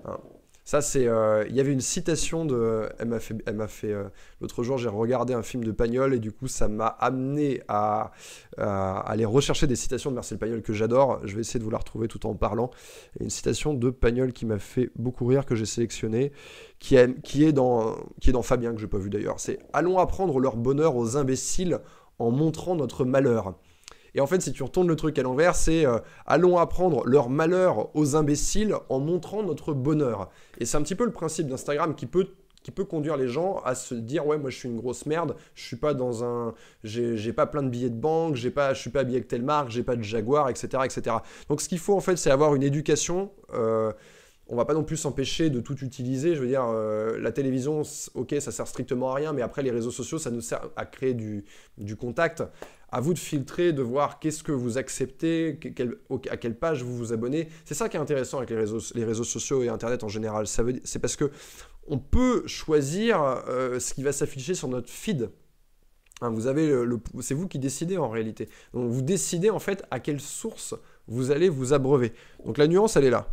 Hein. 0.06 0.18
Ça, 0.64 0.80
c'est. 0.80 1.06
Euh, 1.06 1.44
il 1.48 1.54
y 1.54 1.60
avait 1.60 1.72
une 1.72 1.82
citation 1.82 2.46
de. 2.46 2.88
Elle 2.98 3.08
m'a 3.08 3.20
fait. 3.20 3.36
Elle 3.44 3.56
m'a 3.56 3.68
fait 3.68 3.92
euh, 3.92 4.04
L'autre 4.40 4.62
jour, 4.62 4.78
j'ai 4.78 4.88
regardé 4.88 5.34
un 5.34 5.42
film 5.42 5.62
de 5.62 5.72
Pagnol 5.72 6.14
et 6.14 6.18
du 6.18 6.32
coup, 6.32 6.48
ça 6.48 6.68
m'a 6.68 6.86
amené 6.86 7.62
à, 7.68 8.12
aller 8.56 9.26
rechercher 9.26 9.66
des 9.66 9.76
citations 9.76 10.10
de 10.10 10.14
Marcel 10.14 10.38
Pagnol 10.38 10.62
que 10.62 10.72
j'adore. 10.72 11.20
Je 11.24 11.34
vais 11.34 11.42
essayer 11.42 11.60
de 11.60 11.64
vous 11.64 11.70
la 11.70 11.78
retrouver 11.78 12.08
tout 12.08 12.26
en 12.26 12.34
parlant. 12.34 12.70
une 13.20 13.30
citation 13.30 13.74
de 13.74 13.90
Pagnol 13.90 14.32
qui 14.32 14.46
m'a 14.46 14.58
fait 14.58 14.90
beaucoup 14.96 15.26
rire, 15.26 15.44
que 15.44 15.54
j'ai 15.54 15.66
sélectionnée, 15.66 16.32
qui 16.78 16.96
est, 16.96 17.20
qui, 17.22 17.44
est 17.44 17.52
dans, 17.52 17.96
qui 18.20 18.30
est 18.30 18.32
dans 18.32 18.42
Fabien, 18.42 18.74
que 18.74 18.80
j'ai 18.80 18.86
pas 18.86 18.98
vu 18.98 19.10
d'ailleurs. 19.10 19.40
C'est 19.40 19.58
Allons 19.74 19.98
apprendre 19.98 20.40
leur 20.40 20.56
bonheur 20.56 20.96
aux 20.96 21.16
imbéciles 21.18 21.80
en 22.18 22.30
montrant 22.30 22.74
notre 22.74 23.04
malheur. 23.04 23.54
Et 24.14 24.20
en 24.20 24.26
fait, 24.26 24.40
si 24.40 24.52
tu 24.52 24.62
retournes 24.62 24.88
le 24.88 24.96
truc 24.96 25.18
à 25.18 25.22
l'envers, 25.22 25.54
c'est 25.54 25.86
euh, 25.86 25.98
allons 26.26 26.58
apprendre 26.58 27.04
leur 27.06 27.28
malheur 27.28 27.94
aux 27.96 28.16
imbéciles 28.16 28.74
en 28.88 29.00
montrant 29.00 29.42
notre 29.42 29.72
bonheur. 29.72 30.30
Et 30.58 30.66
c'est 30.66 30.76
un 30.76 30.82
petit 30.82 30.94
peu 30.94 31.04
le 31.04 31.12
principe 31.12 31.48
d'Instagram 31.48 31.94
qui 31.94 32.06
peut 32.06 32.28
qui 32.62 32.70
peut 32.70 32.84
conduire 32.84 33.18
les 33.18 33.28
gens 33.28 33.60
à 33.66 33.74
se 33.74 33.94
dire 33.94 34.26
ouais 34.26 34.38
moi 34.38 34.48
je 34.48 34.56
suis 34.56 34.70
une 34.70 34.78
grosse 34.78 35.04
merde 35.04 35.36
je 35.54 35.62
suis 35.62 35.76
pas 35.76 35.92
dans 35.92 36.24
un 36.24 36.54
j'ai 36.82 37.32
pas 37.34 37.44
plein 37.46 37.62
de 37.62 37.68
billets 37.68 37.90
de 37.90 37.94
banque 37.94 38.36
j'ai 38.36 38.50
pas 38.50 38.72
je 38.72 38.80
suis 38.80 38.88
pas 38.88 39.00
habillé 39.00 39.18
avec 39.18 39.28
telle 39.28 39.42
marque 39.42 39.68
j'ai 39.68 39.82
pas 39.82 39.96
de 39.96 40.02
Jaguar 40.02 40.48
etc 40.48 40.82
etc 40.82 41.16
donc 41.50 41.60
ce 41.60 41.68
qu'il 41.68 41.78
faut 41.78 41.94
en 41.94 42.00
fait 42.00 42.16
c'est 42.16 42.30
avoir 42.30 42.54
une 42.54 42.62
éducation 42.62 43.30
euh, 43.52 43.92
on 44.48 44.56
va 44.56 44.64
pas 44.64 44.74
non 44.74 44.84
plus 44.84 44.96
s'empêcher 44.96 45.50
de 45.50 45.60
tout 45.60 45.78
utiliser. 45.84 46.34
Je 46.34 46.40
veux 46.40 46.46
dire, 46.46 46.64
euh, 46.66 47.18
la 47.18 47.32
télévision, 47.32 47.82
ok, 48.14 48.34
ça 48.40 48.52
sert 48.52 48.66
strictement 48.66 49.10
à 49.10 49.14
rien, 49.14 49.32
mais 49.32 49.42
après 49.42 49.62
les 49.62 49.70
réseaux 49.70 49.90
sociaux, 49.90 50.18
ça 50.18 50.30
nous 50.30 50.40
sert 50.40 50.68
à 50.76 50.84
créer 50.84 51.14
du, 51.14 51.44
du 51.78 51.96
contact 51.96 52.42
à 52.90 53.00
vous 53.00 53.12
de 53.12 53.18
filtrer, 53.18 53.72
de 53.72 53.82
voir 53.82 54.20
qu'est-ce 54.20 54.44
que 54.44 54.52
vous 54.52 54.78
acceptez, 54.78 55.58
à 56.30 56.36
quelle 56.36 56.56
page 56.56 56.84
vous 56.84 56.96
vous 56.96 57.12
abonnez. 57.12 57.48
C'est 57.64 57.74
ça 57.74 57.88
qui 57.88 57.96
est 57.96 58.00
intéressant 58.00 58.38
avec 58.38 58.50
les 58.50 58.56
réseaux, 58.56 58.78
les 58.94 59.04
réseaux 59.04 59.24
sociaux 59.24 59.64
et 59.64 59.68
Internet 59.68 60.04
en 60.04 60.08
général. 60.08 60.46
C'est 60.46 60.98
parce 61.00 61.16
que 61.16 61.30
on 61.88 61.98
peut 61.98 62.46
choisir 62.46 63.20
euh, 63.20 63.80
ce 63.80 63.94
qui 63.94 64.02
va 64.02 64.12
s'afficher 64.12 64.54
sur 64.54 64.68
notre 64.68 64.90
feed. 64.90 65.30
Hein, 66.20 66.30
vous 66.30 66.46
avez 66.46 66.68
le, 66.68 67.00
c'est 67.20 67.34
vous 67.34 67.48
qui 67.48 67.58
décidez 67.58 67.98
en 67.98 68.08
réalité. 68.08 68.48
Donc 68.72 68.90
vous 68.90 69.02
décidez 69.02 69.50
en 69.50 69.58
fait 69.58 69.84
à 69.90 69.98
quelle 69.98 70.20
source 70.20 70.74
vous 71.06 71.30
allez 71.30 71.48
vous 71.48 71.72
abreuver. 71.72 72.12
Donc 72.44 72.58
la 72.58 72.66
nuance, 72.66 72.96
elle 72.96 73.04
est 73.04 73.10
là. 73.10 73.28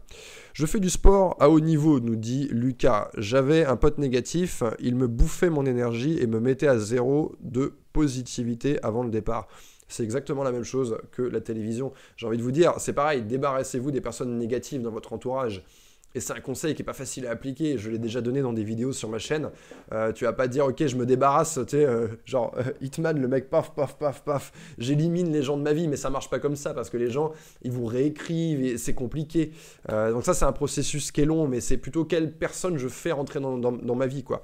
Je 0.53 0.65
fais 0.65 0.79
du 0.79 0.89
sport 0.89 1.37
à 1.39 1.49
haut 1.49 1.59
niveau, 1.59 1.99
nous 1.99 2.15
dit 2.15 2.47
Lucas. 2.51 3.09
J'avais 3.17 3.63
un 3.65 3.77
pote 3.77 3.97
négatif, 3.97 4.63
il 4.79 4.95
me 4.95 5.07
bouffait 5.07 5.49
mon 5.49 5.65
énergie 5.65 6.17
et 6.19 6.27
me 6.27 6.39
mettait 6.39 6.67
à 6.67 6.77
zéro 6.77 7.35
de 7.39 7.73
positivité 7.93 8.81
avant 8.83 9.03
le 9.03 9.09
départ. 9.09 9.47
C'est 9.87 10.03
exactement 10.03 10.43
la 10.43 10.51
même 10.51 10.63
chose 10.63 10.97
que 11.11 11.21
la 11.21 11.41
télévision. 11.41 11.91
J'ai 12.15 12.27
envie 12.27 12.37
de 12.37 12.43
vous 12.43 12.51
dire, 12.51 12.73
c'est 12.77 12.93
pareil, 12.93 13.23
débarrassez-vous 13.23 13.91
des 13.91 14.01
personnes 14.01 14.37
négatives 14.37 14.81
dans 14.81 14.91
votre 14.91 15.13
entourage. 15.13 15.63
Et 16.13 16.19
c'est 16.19 16.33
un 16.33 16.41
conseil 16.41 16.75
qui 16.75 16.81
est 16.81 16.85
pas 16.85 16.93
facile 16.93 17.25
à 17.25 17.31
appliquer. 17.31 17.77
Je 17.77 17.89
l'ai 17.89 17.97
déjà 17.97 18.21
donné 18.21 18.41
dans 18.41 18.53
des 18.53 18.63
vidéos 18.63 18.91
sur 18.91 19.09
ma 19.09 19.17
chaîne. 19.17 19.49
Euh, 19.93 20.11
tu 20.11 20.25
vas 20.25 20.33
pas 20.33 20.47
dire, 20.47 20.65
ok, 20.65 20.85
je 20.85 20.95
me 20.95 21.05
débarrasse, 21.05 21.59
tu 21.67 21.77
sais, 21.77 21.85
euh, 21.85 22.07
genre 22.25 22.53
euh, 22.57 22.63
Hitman, 22.81 23.19
le 23.19 23.27
mec, 23.27 23.49
paf, 23.49 23.73
paf, 23.73 23.97
paf, 23.97 24.23
paf, 24.23 24.51
j'élimine 24.77 25.31
les 25.31 25.41
gens 25.41 25.57
de 25.57 25.63
ma 25.63 25.73
vie, 25.73 25.87
mais 25.87 25.95
ça 25.95 26.09
marche 26.09 26.29
pas 26.29 26.39
comme 26.39 26.55
ça 26.55 26.73
parce 26.73 26.89
que 26.89 26.97
les 26.97 27.09
gens, 27.09 27.31
ils 27.61 27.71
vous 27.71 27.85
réécrivent 27.85 28.63
et 28.63 28.77
c'est 28.77 28.93
compliqué. 28.93 29.51
donc 29.89 30.23
ça, 30.23 30.33
c'est 30.33 30.45
un 30.45 30.51
processus 30.51 31.11
qui 31.11 31.21
est 31.21 31.25
long, 31.25 31.47
mais 31.47 31.61
c'est 31.61 31.77
plutôt 31.77 32.05
quelle 32.05 32.31
personne 32.31 32.77
je 32.77 32.87
fais 32.87 33.11
rentrer 33.11 33.39
dans, 33.39 33.57
dans 33.57 33.95
ma 33.95 34.07
vie, 34.07 34.23
quoi. 34.23 34.43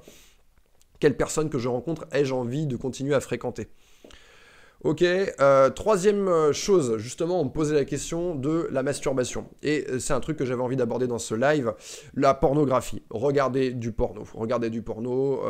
Quelle 1.00 1.16
personne 1.16 1.48
que 1.48 1.58
je 1.58 1.68
rencontre 1.68 2.06
ai-je 2.12 2.34
envie 2.34 2.66
de 2.66 2.76
continuer 2.76 3.14
à 3.14 3.20
fréquenter? 3.20 3.68
Ok, 4.84 5.02
euh, 5.02 5.70
troisième 5.70 6.28
euh, 6.28 6.52
chose, 6.52 6.98
justement, 6.98 7.40
on 7.40 7.46
me 7.46 7.50
posait 7.50 7.74
la 7.74 7.84
question 7.84 8.36
de 8.36 8.68
la 8.70 8.84
masturbation. 8.84 9.48
Et 9.64 9.84
euh, 9.88 9.98
c'est 9.98 10.12
un 10.12 10.20
truc 10.20 10.36
que 10.36 10.44
j'avais 10.44 10.62
envie 10.62 10.76
d'aborder 10.76 11.08
dans 11.08 11.18
ce 11.18 11.34
live, 11.34 11.74
la 12.14 12.32
pornographie. 12.32 13.02
Regardez 13.10 13.72
du 13.72 13.90
porno. 13.90 14.22
Regardez 14.34 14.70
du 14.70 14.82
porno 14.82 15.40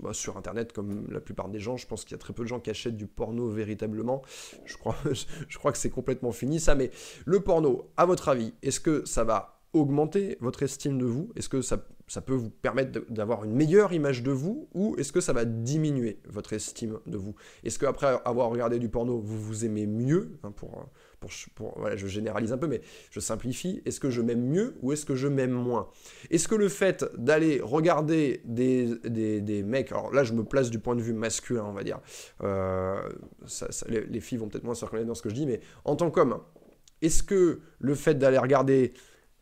bah, 0.00 0.12
sur 0.12 0.36
Internet, 0.36 0.72
comme 0.72 1.08
la 1.10 1.20
plupart 1.20 1.48
des 1.48 1.58
gens. 1.58 1.76
Je 1.76 1.88
pense 1.88 2.04
qu'il 2.04 2.12
y 2.12 2.14
a 2.14 2.18
très 2.18 2.32
peu 2.32 2.44
de 2.44 2.48
gens 2.48 2.60
qui 2.60 2.70
achètent 2.70 2.96
du 2.96 3.08
porno 3.08 3.48
véritablement. 3.48 4.22
Je 4.64 4.76
crois, 4.76 4.96
je 5.48 5.58
crois 5.58 5.72
que 5.72 5.78
c'est 5.78 5.90
complètement 5.90 6.30
fini 6.30 6.60
ça. 6.60 6.76
Mais 6.76 6.92
le 7.24 7.40
porno, 7.40 7.90
à 7.96 8.06
votre 8.06 8.28
avis, 8.28 8.54
est-ce 8.62 8.78
que 8.78 9.04
ça 9.04 9.24
va 9.24 9.53
augmenter 9.74 10.36
votre 10.40 10.62
estime 10.62 10.98
de 10.98 11.04
vous? 11.04 11.30
Est-ce 11.36 11.48
que 11.48 11.62
ça 11.62 11.86
ça 12.06 12.20
peut 12.20 12.34
vous 12.34 12.50
permettre 12.50 13.00
d'avoir 13.10 13.44
une 13.44 13.54
meilleure 13.54 13.92
image 13.92 14.22
de 14.22 14.30
vous 14.30 14.68
ou 14.74 14.94
est-ce 14.98 15.12
que 15.12 15.20
ça 15.20 15.32
va 15.32 15.44
diminuer 15.44 16.18
votre 16.28 16.52
estime 16.52 16.98
de 17.06 17.16
vous? 17.16 17.34
Est-ce 17.64 17.78
qu'après 17.78 18.18
avoir 18.24 18.50
regardé 18.50 18.78
du 18.78 18.88
porno, 18.88 19.20
vous 19.20 19.40
vous 19.40 19.64
aimez 19.64 19.86
mieux? 19.86 20.32
Pour, 20.56 20.86
pour, 21.54 21.78
voilà, 21.78 21.96
Je 21.96 22.06
généralise 22.06 22.52
un 22.52 22.58
peu, 22.58 22.66
mais 22.66 22.82
je 23.10 23.20
simplifie. 23.20 23.80
Est-ce 23.86 24.00
que 24.00 24.10
je 24.10 24.20
m'aime 24.20 24.44
mieux 24.44 24.76
ou 24.82 24.92
est-ce 24.92 25.06
que 25.06 25.14
je 25.14 25.28
m'aime 25.28 25.52
moins? 25.52 25.88
Est-ce 26.30 26.46
que 26.46 26.54
le 26.54 26.68
fait 26.68 27.04
d'aller 27.16 27.60
regarder 27.62 28.42
des, 28.44 28.98
des, 29.04 29.62
mecs, 29.62 29.90
alors 29.90 30.12
là 30.12 30.24
je 30.24 30.34
me 30.34 30.44
place 30.44 30.70
du 30.70 30.78
point 30.78 30.96
de 30.96 31.02
vue 31.02 31.14
masculin, 31.14 31.64
on 31.64 31.72
va 31.72 31.84
dire, 31.84 32.00
euh, 32.42 33.00
les, 33.88 34.04
les 34.04 34.20
filles 34.20 34.38
vont 34.38 34.48
peut-être 34.48 34.64
moins 34.64 34.74
se 34.74 34.84
reconnaître 34.84 35.08
dans 35.08 35.14
ce 35.14 35.22
que 35.22 35.30
je 35.30 35.34
dis, 35.34 35.46
mais 35.46 35.60
en 35.84 35.96
tant 35.96 36.10
qu'homme, 36.10 36.38
est-ce 37.00 37.22
que 37.22 37.60
le 37.78 37.94
fait 37.94 38.14
d'aller 38.18 38.38
regarder 38.38 38.92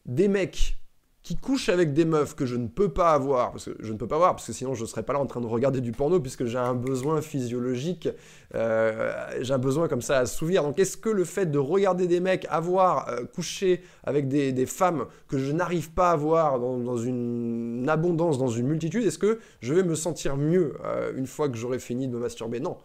des 0.06 0.28
mecs 0.28 0.76
qui 1.22 1.36
couche 1.36 1.68
avec 1.68 1.92
des 1.92 2.04
meufs 2.04 2.34
que 2.34 2.46
je 2.46 2.56
ne 2.56 2.66
peux 2.66 2.88
pas 2.88 3.12
avoir, 3.12 3.52
parce 3.52 3.66
que 3.66 3.76
je 3.78 3.92
ne 3.92 3.96
peux 3.96 4.08
pas 4.08 4.16
avoir, 4.16 4.34
parce 4.34 4.46
que 4.46 4.52
sinon 4.52 4.74
je 4.74 4.82
ne 4.82 4.86
serais 4.88 5.04
pas 5.04 5.12
là 5.12 5.20
en 5.20 5.26
train 5.26 5.40
de 5.40 5.46
regarder 5.46 5.80
du 5.80 5.92
porno, 5.92 6.18
puisque 6.18 6.46
j'ai 6.46 6.58
un 6.58 6.74
besoin 6.74 7.22
physiologique, 7.22 8.08
euh, 8.56 9.12
j'ai 9.40 9.54
un 9.54 9.58
besoin 9.58 9.86
comme 9.86 10.02
ça 10.02 10.18
à 10.18 10.20
assouvir. 10.22 10.64
Donc 10.64 10.80
est-ce 10.80 10.96
que 10.96 11.08
le 11.08 11.24
fait 11.24 11.46
de 11.46 11.58
regarder 11.58 12.08
des 12.08 12.18
mecs 12.18 12.46
avoir 12.50 13.08
euh, 13.08 13.24
couché 13.24 13.82
avec 14.02 14.26
des, 14.26 14.66
femmes 14.66 15.06
que 15.28 15.38
je 15.38 15.52
n'arrive 15.52 15.92
pas 15.92 16.10
à 16.10 16.12
avoir 16.12 16.58
dans, 16.58 16.96
une 16.96 17.86
abondance, 17.88 18.38
dans 18.38 18.48
une 18.48 18.66
multitude, 18.66 19.04
est-ce 19.04 19.18
que 19.18 19.38
je 19.60 19.74
vais 19.74 19.84
me 19.84 19.94
sentir 19.94 20.36
mieux 20.36 20.74
euh, 20.84 21.12
une 21.16 21.26
fois 21.26 21.48
que 21.48 21.56
j'aurai 21.56 21.78
fini 21.78 22.08
de 22.08 22.14
me 22.14 22.18
masturber? 22.18 22.58
Non, 22.58 22.78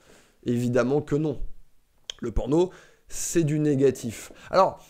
évidemment 0.46 1.02
que 1.02 1.16
non. 1.16 1.40
Le 2.20 2.32
porno, 2.32 2.72
c'est 3.08 3.44
du 3.44 3.60
négatif. 3.60 4.32
Alors, 4.50 4.84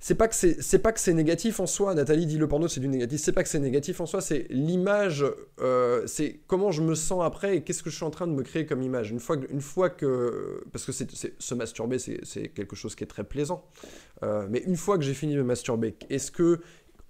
c'est 0.00 0.14
pas 0.14 0.28
que 0.28 0.34
c'est 0.34 0.78
pas 0.78 0.92
que 0.92 1.00
c'est 1.00 1.12
négatif 1.12 1.58
en 1.58 1.66
soi. 1.66 1.94
Nathalie 1.94 2.26
dit 2.26 2.38
le 2.38 2.46
porno 2.46 2.68
c'est 2.68 2.78
du 2.80 2.88
négatif. 2.88 3.20
C'est 3.20 3.32
pas 3.32 3.42
que 3.42 3.48
c'est 3.48 3.58
négatif 3.58 4.00
en 4.00 4.06
soi. 4.06 4.20
C'est 4.20 4.46
l'image. 4.48 5.24
Euh, 5.60 6.06
c'est 6.06 6.40
comment 6.46 6.70
je 6.70 6.82
me 6.82 6.94
sens 6.94 7.24
après 7.24 7.56
et 7.56 7.62
qu'est-ce 7.62 7.82
que 7.82 7.90
je 7.90 7.96
suis 7.96 8.04
en 8.04 8.10
train 8.10 8.28
de 8.28 8.32
me 8.32 8.42
créer 8.42 8.64
comme 8.64 8.82
image. 8.82 9.10
Une 9.10 9.18
fois 9.18 9.36
que, 9.36 9.50
une 9.50 9.60
fois 9.60 9.90
que 9.90 10.62
parce 10.72 10.84
que 10.84 10.92
c'est 10.92 11.08
se 11.38 11.54
masturber 11.54 11.98
c'est 11.98 12.48
quelque 12.48 12.76
chose 12.76 12.94
qui 12.94 13.02
est 13.02 13.08
très 13.08 13.24
plaisant. 13.24 13.64
Euh, 14.22 14.46
mais 14.48 14.60
une 14.60 14.76
fois 14.76 14.98
que 14.98 15.04
j'ai 15.04 15.14
fini 15.14 15.34
de 15.34 15.42
masturber, 15.42 15.96
est-ce 16.10 16.30
que 16.30 16.60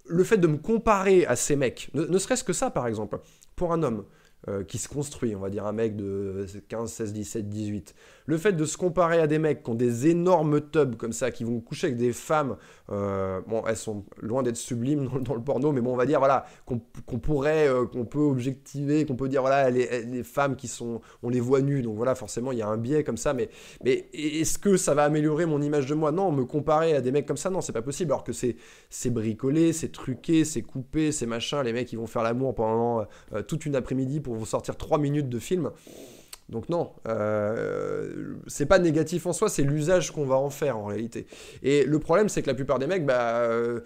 le 0.07 0.25
fait 0.25 0.39
de 0.39 0.47
me 0.47 0.57
comparer 0.57 1.27
à 1.27 1.37
ces 1.37 1.57
mecs, 1.57 1.91
ne 1.93 2.19
serait-ce 2.19 2.45
que 2.45 2.55
ça 2.55 2.71
par 2.71 2.87
exemple, 2.87 3.21
pour 3.55 3.75
un 3.75 3.83
homme, 3.83 4.05
euh, 4.47 4.63
qui 4.63 4.79
se 4.79 4.89
construit, 4.89 5.35
on 5.35 5.41
va 5.41 5.51
dire 5.51 5.67
un 5.67 5.73
mec 5.73 5.97
de 5.97 6.47
15, 6.69 6.93
16, 6.93 7.13
17, 7.13 7.49
18. 7.49 7.95
Le 8.29 8.37
fait 8.37 8.53
de 8.53 8.67
se 8.67 8.77
comparer 8.77 9.21
à 9.21 9.27
des 9.27 9.39
mecs 9.39 9.63
qui 9.63 9.71
ont 9.71 9.75
des 9.75 10.09
énormes 10.09 10.61
tubs 10.61 10.97
comme 10.97 11.15
ça, 11.15 11.31
qui 11.31 11.45
vont 11.45 11.61
coucher 11.61 11.87
avec 11.87 11.97
des 11.97 12.13
femmes, 12.13 12.59
euh, 12.93 13.41
bon, 13.47 13.63
elles 13.67 13.79
sont 13.79 14.05
loin 14.21 14.43
d'être 14.43 14.59
sublimes 14.59 15.09
dans, 15.23 15.35
le 15.35 15.41
porno, 15.41 15.73
mais 15.73 15.81
bon, 15.81 15.95
on 15.95 15.97
va 15.97 16.05
dire, 16.05 16.19
voilà, 16.19 16.45
qu'on 16.67 16.79
pourrait, 17.19 17.69
euh, 17.69 17.87
qu'on 17.87 18.05
peut 18.05 18.19
objectiver, 18.19 19.07
qu'on 19.07 19.17
peut 19.17 19.31
dire, 19.31 19.41
voilà, 19.41 19.71
les, 19.71 20.23
femmes 20.25 20.57
qui 20.57 20.69
sont, 20.69 21.01
on 21.23 21.31
les 21.31 21.41
voit 21.41 21.63
nues, 21.63 21.81
donc 21.81 21.97
voilà, 21.97 22.15
forcément, 22.15 22.53
il 22.53 22.59
y 22.59 22.63
a 22.63 22.69
un 22.69 22.77
biais 22.77 23.03
comme 23.03 23.17
ça, 23.17 23.33
mais, 23.33 23.49
mais 23.83 24.11
est-ce 24.13 24.59
que 24.59 24.77
ça 24.77 24.93
va 24.93 25.05
améliorer 25.05 25.47
mon 25.47 25.63
image 25.63 25.87
de 25.87 25.95
moi? 25.95 26.13
Non, 26.13 26.31
me 26.31 26.45
comparer 26.45 26.93
à 26.93 27.01
des 27.01 27.13
mecs 27.13 27.25
comme 27.25 27.39
ça, 27.39 27.49
non, 27.49 27.63
c'est 27.63 27.73
pas 27.73 27.81
possible, 27.81 28.13
alors 28.13 28.25
que 28.25 28.33
c'est 28.35 29.11
bricolé, 29.11 29.73
c'est 29.73 29.91
truqué, 29.91 30.45
c'est 30.45 30.61
coupé, 30.61 31.13
c'est 31.13 31.25
machin, 31.25 31.63
les 31.63 31.73
mecs, 31.73 31.91
ils 31.95 31.99
vont 31.99 32.07
faire 32.07 32.23
l'amour 32.23 32.55
pendant 32.55 33.07
toute 33.47 33.65
une 33.65 33.75
après-midi 33.75 34.21
pour 34.21 34.35
vous 34.35 34.45
sortir 34.45 34.77
3 34.77 34.99
minutes 34.99 35.31
de 35.31 35.39
film. 35.39 35.71
Donc 36.49 36.71
non, 36.71 36.93
euh, 37.07 38.35
c'est 38.47 38.65
pas 38.65 38.79
négatif 38.79 39.27
en 39.27 39.35
soi, 39.35 39.51
c'est 39.51 39.63
l'usage 39.63 40.13
qu'on 40.13 40.25
va 40.25 40.37
en 40.37 40.49
faire 40.49 40.79
en 40.79 40.87
réalité. 40.87 41.27
Et 41.63 41.85
le 41.85 41.99
problème, 41.99 42.31
c'est 42.31 42.41
que 42.41 42.47
la 42.47 42.55
plupart 42.55 42.79
des 42.79 42.87
mecs, 42.87 43.05
bah, 43.05 43.41
euh, 43.41 43.81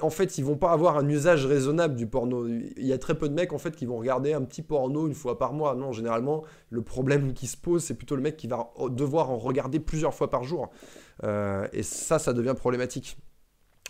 en 0.00 0.08
fait, 0.08 0.38
ils 0.38 0.44
vont 0.44 0.56
pas 0.56 0.72
avoir 0.72 0.96
un 0.96 1.06
usage 1.06 1.44
raisonnable 1.44 1.94
du 1.94 2.06
porno. 2.06 2.46
Il 2.46 2.86
y 2.86 2.94
a 2.94 2.98
très 2.98 3.14
peu 3.14 3.28
de 3.28 3.34
mecs 3.34 3.52
en 3.52 3.58
fait 3.58 3.76
qui 3.76 3.84
vont 3.84 3.98
regarder 3.98 4.32
un 4.32 4.42
petit 4.42 4.62
porno 4.62 5.06
une 5.06 5.14
fois 5.14 5.38
par 5.38 5.52
mois. 5.52 5.74
Non, 5.74 5.92
généralement, 5.92 6.44
le 6.70 6.80
problème 6.80 7.34
qui 7.34 7.46
se 7.46 7.58
pose, 7.58 7.84
c'est 7.84 7.94
plutôt 7.94 8.16
le 8.16 8.22
mec 8.22 8.38
qui 8.38 8.46
va 8.46 8.70
devoir 8.88 9.30
en 9.30 9.36
regarder 9.36 9.78
plusieurs 9.78 10.14
fois 10.14 10.30
par 10.30 10.44
jour. 10.44 10.70
Euh, 11.24 11.68
et 11.74 11.82
ça, 11.82 12.18
ça 12.18 12.32
devient 12.32 12.54
problématique. 12.56 13.18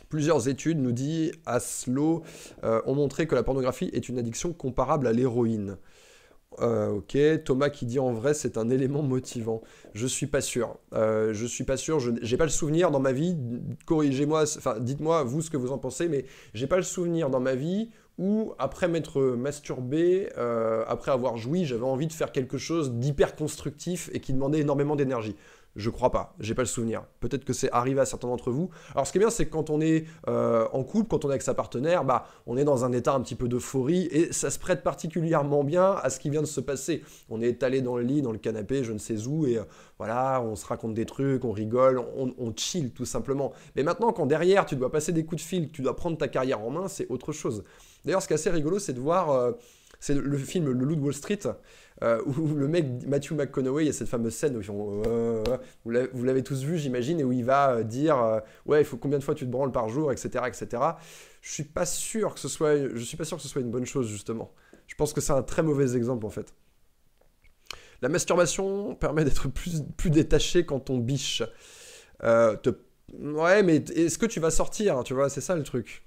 Plusieurs 0.09 0.49
études, 0.49 0.81
nous 0.81 0.92
dit 0.92 1.33
Aslo, 1.46 2.22
ont 2.62 2.94
montré 2.94 3.27
que 3.27 3.35
la 3.35 3.42
pornographie 3.42 3.90
est 3.92 4.09
une 4.09 4.18
addiction 4.18 4.53
comparable 4.53 5.07
à 5.07 5.12
l'héroïne. 5.12 5.79
Euh, 6.61 6.89
ok, 6.89 7.19
Thomas 7.45 7.69
qui 7.69 7.85
dit 7.87 7.99
en 7.99 8.13
vrai 8.13 8.33
c'est 8.35 8.57
un 8.57 8.71
élément 8.71 9.03
motivant. 9.03 9.63
Je 9.95 10.07
suis 10.07 10.27
pas 10.27 10.41
sûr. 10.41 10.79
Euh, 10.95 11.35
je 11.35 11.47
suis 11.47 11.65
pas 11.65 11.77
sûr. 11.77 12.01
Je 12.01 12.11
n'ai 12.11 12.37
pas 12.37 12.45
le 12.45 12.51
souvenir 12.51 12.91
dans 12.91 13.01
ma 13.01 13.13
vie. 13.13 13.37
Corrigez-moi. 13.85 14.45
Enfin, 14.57 14.79
dites-moi 14.81 15.23
vous 15.25 15.43
ce 15.43 15.51
que 15.51 15.57
vous 15.57 15.73
en 15.73 15.79
pensez, 15.79 16.09
mais 16.09 16.25
j'ai 16.55 16.67
pas 16.67 16.77
le 16.77 16.83
souvenir 16.83 17.31
dans 17.31 17.41
ma 17.41 17.55
vie 17.55 17.91
où 18.19 18.55
après 18.59 18.89
m'être 18.89 19.21
masturbé, 19.21 20.31
après 20.89 21.11
avoir 21.11 21.37
joui, 21.37 21.67
j'avais 21.67 21.85
envie 21.85 22.07
de 22.07 22.15
faire 22.15 22.33
quelque 22.33 22.57
chose 22.57 22.95
d'hyper 22.95 23.37
constructif 23.37 24.09
et 24.15 24.21
qui 24.21 24.33
demandait 24.33 24.61
énormément 24.61 24.97
d'énergie. 24.97 25.37
Je 25.77 25.91
crois 25.91 26.11
pas, 26.11 26.35
j'ai 26.41 26.55
pas 26.55 26.62
le 26.62 26.67
souvenir. 26.67 27.05
Peut-être 27.21 27.45
que 27.45 27.53
c'est 27.53 27.71
arrivé 27.71 28.01
à 28.01 28.07
certains 28.07 28.29
d'entre 28.29 28.51
vous. 28.51 28.71
Alors 28.95 29.07
ce 29.07 29.12
qui 29.12 29.19
est 29.19 29.21
bien, 29.21 29.29
c'est 29.29 29.45
que 29.45 29.51
quand 29.51 29.69
on 29.69 29.83
est 29.83 30.07
euh, 30.27 30.67
en 30.73 30.83
couple, 30.83 31.09
quand 31.09 31.27
on 31.27 31.29
est 31.29 31.33
avec 31.33 31.43
sa 31.43 31.53
partenaire, 31.53 32.03
bah, 32.03 32.27
on 32.47 32.57
est 32.57 32.65
dans 32.65 32.87
un 32.87 32.93
état 32.93 33.12
un 33.12 33.21
petit 33.21 33.35
peu 33.35 33.47
d'euphorie 33.47 34.09
et 34.11 34.33
ça 34.33 34.49
se 34.49 34.59
prête 34.59 34.83
particulièrement 34.83 35.65
bien 35.65 35.93
à 36.03 36.09
ce 36.09 36.19
qui 36.19 36.31
vient 36.31 36.41
de 36.41 36.47
se 36.47 36.61
passer. 36.61 37.03
On 37.29 37.43
est 37.43 37.49
étalé 37.49 37.83
dans 37.83 37.99
le 37.99 38.05
lit, 38.05 38.23
dans 38.23 38.33
le 38.33 38.39
canapé, 38.39 38.85
je 38.85 38.93
ne 38.93 38.99
sais 38.99 39.27
où, 39.27 39.47
et 39.47 39.59
euh, 39.59 39.65
voilà, 39.99 40.41
on 40.43 40.57
se 40.57 40.65
raconte 40.65 40.95
des 40.95 41.05
trucs, 41.05 41.45
on 41.45 41.53
rigole, 41.53 41.99
on, 42.17 42.35
on, 42.39 42.55
chill 42.57 42.93
tout 42.93 43.05
simplement. 43.05 43.53
Mais 43.77 43.83
maintenant, 43.83 44.12
quand 44.12 44.25
derrière 44.25 44.65
tu 44.65 44.77
dois 44.77 44.91
passer 44.91 45.12
des 45.12 45.27
coups 45.27 45.43
de 45.43 45.47
fil, 45.47 45.71
tu 45.71 45.83
dois 45.83 45.95
prendre 45.95 46.17
ta 46.17 46.29
carrière 46.29 46.61
en 46.62 46.71
main, 46.71 46.89
c'est 46.89 47.07
autre 47.11 47.33
chose. 47.33 47.65
D'ailleurs, 48.07 48.23
ce 48.23 48.29
qui 48.29 48.33
est 48.33 48.37
assez 48.37 48.51
rigolo, 48.51 48.79
c'est 48.79 48.95
de 48.95 49.01
voir, 49.01 49.31
euh, 49.31 49.53
c'est 50.01 50.15
le 50.15 50.39
film 50.39 50.71
Le 50.71 50.85
Loup 50.85 50.97
de 50.97 51.01
Wall 51.01 51.15
Street. 51.15 51.41
Euh, 52.03 52.23
où 52.27 52.55
le 52.55 52.69
mec, 52.69 52.87
Matthew 53.07 53.33
McConaughey, 53.33 53.85
il 53.85 53.87
y 53.87 53.91
a 53.91 53.93
cette 53.93 54.09
fameuse 54.09 54.35
scène 54.35 54.57
où 54.57 55.03
euh, 55.07 55.43
vous 55.85 56.25
l'avez 56.25 56.43
tous 56.43 56.63
vu, 56.63 56.77
j'imagine, 56.77 57.21
et 57.21 57.25
où 57.25 57.33
il 57.33 57.45
va 57.45 57.71
euh, 57.71 57.83
dire 57.85 58.43
ouais, 58.67 58.83
il 58.83 58.85
faut 58.85 58.99
combien 58.99 59.19
de 59.19 59.25
fois 59.25 59.35
tu 59.35 59.47
te 59.47 59.51
branles 59.51 59.73
par 59.73 59.89
jour, 59.89 60.13
etc., 60.13 60.45
etc. 60.47 60.83
Je 61.41 61.51
suis 61.51 61.65
pas 61.65 61.87
sûr 61.87 62.35
que 62.35 62.41
ce 62.41 62.49
soit, 62.49 62.77
je 62.77 63.03
suis 63.03 63.17
pas 63.17 63.25
sûr 63.25 63.39
que 63.39 63.43
ce 63.43 63.49
soit 63.49 63.63
une 63.63 63.71
bonne 63.71 63.87
chose 63.87 64.09
justement. 64.09 64.53
Je 64.87 64.95
pense 64.95 65.13
que 65.13 65.21
c'est 65.21 65.33
un 65.33 65.43
très 65.43 65.63
mauvais 65.63 65.97
exemple 65.97 66.27
en 66.27 66.31
fait. 66.31 66.55
La 68.03 68.11
masturbation 68.11 68.95
permet 68.95 69.25
d'être 69.25 69.49
plus, 69.49 69.83
plus 69.97 70.11
détaché 70.11 70.67
quand 70.67 70.91
on 70.91 70.99
biche. 70.99 71.43
Ouais, 72.23 73.63
mais 73.63 73.77
est-ce 73.77 74.19
que 74.19 74.27
tu 74.27 74.41
vas 74.41 74.51
sortir 74.51 75.03
Tu 75.05 75.15
vois, 75.15 75.31
c'est 75.31 75.41
ça 75.41 75.55
le 75.55 75.63
truc 75.63 76.06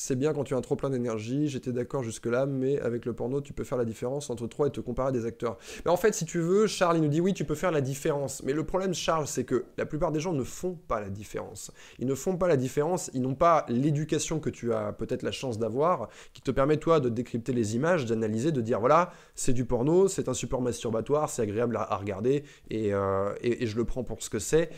c'est 0.00 0.16
bien 0.16 0.32
quand 0.32 0.44
tu 0.44 0.54
as 0.54 0.56
un 0.56 0.62
trop 0.62 0.76
plein 0.76 0.88
d'énergie, 0.88 1.48
j'étais 1.48 1.72
d'accord 1.72 2.02
jusque-là, 2.02 2.46
mais 2.46 2.80
avec 2.80 3.04
le 3.04 3.12
porno, 3.12 3.42
tu 3.42 3.52
peux 3.52 3.64
faire 3.64 3.76
la 3.76 3.84
différence 3.84 4.30
entre 4.30 4.46
toi 4.46 4.66
et 4.66 4.70
te 4.70 4.80
comparer 4.80 5.08
à 5.08 5.12
des 5.12 5.26
acteurs. 5.26 5.58
Mais 5.84 5.90
en 5.90 5.98
fait, 5.98 6.14
si 6.14 6.24
tu 6.24 6.40
veux, 6.40 6.66
Charles, 6.66 6.96
il 6.96 7.02
nous 7.02 7.08
dit 7.08 7.20
oui, 7.20 7.34
tu 7.34 7.44
peux 7.44 7.54
faire 7.54 7.70
la 7.70 7.82
différence. 7.82 8.42
Mais 8.42 8.54
le 8.54 8.64
problème, 8.64 8.94
Charles, 8.94 9.26
c'est 9.26 9.44
que 9.44 9.66
la 9.76 9.84
plupart 9.84 10.10
des 10.10 10.18
gens 10.18 10.32
ne 10.32 10.42
font 10.42 10.78
pas 10.88 11.00
la 11.00 11.10
différence. 11.10 11.70
Ils 11.98 12.06
ne 12.06 12.14
font 12.14 12.38
pas 12.38 12.48
la 12.48 12.56
différence, 12.56 13.10
ils 13.12 13.20
n'ont 13.20 13.34
pas 13.34 13.66
l'éducation 13.68 14.40
que 14.40 14.48
tu 14.48 14.72
as 14.72 14.94
peut-être 14.94 15.22
la 15.22 15.32
chance 15.32 15.58
d'avoir, 15.58 16.08
qui 16.32 16.40
te 16.40 16.50
permet, 16.50 16.78
toi, 16.78 16.98
de 16.98 17.10
décrypter 17.10 17.52
les 17.52 17.76
images, 17.76 18.06
d'analyser, 18.06 18.52
de 18.52 18.62
dire, 18.62 18.80
voilà, 18.80 19.12
c'est 19.34 19.52
du 19.52 19.66
porno, 19.66 20.08
c'est 20.08 20.30
un 20.30 20.34
support 20.34 20.62
masturbatoire, 20.62 21.28
c'est 21.28 21.42
agréable 21.42 21.76
à, 21.76 21.94
regarder, 21.96 22.44
euh, 22.72 23.34
et 23.42 23.66
je 23.66 23.76
le 23.76 23.84
prends 23.84 24.02
pour 24.02 24.22
ce 24.22 24.30
que 24.30 24.38
c'est. 24.38 24.70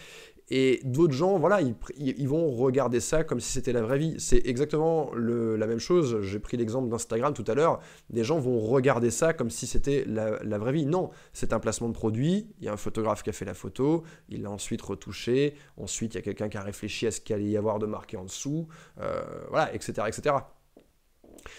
Et 0.48 0.80
d'autres 0.84 1.14
gens, 1.14 1.38
voilà, 1.38 1.60
ils, 1.60 2.28
vont 2.28 2.50
regarder 2.50 3.00
ça 3.00 3.24
comme 3.24 3.40
si 3.40 3.52
c'était 3.52 3.72
la 3.72 3.82
vraie 3.82 3.98
vie. 3.98 4.16
C'est 4.18 4.46
exactement 4.46 5.10
la 5.14 5.66
même 5.66 5.78
chose. 5.78 6.20
J'ai 6.20 6.38
pris 6.38 6.56
l'exemple 6.56 6.88
d'Instagram 6.88 7.32
tout 7.32 7.44
à 7.46 7.54
l'heure. 7.54 7.80
Des 8.10 8.24
gens 8.24 8.38
vont 8.38 8.60
regarder 8.60 9.10
ça 9.10 9.32
comme 9.32 9.50
si 9.50 9.66
c'était 9.66 10.04
la, 10.06 10.58
vraie 10.58 10.72
vie. 10.72 10.86
Non, 10.86 11.10
c'est 11.32 11.52
un 11.52 11.60
placement 11.60 11.88
de 11.88 11.94
produit. 11.94 12.48
Il 12.60 12.66
y 12.66 12.68
a 12.68 12.72
un 12.72 12.76
photographe 12.76 13.22
qui 13.22 13.30
a 13.30 13.32
fait 13.32 13.44
la 13.44 13.54
photo. 13.54 14.02
Il 14.28 14.42
l'a 14.42 14.50
ensuite 14.50 14.82
retouché. 14.82 15.54
Ensuite, 15.76 16.14
il 16.14 16.16
y 16.16 16.20
a 16.20 16.22
quelqu'un 16.22 16.48
qui 16.48 16.58
a 16.58 16.62
réfléchi 16.62 17.06
à 17.06 17.10
ce 17.10 17.20
qu'il 17.20 17.34
allait 17.34 17.46
y 17.46 17.56
avoir 17.56 17.78
de 17.78 17.86
marqué 17.86 18.16
en 18.16 18.24
dessous. 18.24 18.66
Euh, 19.00 19.22
voilà, 19.48 19.74
etc., 19.74 20.06
etc. 20.08 20.34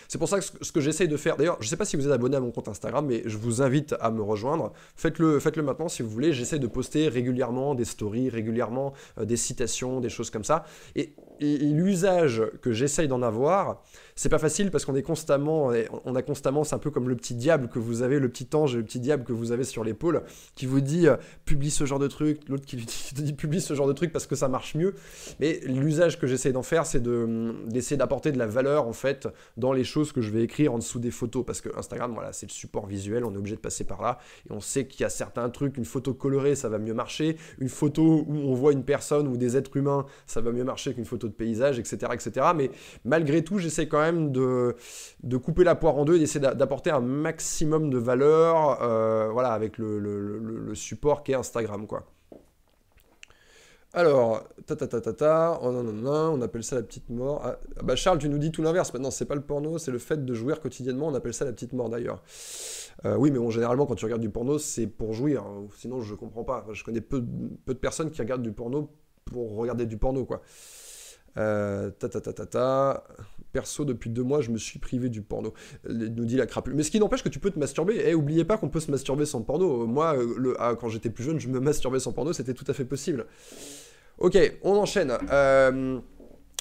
C'est 0.08 0.18
pour 0.18 0.30
ça 0.30 0.40
que 0.40 0.46
ce 0.62 0.72
que 0.72 0.82
j'essaye 0.82 1.08
de 1.08 1.18
faire, 1.18 1.38
d'ailleurs, 1.38 1.58
je 1.60 1.66
ne 1.66 1.70
sais 1.70 1.78
pas 1.78 1.86
si 1.86 1.96
vous 1.96 2.06
êtes 2.08 2.14
abonné 2.14 2.38
à 2.38 2.40
mon 2.40 2.52
compte 2.52 2.68
Instagram, 2.68 3.06
mais 3.06 3.24
je 3.26 3.38
vous 3.38 3.62
invite 3.62 3.96
à 4.00 4.12
me 4.12 4.22
rejoindre. 4.22 4.74
Faites-le 4.96 5.40
faites 5.40 5.58
-le 5.58 5.64
maintenant 5.64 5.90
si 5.90 6.04
vous 6.04 6.10
voulez. 6.10 6.34
J'essaie 6.34 6.60
de 6.60 6.68
poster 6.68 7.10
régulièrement 7.10 7.76
des 7.76 7.86
stories, 7.86 8.30
régulièrement 8.30 8.94
euh, 9.18 9.26
des 9.26 9.38
citations, 9.38 10.00
des 10.00 10.10
choses 10.10 10.30
comme 10.30 10.44
ça. 10.44 10.66
Et, 10.96 11.14
l'usage 11.40 12.44
que 12.62 12.72
j'essaye 12.72 13.10
d'en 13.10 13.22
avoir, 13.22 13.84
c'est 14.16 14.30
pas 14.30 14.40
facile 14.40 14.72
parce 14.72 14.86
qu'on 14.86 14.96
est 14.96 15.04
constamment, 15.04 15.72
on 16.06 16.16
a 16.16 16.22
constamment, 16.22 16.64
c'est 16.64 16.76
un 16.76 16.80
peu 16.80 16.92
comme 16.92 17.10
le 17.10 17.16
petit 17.16 17.36
diable 17.36 17.68
que 17.68 17.80
vous 17.80 18.02
avez, 18.02 18.20
le 18.20 18.30
petit 18.30 18.48
ange, 18.56 18.76
le 18.76 18.84
petit 18.84 19.00
diable 19.00 19.24
que 19.24 19.34
vous 19.34 19.52
avez 19.52 19.64
sur 19.64 19.84
l'épaule, 19.84 20.24
qui 20.56 20.66
vous 20.66 20.82
dit 20.82 21.08
euh, 21.08 21.18
publie 21.46 21.72
ce 21.72 21.86
genre 21.86 22.00
de 22.00 22.08
truc, 22.08 22.42
l'autre 22.48 22.66
qui, 22.66 22.78
te 23.16 23.22
dit 23.22 23.34
publie 23.34 23.62
ce 23.62 23.74
genre 23.74 23.88
de 23.88 23.94
truc 23.94 24.12
parce 24.12 24.28
que 24.28 24.36
ça 24.36 24.48
marche 24.48 24.76
mieux. 24.76 24.94
Mais 25.40 25.60
l'usage 25.66 26.20
que 26.20 26.28
j'essaie 26.28 26.52
d'en 26.52 26.64
faire, 26.64 26.86
c'est 26.86 27.02
d'essayer 27.04 27.98
d'apporter 27.98 28.32
de 28.32 28.38
la 28.38 28.48
valeur 28.48 28.88
en 28.88 28.94
fait 28.94 29.28
dans 29.58 29.74
les 29.74 29.84
choses 29.84 30.12
que 30.12 30.22
je 30.22 30.32
vais 30.32 30.44
écrire 30.44 30.74
en 30.74 30.78
dessous 30.78 31.00
des 31.00 31.12
photos 31.12 31.46
parce 31.46 31.62
que 31.62 31.70
Instagram, 31.78 32.14
voilà, 32.14 32.34
c'est 32.34 32.48
le 32.48 32.52
support 32.52 32.86
visuel, 32.86 33.26
on 33.26 33.34
est 33.34 33.38
obligé 33.38 33.56
de 33.56 33.62
passer 33.62 33.84
par 33.84 34.02
là 34.02 34.20
et 34.50 34.54
on 34.54 34.60
sait 34.60 34.86
qu'il 34.88 35.02
y 35.02 35.06
a 35.06 35.10
certains 35.10 35.50
trucs, 35.50 35.78
une 35.78 35.86
photo 35.86 36.14
colorée, 36.14 36.56
ça 36.56 36.70
va 36.70 36.78
mieux 36.78 36.94
marcher, 36.94 37.38
une 37.60 37.70
photo 37.70 38.26
où 38.28 38.36
on 38.36 38.54
voit 38.54 38.74
une 38.74 38.84
personne 38.84 39.28
ou 39.28 39.38
des 39.38 39.58
êtres 39.58 39.76
humains, 39.78 40.06
ça 40.28 40.42
va 40.42 40.52
mieux 40.52 40.64
marcher 40.64 40.94
qu'une 40.94 41.06
photo 41.06 41.28
de 41.28 41.34
paysage, 41.34 41.80
etc., 41.80 41.98
etc. 42.14 42.48
Mais 42.56 42.72
malgré 43.06 43.44
tout, 43.44 43.58
j'essaie 43.58 43.88
quand 43.88 44.00
même 44.00 44.03
de, 44.12 45.38
couper 45.38 45.64
la 45.64 45.76
poire 45.76 45.98
en 45.98 46.06
deux 46.06 46.16
et 46.16 46.20
d'essayer 46.20 46.40
d'apporter 46.40 46.90
un 46.90 47.00
maximum 47.00 47.90
de 47.90 47.98
valeur, 47.98 48.82
euh, 48.82 49.30
voilà, 49.32 49.54
avec 49.54 49.78
le, 49.78 50.72
support 50.74 51.24
qu'est 51.24 51.36
Instagram, 51.36 51.88
quoi. 51.88 52.06
Alors, 53.96 54.44
ta 54.66 54.76
ta 54.76 54.88
ta 54.88 55.02
ta 55.02 55.14
ta, 55.14 55.60
oh, 55.62 55.68
on 55.68 56.42
appelle 56.42 56.64
ça 56.64 56.76
la 56.78 56.82
petite 56.82 57.12
mort. 57.12 57.42
Ah, 57.46 57.60
bah 57.84 57.96
Charles, 57.96 58.18
tu 58.18 58.28
nous 58.28 58.40
dis 58.40 58.52
tout 58.52 58.64
l'inverse. 58.64 58.92
Maintenant, 58.92 59.12
c'est 59.12 59.26
pas 59.26 59.36
le 59.36 59.42
porno, 59.42 59.78
c'est 59.78 59.92
le 59.92 60.00
fait 60.00 60.26
de 60.26 60.34
jouir 60.34 60.62
quotidiennement. 60.62 61.10
On 61.10 61.14
appelle 61.14 61.36
ça 61.36 61.46
la 61.46 61.52
petite 61.54 61.74
mort 61.74 61.90
d'ailleurs. 61.90 62.24
Euh, 63.06 63.16
oui, 63.18 63.30
mais 63.30 63.38
bon, 63.38 63.52
généralement, 63.52 63.86
quand 63.86 63.94
tu 63.94 64.06
regardes 64.06 64.22
du 64.22 64.32
porno, 64.32 64.58
c'est 64.58 64.88
pour 64.88 65.14
jouir. 65.14 65.44
Hein. 65.44 65.68
Sinon, 65.78 66.02
je 66.02 66.16
comprends 66.16 66.44
pas. 66.44 66.66
je 66.72 66.84
connais 66.84 67.02
peu, 67.02 67.24
peu 67.66 67.76
de 67.76 67.80
personnes 67.80 68.10
qui 68.10 68.20
regardent 68.20 68.42
du 68.42 68.52
porno 68.52 68.90
pour 69.26 69.56
regarder 69.58 69.86
du 69.86 69.98
porno, 69.98 70.26
quoi. 70.26 70.42
Euh, 71.38 71.90
ta, 71.92 72.10
ta, 72.10 72.22
ta, 72.22 72.34
ta, 72.34 72.46
ta. 72.46 73.04
Perso, 73.54 73.86
depuis 73.86 74.10
deux 74.10 74.24
mois, 74.24 74.42
je 74.42 74.50
me 74.50 74.58
suis 74.58 74.80
privé 74.80 75.10
du 75.10 75.22
porno. 75.22 75.54
Nous 75.88 76.26
dit 76.26 76.36
la 76.36 76.46
crapule. 76.46 76.74
Mais 76.74 76.84
ce 76.84 76.92
qui 76.92 77.00
n'empêche 77.00 77.24
que 77.24 77.30
tu 77.30 77.40
peux 77.40 77.52
te 77.52 77.60
masturber. 77.60 78.02
Eh, 78.06 78.16
oubliez 78.16 78.44
pas 78.44 78.58
qu'on 78.58 78.70
peut 78.70 78.80
se 78.80 78.92
masturber 78.92 79.26
sans 79.26 79.42
porno. 79.42 79.86
Moi, 79.86 80.18
euh, 80.18 80.34
le, 80.38 80.56
ah, 80.60 80.76
quand 80.78 80.90
j'étais 80.90 81.10
plus 81.10 81.24
jeune, 81.24 81.40
je 81.40 81.48
me 81.48 81.60
masturbais 81.60 82.00
sans 82.00 82.12
porno, 82.12 82.34
c'était 82.34 82.54
tout 82.54 82.66
à 82.68 82.74
fait 82.74 82.84
possible. 82.84 83.28
Ok, 84.18 84.38
on 84.64 84.76
enchaîne. 84.76 85.14
Euh, 85.32 86.00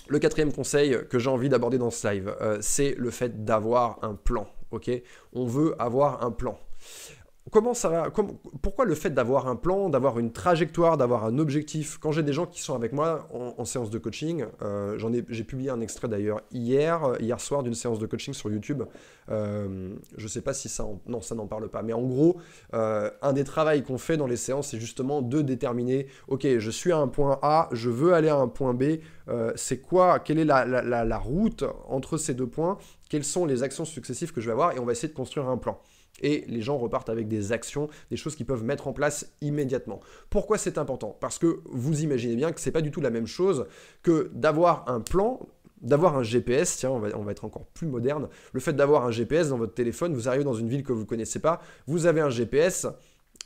le 0.08 0.18
quatrième 0.18 0.52
conseil 0.52 0.98
que 1.08 1.18
j'ai 1.18 1.30
envie 1.30 1.48
d'aborder 1.48 1.78
dans 1.78 1.90
ce 1.90 2.06
live, 2.08 2.34
c'est 2.60 2.94
le 2.98 3.10
fait 3.10 3.44
d'avoir 3.44 3.98
un 4.02 4.14
plan. 4.14 4.46
Ok, 4.70 4.90
on 5.32 5.46
veut 5.46 5.74
avoir 5.78 6.24
un 6.24 6.30
plan 6.30 6.58
comment 7.52 7.74
ça 7.74 8.10
Pourquoi 8.62 8.84
le 8.84 8.94
fait 8.96 9.10
d'avoir 9.10 9.46
un 9.46 9.54
plan, 9.54 9.90
d'avoir 9.90 10.18
une 10.18 10.32
trajectoire, 10.32 10.96
d'avoir 10.96 11.24
un 11.24 11.38
objectif 11.38 11.98
Quand 11.98 12.10
j'ai 12.10 12.22
des 12.22 12.32
gens 12.32 12.46
qui 12.46 12.62
sont 12.62 12.74
avec 12.74 12.92
moi 12.92 13.28
en, 13.32 13.64
séance 13.64 13.90
de 13.90 13.98
coaching, 13.98 14.46
euh, 14.62 14.98
j'ai 15.28 15.44
publié 15.44 15.70
un 15.70 15.80
extrait 15.80 16.08
d'ailleurs 16.08 16.40
hier, 16.50 17.04
euh, 17.04 17.16
hier 17.20 17.38
soir 17.38 17.62
d'une 17.62 17.74
séance 17.74 17.98
de 17.98 18.06
coaching 18.06 18.34
sur 18.34 18.50
YouTube. 18.50 18.82
Euh, 19.30 19.94
je 20.16 20.22
ne 20.24 20.28
sais 20.28 20.40
pas 20.40 20.54
si 20.54 20.68
ça, 20.68 20.84
n'en 21.06 21.46
parle 21.46 21.68
pas, 21.68 21.82
mais 21.82 21.92
en 21.92 22.02
gros, 22.02 22.38
un 22.72 23.32
des 23.32 23.44
travaux 23.44 23.62
qu'on 23.86 23.98
fait 23.98 24.16
dans 24.16 24.26
les 24.26 24.36
séances, 24.36 24.70
c'est 24.70 24.80
justement 24.80 25.22
de 25.22 25.42
déterminer, 25.42 26.06
ok, 26.28 26.58
je 26.58 26.70
suis 26.70 26.90
à 26.90 26.96
un 26.96 27.06
point 27.06 27.38
A, 27.42 27.68
je 27.72 27.90
veux 27.90 28.14
aller 28.14 28.30
à 28.30 28.36
un 28.36 28.48
point 28.48 28.72
B. 28.72 28.98
c'est 29.56 29.80
quoi 29.82 30.18
Quelle 30.18 30.38
est 30.38 30.44
la, 30.44 30.64
la 30.64 31.18
route 31.18 31.64
entre 31.86 32.16
ces 32.16 32.32
deux 32.32 32.48
points 32.48 32.78
Quelles 33.10 33.24
sont 33.24 33.44
les 33.44 33.62
actions 33.62 33.84
successives 33.84 34.32
que 34.32 34.40
je 34.40 34.46
vais 34.46 34.52
avoir 34.52 34.72
Et 34.72 34.80
on 34.80 34.86
va 34.86 34.92
essayer 34.92 35.08
de 35.08 35.14
construire 35.14 35.48
un 35.48 35.58
plan 35.58 35.78
et 36.20 36.44
les 36.48 36.60
gens 36.60 36.78
repartent 36.78 37.08
avec 37.08 37.28
des 37.28 37.52
actions, 37.52 37.88
des 38.10 38.16
choses 38.16 38.36
qu'ils 38.36 38.46
peuvent 38.46 38.64
mettre 38.64 38.88
en 38.88 38.92
place 38.92 39.32
immédiatement. 39.40 40.00
Pourquoi 40.30 40.58
c'est 40.58 40.78
important? 40.78 41.16
Parce 41.20 41.38
que 41.38 41.60
vous 41.64 42.02
imaginez 42.02 42.36
bien 42.36 42.52
que 42.52 42.60
c'est 42.60 42.70
pas 42.70 42.82
du 42.82 42.90
tout 42.90 43.00
la 43.00 43.10
même 43.10 43.26
chose 43.26 43.66
que 44.02 44.30
d'avoir 44.34 44.88
un 44.88 45.00
plan 45.00 45.40
d'avoir 45.82 46.16
un 46.16 46.22
GPS, 46.22 46.76
tiens, 46.76 46.90
on 46.90 47.00
va, 47.00 47.32
être 47.32 47.44
encore 47.44 47.66
plus 47.74 47.88
moderne, 47.88 48.28
le 48.52 48.60
fait 48.60 48.72
d'avoir 48.72 49.04
un 49.04 49.10
GPS 49.10 49.48
dans 49.48 49.58
votre 49.58 49.74
téléphone, 49.74 50.14
vous 50.14 50.28
arrivez 50.28 50.44
dans 50.44 50.54
une 50.54 50.68
ville 50.68 50.84
que 50.84 50.92
vous 50.92 51.00
ne 51.00 51.06
connaissez 51.06 51.40
pas, 51.40 51.60
vous 51.88 52.06
avez 52.06 52.20
un 52.20 52.30
GPS, 52.30 52.86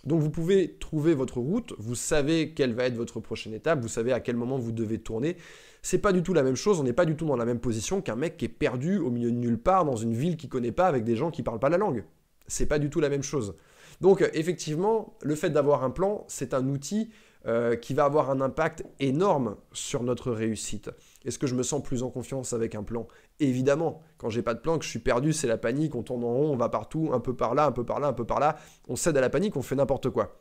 donc 0.05 0.21
vous 0.21 0.29
pouvez 0.29 0.77
trouver 0.79 1.15
votre 1.15 1.39
route, 1.39 1.73
vous 1.79 1.95
savez 1.95 2.53
quelle 2.53 2.75
va 2.75 2.85
être 2.85 2.95
votre 2.95 3.21
prochaine 3.21 3.55
étape, 3.55 3.81
vous 3.81 3.89
savez 3.89 4.13
à 4.13 4.21
quel 4.21 4.37
moment 4.37 4.59
vous 4.59 4.73
devez 4.73 4.99
tourner. 4.99 5.39
C'est 5.81 5.99
pas 5.99 6.13
du 6.13 6.23
tout 6.23 6.35
la 6.35 6.43
même 6.43 6.57
chose, 6.57 6.79
on 6.79 6.85
n'est 6.85 6.93
pas 6.93 7.07
du 7.07 7.17
tout 7.17 7.25
dans 7.25 7.37
la 7.37 7.47
même 7.47 7.59
position 7.59 8.03
qu'un 8.03 8.17
mec 8.17 8.37
qui 8.37 8.45
est 8.45 8.49
perdu 8.49 8.99
au 8.99 9.11
milieu 9.11 9.31
de 9.31 9.37
nulle 9.37 9.59
part 9.59 9.85
dans 9.87 9.97
une 9.97 10.13
ville 10.13 10.37
qu'il 10.37 10.51
connaît 10.51 10.73
pas 10.73 10.89
avec 10.89 11.05
des 11.05 11.17
gens 11.17 11.31
qui 11.31 11.43
parlent 11.43 11.59
pas 11.59 11.71
la 11.71 11.79
langue 11.79 12.05
c'est 12.49 12.67
pas 12.67 12.79
du 12.79 12.91
tout 12.91 13.01
la 13.01 13.09
même 13.09 13.23
chose. 13.23 13.55
Donc 14.01 14.23
euh, 14.23 14.29
effectivement, 14.35 15.15
le 15.23 15.35
fait 15.35 15.51
d'avoir 15.51 15.85
un 15.85 15.91
plan, 15.91 16.25
c'est 16.29 16.55
un 16.55 16.69
outil 16.69 17.11
euh, 17.47 17.77
qui 17.77 17.95
va 17.95 18.05
avoir 18.05 18.31
un 18.31 18.41
impact 18.41 18.85
énorme 18.99 19.57
sur 19.73 20.03
notre 20.03 20.33
réussite. 20.33 20.91
Est-ce 21.25 21.39
que 21.39 21.47
je 21.47 21.55
me 21.55 21.63
sens 21.63 21.83
plus 21.83 22.03
en 22.03 22.11
confiance 22.11 22.53
avec 22.53 22.75
un 22.75 22.83
plan? 22.83 23.07
Évidemment, 23.39 24.03
quand 24.19 24.31
j'ai 24.31 24.43
pas 24.43 24.55
de 24.55 24.59
plan, 24.59 24.79
que 24.79 24.85
je 24.85 24.91
suis 24.91 24.99
perdu, 24.99 25.33
c'est 25.33 25.47
la 25.47 25.57
panique, 25.57 25.95
on 25.95 26.03
tourne 26.03 26.25
en 26.25 26.33
rond, 26.33 26.51
on 26.51 26.57
va 26.57 26.69
partout, 26.69 27.11
un 27.13 27.21
peu 27.21 27.37
par 27.37 27.55
là, 27.55 27.67
un 27.67 27.73
peu 27.73 27.85
par 27.85 28.01
là, 28.01 28.09
un 28.09 28.13
peu 28.13 28.25
par 28.25 28.41
là, 28.41 28.57
on 28.89 28.97
cède 28.97 29.17
à 29.17 29.21
la 29.21 29.31
panique, 29.31 29.57
on 29.57 29.63
fait 29.63 29.77
n'importe 29.77 30.11
quoi. 30.11 30.41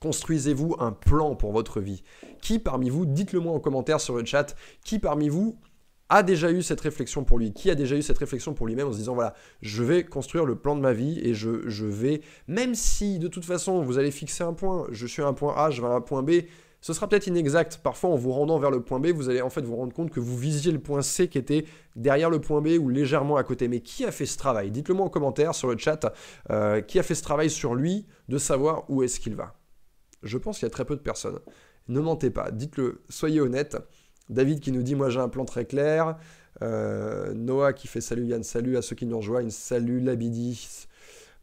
Construisez-vous 0.00 0.76
un 0.78 0.92
plan 0.92 1.34
pour 1.34 1.52
votre 1.52 1.80
vie. 1.80 2.04
Qui 2.42 2.58
parmi 2.58 2.90
vous, 2.90 3.06
dites-le 3.06 3.40
moi 3.40 3.54
en 3.54 3.58
commentaire 3.58 4.00
sur 4.00 4.14
le 4.14 4.24
chat, 4.24 4.54
qui 4.84 4.98
parmi 4.98 5.28
vous 5.28 5.58
a 6.08 6.22
déjà 6.22 6.50
eu 6.50 6.62
cette 6.62 6.80
réflexion 6.80 7.24
pour 7.24 7.38
lui, 7.38 7.52
qui 7.52 7.70
a 7.70 7.74
déjà 7.74 7.96
eu 7.96 8.02
cette 8.02 8.18
réflexion 8.18 8.54
pour 8.54 8.66
lui-même 8.66 8.88
en 8.88 8.92
se 8.92 8.98
disant 8.98 9.14
voilà, 9.14 9.34
je 9.60 9.82
vais 9.82 10.04
construire 10.04 10.44
le 10.44 10.56
plan 10.56 10.74
de 10.74 10.80
ma 10.80 10.92
vie 10.92 11.20
et 11.22 11.34
je, 11.34 11.84
vais, 11.84 12.22
même 12.46 12.74
si 12.74 13.18
de 13.18 13.28
toute 13.28 13.44
façon 13.44 13.82
vous 13.82 13.98
allez 13.98 14.10
fixer 14.10 14.44
un 14.44 14.54
point, 14.54 14.86
je 14.90 15.06
suis 15.06 15.22
à 15.22 15.26
un 15.26 15.34
point 15.34 15.54
A, 15.56 15.70
je 15.70 15.82
vais 15.82 15.88
à 15.88 15.92
un 15.92 16.00
point 16.00 16.22
B, 16.22 16.42
ce 16.80 16.92
sera 16.92 17.08
peut-être 17.08 17.26
inexact. 17.26 17.78
Parfois, 17.82 18.10
en 18.10 18.16
vous 18.16 18.32
rendant 18.32 18.58
vers 18.58 18.70
le 18.70 18.82
point 18.82 19.00
B, 19.00 19.08
vous 19.08 19.28
allez 19.28 19.42
en 19.42 19.50
fait 19.50 19.62
vous 19.62 19.76
rendre 19.76 19.92
compte 19.92 20.10
que 20.10 20.20
vous 20.20 20.36
visiez 20.36 20.70
le 20.70 20.78
point 20.78 21.02
C 21.02 21.28
qui 21.28 21.38
était 21.38 21.64
derrière 21.96 22.30
le 22.30 22.40
point 22.40 22.60
B 22.60 22.68
ou 22.80 22.88
légèrement 22.88 23.36
à 23.36 23.42
côté. 23.42 23.66
Mais 23.66 23.80
qui 23.80 24.04
a 24.04 24.12
fait 24.12 24.26
ce 24.26 24.38
travail? 24.38 24.70
Dites-le 24.70 24.94
moi 24.94 25.06
en 25.06 25.08
commentaire 25.08 25.54
sur 25.54 25.68
le 25.68 25.76
chat. 25.76 26.14
Euh, 26.50 26.80
qui 26.80 26.98
a 26.98 27.02
fait 27.02 27.16
ce 27.16 27.22
travail 27.22 27.50
sur 27.50 27.74
lui 27.74 28.06
de 28.28 28.38
savoir 28.38 28.88
où 28.88 29.02
est-ce 29.02 29.18
qu'il 29.18 29.34
va? 29.34 29.56
Je 30.22 30.38
pense 30.38 30.58
qu'il 30.58 30.66
y 30.66 30.70
a 30.70 30.70
très 30.70 30.84
peu 30.84 30.94
de 30.94 31.00
personnes. 31.00 31.40
Ne 31.88 32.00
mentez 32.00 32.30
pas. 32.30 32.50
Dites-le. 32.52 33.02
Soyez 33.08 33.40
honnête. 33.40 33.76
David 34.30 34.60
qui 34.60 34.72
nous 34.72 34.82
dit 34.82 34.94
Moi 34.94 35.10
j'ai 35.10 35.20
un 35.20 35.28
plan 35.28 35.44
très 35.44 35.64
clair. 35.64 36.16
Euh, 36.62 37.32
Noah 37.34 37.72
qui 37.72 37.86
fait 37.86 38.00
Salut 38.00 38.26
Yann, 38.26 38.42
salut 38.42 38.76
à 38.76 38.82
ceux 38.82 38.96
qui 38.96 39.06
nous 39.06 39.16
rejoignent. 39.16 39.50
Salut 39.50 40.00
Labidi. 40.00 40.86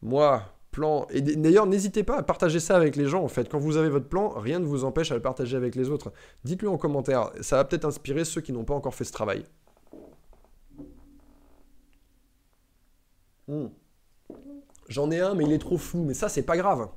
Moi, 0.01 0.43
plan. 0.75 1.07
Et 1.09 1.21
d'ailleurs, 1.21 1.65
n'hésitez 1.65 2.03
pas 2.03 2.17
à 2.17 2.23
partager 2.23 2.59
ça 2.59 2.75
avec 2.75 2.95
les 2.95 3.05
gens 3.05 3.23
en 3.23 3.27
fait. 3.27 3.49
Quand 3.49 3.57
vous 3.57 3.77
avez 3.77 3.89
votre 3.89 4.07
plan, 4.07 4.29
rien 4.29 4.59
ne 4.59 4.65
vous 4.65 4.83
empêche 4.83 5.11
à 5.11 5.15
le 5.15 5.21
partager 5.21 5.55
avec 5.55 5.75
les 5.75 5.89
autres. 5.89 6.11
Dites-le 6.43 6.69
en 6.69 6.77
commentaire. 6.77 7.31
Ça 7.41 7.55
va 7.55 7.63
peut-être 7.63 7.85
inspirer 7.85 8.25
ceux 8.25 8.41
qui 8.41 8.51
n'ont 8.51 8.65
pas 8.65 8.73
encore 8.73 8.93
fait 8.93 9.05
ce 9.05 9.13
travail. 9.13 9.45
Hmm. 13.47 13.67
J'en 14.89 15.09
ai 15.11 15.19
un, 15.19 15.33
mais 15.33 15.45
il 15.45 15.53
est 15.53 15.59
trop 15.59 15.77
flou. 15.77 16.03
Mais 16.03 16.13
ça, 16.13 16.29
c'est 16.29 16.43
pas 16.43 16.57
grave. 16.57 16.89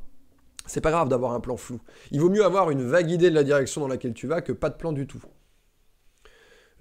C'est 0.66 0.80
pas 0.80 0.90
grave 0.90 1.08
d'avoir 1.08 1.32
un 1.32 1.40
plan 1.40 1.56
flou. 1.56 1.80
Il 2.10 2.20
vaut 2.20 2.30
mieux 2.30 2.44
avoir 2.44 2.70
une 2.70 2.82
vague 2.82 3.10
idée 3.10 3.30
de 3.30 3.34
la 3.34 3.44
direction 3.44 3.80
dans 3.80 3.88
laquelle 3.88 4.12
tu 4.12 4.26
vas 4.26 4.42
que 4.42 4.52
pas 4.52 4.70
de 4.70 4.76
plan 4.76 4.92
du 4.92 5.06
tout. 5.06 5.22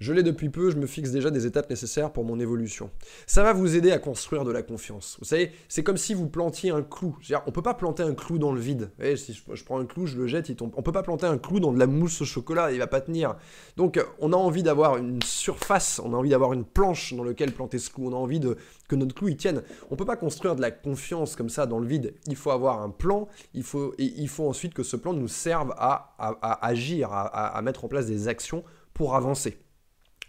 Je 0.00 0.12
l'ai 0.12 0.22
depuis 0.22 0.48
peu, 0.48 0.70
je 0.70 0.76
me 0.76 0.86
fixe 0.86 1.10
déjà 1.10 1.30
des 1.30 1.44
étapes 1.44 1.68
nécessaires 1.68 2.12
pour 2.12 2.24
mon 2.24 2.38
évolution. 2.38 2.90
Ça 3.26 3.42
va 3.42 3.52
vous 3.52 3.74
aider 3.74 3.90
à 3.90 3.98
construire 3.98 4.44
de 4.44 4.52
la 4.52 4.62
confiance. 4.62 5.16
Vous 5.18 5.24
savez, 5.24 5.50
c'est 5.68 5.82
comme 5.82 5.96
si 5.96 6.14
vous 6.14 6.28
plantiez 6.28 6.70
un 6.70 6.82
clou. 6.82 7.16
-dire, 7.20 7.42
on 7.46 7.50
peut 7.50 7.62
pas 7.62 7.74
planter 7.74 8.04
un 8.04 8.14
clou 8.14 8.38
dans 8.38 8.52
le 8.52 8.60
vide. 8.60 8.90
Vous 8.98 9.16
si 9.16 9.32
je, 9.32 9.64
prends 9.64 9.80
un 9.80 9.86
clou, 9.86 10.06
je 10.06 10.16
le 10.16 10.28
jette, 10.28 10.50
il 10.50 10.56
tombe. 10.56 10.72
On 10.76 10.82
peut 10.82 10.92
pas 10.92 11.02
planter 11.02 11.26
un 11.26 11.36
clou 11.36 11.58
dans 11.58 11.72
de 11.72 11.80
la 11.80 11.88
mousse 11.88 12.20
au 12.20 12.24
chocolat, 12.24 12.70
il 12.70 12.78
va 12.78 12.86
pas 12.86 13.00
tenir. 13.00 13.34
Donc, 13.76 14.00
on 14.20 14.32
a 14.32 14.36
envie 14.36 14.62
d'avoir 14.62 14.98
une 14.98 15.20
surface, 15.22 16.00
on 16.04 16.14
a 16.14 16.16
envie 16.16 16.30
d'avoir 16.30 16.52
une 16.52 16.64
planche 16.64 17.12
dans 17.14 17.24
laquelle 17.24 17.52
planter 17.52 17.78
ce 17.78 17.90
clou. 17.90 18.08
On 18.08 18.12
a 18.12 18.16
envie 18.16 18.40
que 18.88 18.94
notre 18.94 19.16
clou 19.16 19.28
il 19.28 19.36
tienne. 19.36 19.62
On 19.90 19.96
peut 19.96 20.04
pas 20.04 20.16
construire 20.16 20.54
de 20.54 20.60
la 20.60 20.70
confiance 20.70 21.34
comme 21.34 21.48
ça 21.48 21.66
dans 21.66 21.80
le 21.80 21.88
vide. 21.88 22.14
Il 22.28 22.36
faut 22.36 22.52
avoir 22.52 22.82
un 22.82 22.90
plan. 22.90 23.26
Il 23.52 23.64
faut 23.64 23.94
et 23.98 24.12
il 24.16 24.28
faut 24.28 24.48
ensuite 24.48 24.74
que 24.74 24.84
ce 24.84 24.96
plan 24.96 25.12
nous 25.12 25.28
serve 25.28 25.74
à, 25.76 26.14
agir, 26.62 27.08
à 27.12 27.60
mettre 27.62 27.84
en 27.84 27.88
place 27.88 28.06
des 28.06 28.28
actions 28.28 28.62
pour 28.94 29.16
avancer 29.16 29.58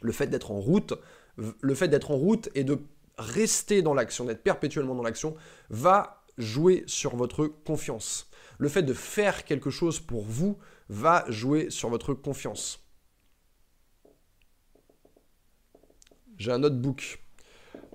le 0.01 0.11
fait 0.11 0.27
d'être 0.27 0.51
en 0.51 0.59
route, 0.59 0.93
et 2.55 2.63
de 2.63 2.79
rester 3.17 3.81
dans 3.81 3.93
l'action, 3.93 4.25
d'être 4.25 4.43
perpétuellement 4.43 4.95
dans 4.95 5.03
l'action, 5.03 5.35
va 5.69 6.23
jouer 6.37 6.83
sur 6.87 7.15
votre 7.15 7.45
confiance. 7.47 8.29
Le 8.57 8.69
fait 8.69 8.83
de 8.83 8.93
faire 8.93 9.43
quelque 9.45 9.69
chose 9.69 9.99
pour 9.99 10.23
vous 10.23 10.57
va 10.89 11.25
jouer 11.29 11.69
sur 11.69 11.89
votre 11.89 12.13
confiance. 12.13 12.85
J'ai 16.37 16.51
un 16.51 16.59
notebook. 16.59 17.21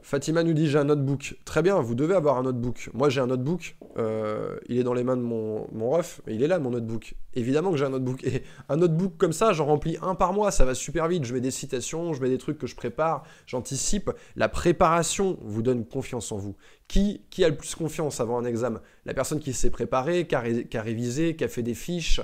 Fatima 0.04 0.42
nous 0.42 0.52
dit 0.52 0.68
j'ai 0.68 0.78
un 0.78 0.84
notebook. 0.84 1.38
Très 1.46 1.62
bien, 1.62 1.80
vous 1.80 1.94
devez 1.94 2.14
avoir 2.14 2.36
un 2.36 2.42
notebook. 2.42 2.90
Moi 2.92 3.08
j'ai 3.08 3.22
un 3.22 3.26
notebook. 3.26 3.78
Euh, 3.96 4.58
il 4.68 4.78
est 4.78 4.82
dans 4.82 4.92
les 4.92 5.02
mains 5.02 5.16
de 5.16 5.22
mon, 5.22 5.66
mon 5.72 5.88
ref. 5.88 6.20
Il 6.28 6.42
est 6.42 6.46
là 6.46 6.58
mon 6.58 6.72
notebook. 6.72 7.14
Évidemment 7.32 7.70
que 7.70 7.78
j'ai 7.78 7.86
un 7.86 7.90
notebook. 7.90 8.22
Et 8.22 8.42
un 8.68 8.76
notebook 8.76 9.16
comme 9.16 9.32
ça, 9.32 9.54
j'en 9.54 9.64
remplis 9.64 9.96
un 10.02 10.14
par 10.14 10.34
mois. 10.34 10.50
Ça 10.50 10.66
va 10.66 10.74
super 10.74 11.08
vite. 11.08 11.24
Je 11.24 11.32
mets 11.32 11.40
des 11.40 11.50
citations, 11.50 12.12
je 12.12 12.20
mets 12.20 12.28
des 12.28 12.36
trucs 12.36 12.58
que 12.58 12.66
je 12.66 12.76
prépare, 12.76 13.24
j'anticipe. 13.46 14.10
La 14.36 14.50
préparation 14.50 15.38
vous 15.40 15.62
donne 15.62 15.86
confiance 15.86 16.32
en 16.32 16.36
vous. 16.36 16.54
Qui, 16.86 17.24
a 17.42 17.48
le 17.48 17.56
plus 17.56 17.74
confiance 17.74 18.20
avant 18.20 18.36
un 18.36 18.44
examen? 18.44 18.82
La 19.06 19.14
personne 19.14 19.40
qui 19.40 19.54
s'est 19.54 19.70
préparée, 19.70 20.26
qui 20.26 20.34
a, 20.34 20.82
révisé, 20.82 21.34
qui 21.34 21.44
a 21.44 21.48
fait 21.48 21.62
des 21.62 21.72
fiches. 21.72 22.20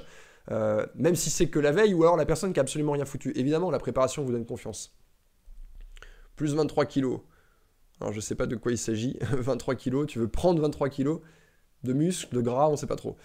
Euh, 0.50 0.84
même 0.96 1.16
si 1.16 1.30
c'est 1.30 1.48
que 1.48 1.58
la 1.58 1.72
veille, 1.72 1.94
ou 1.94 2.02
alors 2.02 2.18
la 2.18 2.26
personne 2.26 2.52
qui 2.52 2.60
a 2.60 2.62
absolument 2.62 2.92
rien 2.92 3.06
foutu. 3.06 3.32
Évidemment, 3.36 3.70
la 3.70 3.78
préparation 3.78 4.22
vous 4.22 4.32
donne 4.32 4.44
confiance. 4.44 4.94
Plus 6.36 6.54
23 6.54 6.84
kilos. 6.84 7.20
Alors 8.00 8.12
je 8.12 8.20
sais 8.20 8.34
pas 8.34 8.46
de 8.46 8.56
quoi 8.56 8.72
il 8.72 8.78
s'agit, 8.78 9.18
23 9.32 9.74
kilos, 9.74 10.06
tu 10.06 10.18
veux 10.18 10.28
prendre 10.28 10.60
23 10.60 10.88
kilos 10.88 11.20
de 11.82 11.92
muscles, 11.92 12.34
de 12.34 12.40
gras, 12.40 12.68
on 12.68 12.76
sait 12.76 12.86
pas 12.86 12.96
trop. 12.96 13.16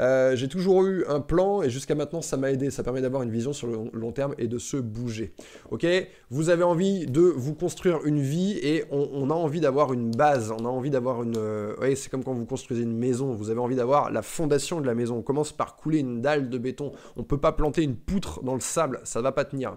Euh, 0.00 0.34
j'ai 0.34 0.48
toujours 0.48 0.84
eu 0.84 1.04
un 1.08 1.20
plan 1.20 1.62
et 1.62 1.70
jusqu'à 1.70 1.94
maintenant 1.94 2.22
ça 2.22 2.36
m'a 2.36 2.50
aidé, 2.50 2.70
ça 2.70 2.82
permet 2.82 3.02
d'avoir 3.02 3.22
une 3.22 3.30
vision 3.30 3.52
sur 3.52 3.66
le 3.66 3.90
long 3.92 4.12
terme 4.12 4.34
et 4.38 4.46
de 4.48 4.58
se 4.58 4.76
bouger. 4.76 5.34
Ok? 5.70 5.86
Vous 6.30 6.48
avez 6.48 6.62
envie 6.62 7.06
de 7.06 7.20
vous 7.20 7.54
construire 7.54 8.04
une 8.04 8.20
vie 8.20 8.58
et 8.62 8.84
on, 8.90 9.30
a 9.30 9.34
envie 9.34 9.60
d'avoir 9.60 9.92
une 9.92 10.10
base, 10.10 10.52
on 10.52 10.64
a 10.64 10.68
envie 10.68 10.90
d'avoir 10.90 11.22
une... 11.22 11.36
Euh, 11.36 11.94
c'est 11.96 12.10
comme 12.10 12.24
quand 12.24 12.32
vous 12.32 12.46
construisez 12.46 12.82
une 12.82 12.96
maison, 12.96 13.34
vous 13.34 13.50
avez 13.50 13.60
envie 13.60 13.76
d'avoir 13.76 14.10
la 14.10 14.22
fondation 14.22 14.80
de 14.80 14.86
la 14.86 14.94
maison. 14.94 15.16
On 15.16 15.22
commence 15.22 15.52
par 15.52 15.76
couler 15.76 15.98
une 15.98 16.22
dalle 16.22 16.48
de 16.48 16.58
béton, 16.58 16.92
on 17.16 17.24
peut 17.24 17.40
pas 17.40 17.52
planter 17.52 17.82
une 17.82 17.96
poutre 17.96 18.42
dans 18.42 18.54
le 18.54 18.60
sable, 18.60 19.00
ça 19.04 19.20
va 19.20 19.32
pas 19.32 19.44
tenir. 19.44 19.76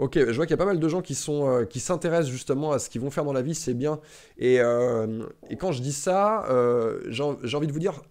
Ok, 0.00 0.18
je 0.18 0.32
vois 0.32 0.44
qu'il 0.44 0.50
y 0.50 0.54
a 0.54 0.58
pas 0.58 0.64
mal 0.64 0.80
de 0.80 0.88
gens 0.88 1.02
qui 1.02 1.14
sont 1.14 1.48
euh, 1.48 1.64
qui 1.64 1.78
s'intéressent 1.78 2.28
justement 2.28 2.72
à 2.72 2.80
ce 2.80 2.90
qu'ils 2.90 3.00
vont 3.00 3.10
faire 3.10 3.24
dans 3.24 3.32
la 3.32 3.42
vie, 3.42 3.54
c'est 3.54 3.74
bien. 3.74 4.00
Et, 4.38 4.60
euh, 4.60 5.24
quand 5.60 5.70
je 5.70 5.80
dis 5.80 5.92
ça, 5.92 6.46
euh, 6.50 7.00
j'ai 7.10 7.22
envie 7.56 7.68
de 7.68 7.72
vous 7.72 7.78
dire, 7.78 8.02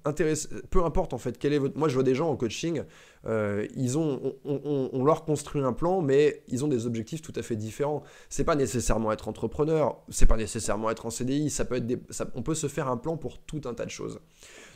peu 0.70 0.86
importe 0.86 1.14
en 1.14 1.18
fait 1.18 1.38
quel 1.38 1.52
est 1.52 1.58
votre. 1.58 1.78
Moi, 1.78 1.90
je 1.90 1.96
vois 1.96 2.04
des 2.04 2.16
gens 2.16 2.30
en 2.30 2.38
coaching, 2.38 2.84
ils 3.26 3.98
ont, 3.98 4.36
on, 4.46 5.04
leur 5.04 5.26
construit 5.26 5.62
un 5.62 5.74
plan, 5.74 6.02
mais 6.02 6.44
ils 6.48 6.64
ont 6.64 6.70
des 6.70 6.86
objectifs 6.86 7.22
tout 7.22 7.34
à 7.36 7.42
fait 7.42 7.58
différents. 7.58 8.04
C'est 8.30 8.46
pas 8.46 8.56
nécessairement 8.56 9.12
être 9.12 9.28
entrepreneur, 9.28 10.02
c'est 10.10 10.26
pas 10.26 10.38
nécessairement 10.38 10.90
être 10.90 11.06
en 11.06 11.10
CDI, 11.10 11.50
ça 11.50 11.66
peut 11.66 11.76
être 11.76 12.00
on 12.36 12.44
peut 12.44 12.56
se 12.56 12.68
faire 12.68 12.88
un 12.88 12.98
plan 12.98 13.18
pour 13.18 13.40
tout 13.40 13.62
un 13.66 13.74
tas 13.74 13.86
de 13.86 13.92
choses. 13.92 14.22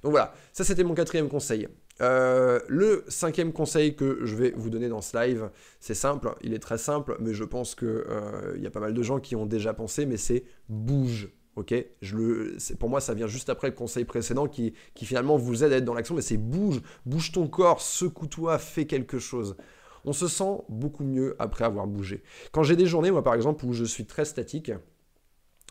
Donc 0.04 0.12
voilà, 0.12 0.34
ça 0.52 0.66
c'était 0.66 0.84
mon 0.84 0.94
quatrième 0.94 1.30
conseil. 1.30 1.70
Euh, 2.02 2.60
le 2.68 3.04
cinquième 3.08 3.54
conseil 3.54 3.96
que 3.96 4.20
je 4.24 4.36
vais 4.36 4.54
vous 4.56 4.70
donner 4.70 4.90
dans 4.90 5.02
ce 5.02 5.18
live, 5.18 5.50
c'est 5.80 5.96
simple, 5.96 6.36
il 6.42 6.54
est 6.54 6.60
très 6.60 6.78
simple, 6.78 7.18
mais 7.20 7.34
je 7.34 7.44
pense 7.44 7.76
qu'il 7.76 7.88
euh, 7.88 8.58
y 8.58 8.68
a 8.68 8.72
pas 8.72 8.80
mal 8.80 8.94
de 8.94 9.02
gens 9.02 9.20
qui 9.20 9.36
ont 9.36 9.46
déjà 9.46 9.74
pensé, 9.74 10.06
mais 10.06 10.18
c'est 10.18 10.44
bouge. 10.70 11.30
Ok, 11.56 11.74
je 12.04 12.16
le, 12.16 12.58
pour 12.80 12.88
moi, 12.88 13.02
ça 13.02 13.16
vient 13.16 13.26
juste 13.26 13.50
après 13.50 13.70
le 13.70 13.74
conseil 13.74 14.06
précédent 14.06 14.48
qui, 14.48 14.74
qui 14.94 15.08
finalement 15.08 15.38
vous 15.38 15.64
aide 15.64 15.74
à 15.74 15.78
être 15.78 15.86
dans 15.86 15.96
l'action, 15.96 16.14
mais 16.14 16.22
c'est 16.22 16.38
bouge, 16.38 16.82
bouge 17.08 17.32
ton 17.32 17.48
corps, 17.48 17.82
secoue-toi, 17.82 18.60
fais 18.60 18.86
quelque 18.86 19.18
chose. 19.18 19.58
On 20.06 20.14
se 20.14 20.28
sent 20.28 20.62
beaucoup 20.70 21.04
mieux 21.04 21.36
après 21.40 21.66
avoir 21.66 21.88
bougé. 21.88 22.22
Quand 22.52 22.62
j'ai 22.62 22.76
des 22.76 22.86
journées, 22.86 23.10
moi 23.10 23.24
par 23.24 23.34
exemple, 23.34 23.66
où 23.66 23.74
je 23.74 23.86
suis 23.86 24.06
très 24.06 24.24
statique, 24.24 24.72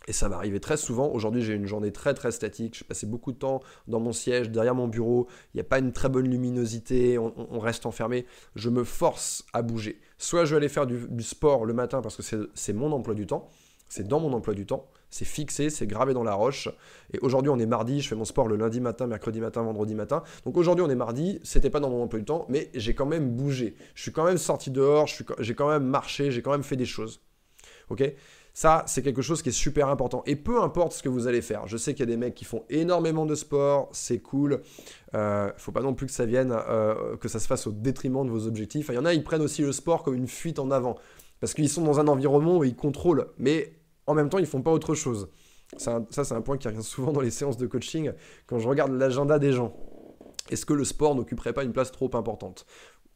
et 0.06 0.12
ça 0.12 0.28
m'arrivait 0.28 0.60
très 0.60 0.76
souvent. 0.76 1.10
Aujourd'hui, 1.12 1.42
j'ai 1.42 1.54
une 1.54 1.66
journée 1.66 1.92
très 1.92 2.14
très 2.14 2.30
statique. 2.30 2.78
Je 2.78 2.84
passé 2.84 3.06
beaucoup 3.06 3.32
de 3.32 3.38
temps 3.38 3.60
dans 3.88 4.00
mon 4.00 4.12
siège, 4.12 4.50
derrière 4.50 4.74
mon 4.74 4.88
bureau. 4.88 5.26
Il 5.52 5.56
n'y 5.56 5.60
a 5.60 5.64
pas 5.64 5.78
une 5.78 5.92
très 5.92 6.08
bonne 6.08 6.28
luminosité. 6.28 7.18
On, 7.18 7.58
reste 7.58 7.86
enfermé. 7.86 8.26
Je 8.54 8.70
me 8.70 8.84
force 8.84 9.44
à 9.52 9.62
bouger. 9.62 10.00
Soit 10.18 10.44
je 10.44 10.50
vais 10.50 10.58
aller 10.58 10.68
faire 10.68 10.86
du, 10.86 11.22
sport 11.22 11.64
le 11.64 11.72
matin 11.72 12.00
parce 12.02 12.16
que 12.16 12.48
c'est 12.54 12.72
mon 12.72 12.92
emploi 12.92 13.14
du 13.14 13.26
temps. 13.26 13.48
C'est 13.88 14.06
dans 14.06 14.20
mon 14.20 14.32
emploi 14.32 14.54
du 14.54 14.66
temps. 14.66 14.88
C'est 15.10 15.24
fixé, 15.24 15.70
c'est 15.70 15.86
gravé 15.86 16.12
dans 16.12 16.24
la 16.24 16.34
roche. 16.34 16.68
Et 17.12 17.18
aujourd'hui, 17.20 17.50
on 17.50 17.58
est 17.58 17.66
mardi. 17.66 18.00
Je 18.00 18.08
fais 18.08 18.16
mon 18.16 18.24
sport 18.24 18.48
le 18.48 18.56
lundi 18.56 18.80
matin, 18.80 19.06
mercredi 19.06 19.40
matin, 19.40 19.62
vendredi 19.62 19.94
matin. 19.94 20.22
Donc 20.44 20.56
aujourd'hui, 20.56 20.84
on 20.84 20.90
est 20.90 20.96
mardi. 20.96 21.40
C'était 21.42 21.70
pas 21.70 21.80
dans 21.80 21.90
mon 21.90 22.02
emploi 22.02 22.18
du 22.18 22.24
temps, 22.24 22.46
mais 22.48 22.70
j'ai 22.74 22.94
quand 22.94 23.06
même 23.06 23.30
bougé. 23.30 23.76
Je 23.94 24.02
suis 24.02 24.12
quand 24.12 24.24
même 24.24 24.38
sorti 24.38 24.70
dehors. 24.70 25.06
J'ai 25.38 25.54
quand 25.54 25.68
même 25.68 25.84
marché. 25.84 26.30
J'ai 26.30 26.42
quand 26.42 26.50
même 26.50 26.64
fait 26.64 26.76
des 26.76 26.84
choses. 26.84 27.20
Ok? 27.90 28.02
Ça, 28.52 28.84
c'est 28.86 29.02
quelque 29.02 29.20
chose 29.20 29.42
qui 29.42 29.50
est 29.50 29.52
super 29.52 29.88
important. 29.88 30.22
Et 30.24 30.34
peu 30.34 30.62
importe 30.62 30.92
ce 30.92 31.02
que 31.02 31.10
vous 31.10 31.26
allez 31.26 31.42
faire, 31.42 31.66
je 31.66 31.76
sais 31.76 31.92
qu'il 31.92 32.00
y 32.00 32.02
a 32.04 32.06
des 32.06 32.16
mecs 32.16 32.34
qui 32.34 32.46
font 32.46 32.64
énormément 32.70 33.26
de 33.26 33.34
sport, 33.34 33.90
c'est 33.92 34.18
cool. 34.18 34.62
Euh, 35.14 35.52
faut 35.58 35.72
pas 35.72 35.82
non 35.82 35.92
plus 35.92 36.06
que 36.06 36.12
ça 36.12 36.24
vienne, 36.24 36.56
euh, 36.56 37.18
que 37.18 37.28
ça 37.28 37.38
se 37.38 37.46
fasse 37.46 37.66
au 37.66 37.72
détriment 37.72 38.24
de 38.24 38.30
vos 38.30 38.46
objectifs. 38.46 38.86
Il 38.88 38.94
y 38.94 38.98
en 38.98 39.04
a, 39.04 39.12
ils 39.12 39.22
prennent 39.22 39.42
aussi 39.42 39.60
le 39.60 39.72
sport 39.72 40.02
comme 40.02 40.14
une 40.14 40.26
fuite 40.26 40.58
en 40.58 40.70
avant. 40.70 40.96
Parce 41.38 41.52
qu'ils 41.52 41.68
sont 41.68 41.82
dans 41.82 42.00
un 42.00 42.08
environnement 42.08 42.56
où 42.56 42.64
ils 42.64 42.74
contrôlent, 42.74 43.26
mais 43.36 43.74
en 44.06 44.14
même 44.14 44.30
temps, 44.30 44.38
ils 44.38 44.46
font 44.46 44.62
pas 44.62 44.72
autre 44.72 44.94
chose. 44.94 45.28
ça, 45.76 46.00
c'est 46.10 46.32
un 46.32 46.40
point 46.40 46.56
qui 46.56 46.66
revient 46.66 46.82
souvent 46.82 47.12
dans 47.12 47.20
les 47.20 47.30
séances 47.30 47.58
de 47.58 47.66
coaching 47.66 48.12
quand 48.46 48.58
je 48.58 48.66
regarde 48.66 48.92
l'agenda 48.92 49.38
des 49.38 49.52
gens. 49.52 49.76
Est-ce 50.48 50.64
que 50.64 50.72
le 50.72 50.84
sport 50.84 51.14
n'occuperait 51.14 51.52
pas 51.52 51.64
une 51.64 51.72
place 51.72 51.90
trop 51.90 52.10
importante? 52.14 52.66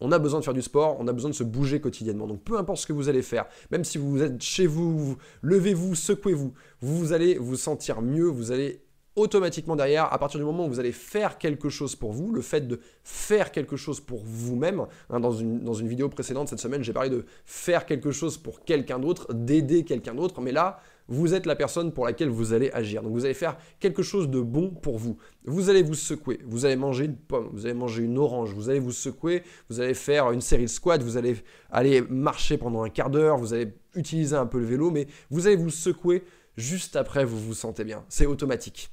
On 0.01 0.13
a 0.13 0.19
besoin 0.19 0.41
de 0.41 0.45
faire 0.45 0.55
du 0.55 0.63
sport, 0.63 0.97
on 0.99 1.09
a 1.09 1.13
besoin 1.13 1.31
de 1.31 1.35
se 1.35 1.45
bouger 1.45 1.81
quotidiennement. 1.81 2.27
Donc 2.27 2.43
peu 2.43 2.59
importe 2.59 2.81
ce 2.81 2.87
que 2.87 2.93
vous 2.93 3.09
allez 3.09 3.23
faire, 3.23 3.47
même 3.71 3.85
si 3.85 3.99
vous 3.99 4.23
êtes 4.23 4.43
chez 4.43 4.67
vous, 4.67 5.17
levez-vous, 5.43 5.95
secouez-vous, 5.95 6.53
vous 6.81 7.13
allez 7.13 7.39
vous 7.39 7.57
sentir 7.57 8.01
mieux, 8.03 8.27
vous 8.27 8.53
allez 8.53 8.83
automatiquement 9.17 9.77
derrière, 9.77 10.13
à 10.13 10.19
partir 10.19 10.39
du 10.39 10.47
moment 10.47 10.67
où 10.67 10.69
vous 10.69 10.81
allez 10.81 10.93
faire 10.93 11.39
quelque 11.39 11.69
chose 11.69 11.97
pour 11.97 12.13
vous, 12.13 12.33
le 12.33 12.41
fait 12.41 12.67
de 12.67 12.81
faire 13.03 13.51
quelque 13.53 13.77
chose 13.77 14.01
pour 14.01 14.23
vous-même, 14.25 14.87
hein, 15.11 15.21
dans, 15.21 15.33
une, 15.33 15.61
dans 15.61 15.75
une 15.75 15.89
vidéo 15.89 16.09
précédente 16.09 16.49
cette 16.49 16.61
semaine, 16.61 16.83
j'ai 16.83 16.93
parlé 16.93 17.11
de 17.11 17.25
faire 17.45 17.87
quelque 17.87 18.13
chose 18.13 18.39
pour 18.39 18.65
quelqu'un 18.65 18.99
d'autre, 18.99 19.33
d'aider 19.33 19.85
quelqu'un 19.85 20.15
d'autre, 20.15 20.41
mais 20.41 20.53
là, 20.53 20.81
vous 21.11 21.35
êtes 21.35 21.45
la 21.45 21.57
personne 21.57 21.93
pour 21.93 22.07
laquelle 22.07 22.31
vous 22.31 22.53
allez 22.53 22.71
agir. 22.73 23.03
Donc 23.03 23.13
vous 23.13 23.25
allez 23.25 23.35
faire 23.35 23.59
quelque 23.81 24.03
chose 24.03 24.31
de 24.31 24.41
bon 24.41 24.71
pour 24.71 24.97
vous. 24.97 25.19
Vous 25.45 25.69
allez 25.69 25.83
vous 25.83 25.95
secouer, 25.95 26.41
vous 26.47 26.65
allez 26.65 26.77
manger 26.77 27.07
une 27.07 27.17
pomme, 27.17 27.51
vous 27.53 27.67
allez 27.67 27.75
manger 27.75 28.05
une 28.05 28.17
orange, 28.17 28.55
vous 28.55 28.71
allez 28.71 28.79
vous 28.79 28.93
secouer, 28.93 29.43
vous 29.69 29.81
allez 29.81 29.95
faire 29.95 30.31
une 30.31 30.41
série 30.41 30.65
de 30.65 30.71
squats, 30.71 30.99
vous 30.99 31.17
allez 31.17 31.37
aller 31.71 32.01
marcher 32.03 32.57
pendant 32.57 32.83
un 32.83 32.89
quart 32.89 33.11
d'heure, 33.11 33.37
vous 33.37 33.53
allez 33.53 33.75
utiliser 33.95 34.37
un 34.37 34.47
peu 34.47 34.59
le 34.59 34.67
vélo, 34.67 34.91
mais 34.91 35.09
vous 35.31 35.47
allez 35.47 35.57
vous 35.57 35.71
secouer 35.71 36.23
juste 36.57 36.97
après 36.97 37.25
vous 37.25 37.39
vous 37.39 37.55
sentez 37.55 37.85
bien. 37.85 38.05
C'est 38.09 38.27
automatique 38.27 38.91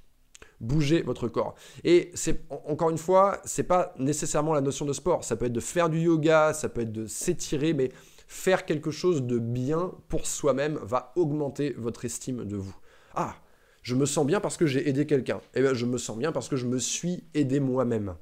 bougez 0.59 1.01
votre 1.01 1.27
corps. 1.27 1.55
Et 1.83 2.11
c'est 2.13 2.41
encore 2.49 2.89
une 2.89 2.97
fois, 2.97 3.39
c'est 3.45 3.63
pas 3.63 3.93
nécessairement 3.99 4.53
la 4.53 4.61
notion 4.61 4.85
de 4.85 4.93
sport. 4.93 5.23
Ça 5.23 5.35
peut 5.35 5.45
être 5.45 5.53
de 5.53 5.59
faire 5.59 5.89
du 5.89 5.99
yoga, 5.99 6.53
ça 6.53 6.69
peut 6.69 6.81
être 6.81 6.91
de 6.91 7.05
s'étirer, 7.05 7.73
mais 7.73 7.91
faire 8.27 8.65
quelque 8.65 8.91
chose 8.91 9.23
de 9.23 9.39
bien 9.39 9.91
pour 10.09 10.27
soi-même 10.27 10.79
va 10.83 11.13
augmenter 11.15 11.73
votre 11.77 12.05
estime 12.05 12.45
de 12.45 12.57
vous. 12.57 12.75
Ah, 13.15 13.35
je 13.81 13.95
me 13.95 14.05
sens 14.05 14.25
bien 14.27 14.41
parce 14.41 14.57
que 14.57 14.65
j'ai 14.65 14.89
aidé 14.89 15.05
quelqu'un. 15.05 15.39
Eh 15.55 15.61
bien, 15.61 15.73
je 15.73 15.85
me 15.85 15.97
sens 15.97 16.17
bien 16.17 16.31
parce 16.31 16.49
que 16.49 16.57
je 16.57 16.65
me 16.65 16.77
suis 16.77 17.23
aidé 17.33 17.59
moi-même. 17.59 18.15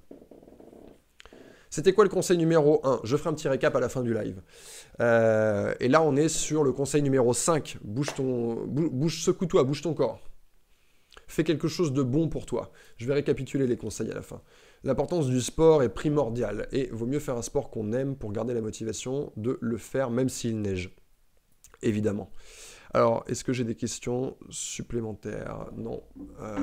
C'était 1.71 1.91
quoi 1.91 2.05
le 2.05 2.09
conseil 2.09 2.37
numéro 2.37 2.79
1 2.87 3.01
Je 3.03 3.17
ferai 3.17 3.31
un 3.31 3.33
petit 3.33 3.49
récap 3.49 3.75
à 3.75 3.79
la 3.79 3.89
fin 3.89 4.01
du 4.01 4.13
live. 4.13 4.41
Euh, 5.01 5.73
et 5.79 5.89
là, 5.89 6.01
on 6.01 6.15
est 6.15 6.29
sur 6.29 6.63
le 6.63 6.71
conseil 6.71 7.01
numéro 7.01 7.33
5. 7.33 7.79
Bouge 7.83 8.13
ton, 8.15 8.65
bouge, 8.65 9.21
secoue-toi, 9.23 9.63
bouge 9.63 9.81
ton 9.81 9.93
corps. 9.93 10.21
Fais 11.27 11.43
quelque 11.43 11.67
chose 11.67 11.91
de 11.91 12.03
bon 12.03 12.29
pour 12.29 12.45
toi. 12.45 12.71
Je 12.97 13.07
vais 13.07 13.15
récapituler 13.15 13.67
les 13.67 13.75
conseils 13.75 14.11
à 14.11 14.13
la 14.13 14.21
fin. 14.21 14.41
L'importance 14.83 15.27
du 15.27 15.41
sport 15.41 15.83
est 15.83 15.89
primordiale 15.89 16.67
et 16.71 16.89
vaut 16.91 17.07
mieux 17.07 17.19
faire 17.19 17.37
un 17.37 17.41
sport 17.41 17.69
qu'on 17.69 17.91
aime 17.93 18.15
pour 18.15 18.31
garder 18.31 18.53
la 18.53 18.61
motivation 18.61 19.31
de 19.35 19.57
le 19.61 19.77
faire 19.77 20.11
même 20.11 20.29
s'il 20.29 20.61
neige. 20.61 20.95
Évidemment. 21.81 22.31
Alors, 22.93 23.23
est-ce 23.27 23.43
que 23.43 23.51
j'ai 23.51 23.63
des 23.63 23.75
questions 23.75 24.37
supplémentaires? 24.49 25.67
Non. 25.75 26.03
Euh, 26.41 26.57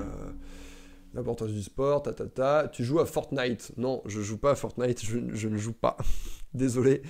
l'importance 1.15 1.51
du 1.51 1.63
sport, 1.63 2.03
ta 2.03 2.13
ta 2.13 2.27
ta. 2.27 2.69
Tu 2.69 2.85
joues 2.85 3.01
à 3.01 3.07
Fortnite? 3.07 3.73
Non, 3.77 4.03
je 4.07 4.21
joue 4.21 4.39
pas 4.39 4.53
à 4.53 4.55
Fortnite, 4.55 5.05
je, 5.05 5.49
ne 5.49 5.57
joue 5.57 5.75
pas. 5.75 5.97
Désolé, 6.55 7.03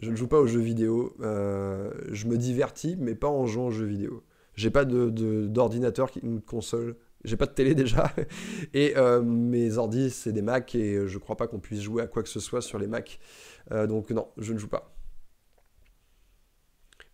je 0.00 0.10
ne 0.10 0.16
joue 0.16 0.28
pas 0.28 0.40
aux 0.40 0.46
jeux 0.46 0.60
vidéo. 0.60 1.16
Euh, 1.20 1.90
je 2.10 2.26
me 2.26 2.36
divertis, 2.36 2.96
mais 2.98 3.14
pas 3.14 3.28
en 3.28 3.46
jouant 3.46 3.68
aux 3.68 3.70
jeux 3.70 3.86
vidéo. 3.86 4.24
J'ai 4.54 4.70
pas 4.70 4.84
d'ordinateur, 4.84 6.10
de, 6.14 6.20
une 6.22 6.40
console 6.40 6.96
j'ai 7.26 7.36
pas 7.36 7.46
de 7.46 7.50
télé 7.50 7.74
déjà. 7.74 8.12
Et 8.72 8.96
euh, 8.96 9.20
mes 9.20 9.76
ordi, 9.76 10.10
c'est 10.10 10.32
des 10.32 10.42
Mac 10.42 10.74
et 10.74 11.06
je 11.06 11.18
crois 11.18 11.36
pas 11.36 11.46
qu'on 11.46 11.58
puisse 11.58 11.82
jouer 11.82 12.02
à 12.02 12.06
quoi 12.06 12.22
que 12.22 12.28
ce 12.28 12.40
soit 12.40 12.62
sur 12.62 12.78
les 12.78 12.86
Mac. 12.86 13.18
Euh, 13.72 13.86
donc 13.86 14.10
non, 14.10 14.28
je 14.38 14.52
ne 14.52 14.58
joue 14.58 14.68
pas. 14.68 14.92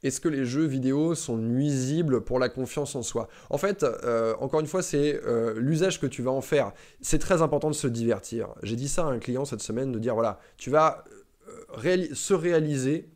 Est-ce 0.02 0.20
que 0.20 0.28
les 0.28 0.44
jeux 0.44 0.64
vidéo 0.64 1.14
sont 1.14 1.38
nuisibles 1.38 2.22
pour 2.22 2.40
la 2.40 2.48
confiance 2.48 2.96
en 2.96 3.02
soi? 3.02 3.28
En 3.50 3.58
fait, 3.58 3.84
euh, 3.84 4.34
encore 4.40 4.58
une 4.58 4.66
fois, 4.66 4.82
c'est 4.82 5.20
l'usage 5.54 6.00
que 6.00 6.06
tu 6.06 6.22
vas 6.22 6.32
en 6.32 6.40
faire. 6.40 6.72
C'est 7.00 7.20
très 7.20 7.40
important 7.40 7.70
de 7.70 7.74
se 7.74 7.86
divertir. 7.86 8.48
J'ai 8.64 8.74
dit 8.74 8.88
ça 8.88 9.06
à 9.06 9.10
un 9.10 9.20
client 9.20 9.44
cette 9.44 9.62
semaine, 9.62 9.92
de 9.92 10.00
dire, 10.00 10.14
voilà, 10.14 10.40
tu 10.56 10.70
vas 10.70 11.04
se 12.14 12.34
réaliser, 12.34 13.10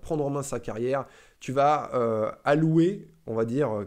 prendre 0.00 0.24
en 0.24 0.30
main 0.30 0.42
sa 0.42 0.58
carrière, 0.58 1.06
tu 1.38 1.52
vas 1.52 2.38
allouer, 2.44 3.10
on 3.26 3.34
va 3.34 3.44
dire, 3.44 3.84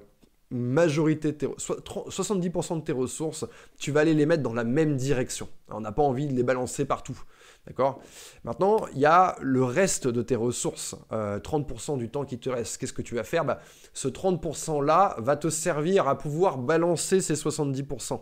majorité, 0.51 1.31
70% 1.31 2.79
de 2.79 2.83
tes 2.83 2.91
ressources, 2.91 3.45
tu 3.77 3.91
vas 3.91 4.01
aller 4.01 4.13
les 4.13 4.25
mettre 4.25 4.43
dans 4.43 4.53
la 4.53 4.63
même 4.63 4.95
direction. 4.95 5.49
on 5.69 5.81
n'a 5.81 5.91
pas 5.91 6.03
envie 6.03 6.27
de 6.27 6.33
les 6.33 6.43
balancer 6.43 6.85
partout. 6.85 7.19
D'accord? 7.67 7.99
Maintenant, 8.43 8.85
il 8.93 8.99
y 8.99 9.05
a 9.05 9.35
le 9.41 9.63
reste 9.63 10.07
de 10.07 10.21
tes 10.21 10.35
ressources, 10.35 10.95
30% 11.11 11.93
euh, 11.93 11.97
du 11.97 12.09
temps 12.09 12.23
qui 12.23 12.37
te 12.37 12.49
reste. 12.49 12.77
Qu'est-ce 12.77 12.93
que 12.93 13.01
tu 13.01 13.15
vas 13.15 13.23
faire? 13.23 13.43
Bah, 13.43 13.59
Ce 13.93 14.07
30%-là 14.07 15.15
va 15.17 15.35
te 15.35 15.49
servir 15.49 16.07
à 16.07 16.17
pouvoir 16.17 16.59
balancer 16.59 17.21
ces 17.21 17.33
70%. 17.33 18.21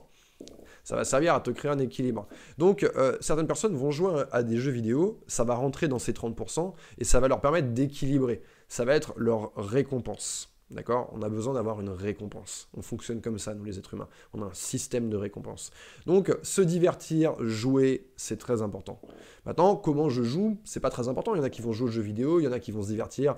Ça 0.86 0.96
va 0.96 1.06
servir 1.06 1.34
à 1.34 1.40
te 1.40 1.50
créer 1.52 1.72
un 1.72 1.80
équilibre. 1.80 2.28
Donc, 2.58 2.84
euh, 2.84 3.18
certaines 3.22 3.48
personnes 3.48 3.76
vont 3.76 3.92
jouer 3.92 4.24
à 4.32 4.44
des 4.44 4.58
jeux 4.58 4.72
vidéo, 4.72 5.22
ça 5.28 5.44
va 5.44 5.56
rentrer 5.56 5.88
dans 5.88 6.00
ces 6.00 6.14
30% 6.14 6.74
et 6.98 7.04
ça 7.04 7.20
va 7.20 7.28
leur 7.28 7.40
permettre 7.42 7.70
d'équilibrer. 7.70 8.42
Ça 8.68 8.84
va 8.86 8.94
être 8.96 9.14
leur 9.18 9.54
récompense. 9.56 10.53
D'accord? 10.74 11.12
On 11.14 11.22
a 11.22 11.30
besoin 11.30 11.54
d'avoir 11.54 11.80
une 11.82 11.90
récompense. 11.90 12.68
On 12.76 12.82
fonctionne 12.82 13.22
comme 13.22 13.38
ça, 13.38 13.54
nous 13.54 13.64
les 13.64 13.78
êtres 13.78 13.94
humains. 13.94 14.08
On 14.34 14.42
a 14.42 14.46
un 14.46 14.54
système 14.54 15.10
de 15.10 15.16
récompense. 15.16 15.72
Donc, 16.08 16.36
se 16.42 16.62
divertir, 16.62 17.36
jouer, 17.46 18.08
c'est 18.18 18.38
très 18.38 18.64
important. 18.64 19.00
Maintenant, 19.46 19.76
comment 19.76 20.10
je 20.10 20.24
joue, 20.24 20.58
c'est 20.64 20.80
pas 20.80 20.90
très 20.90 21.08
important. 21.08 21.36
Il 21.36 21.38
y 21.38 21.42
en 21.42 21.44
a 21.44 21.52
qui 21.52 21.62
vont 21.62 21.74
jouer 21.74 21.88
aux 21.90 21.92
jeux 21.92 22.02
vidéo, 22.02 22.40
il 22.40 22.44
y 22.44 22.48
en 22.48 22.52
a 22.52 22.60
qui 22.60 22.72
vont 22.72 22.82
se 22.82 22.88
divertir 22.88 23.36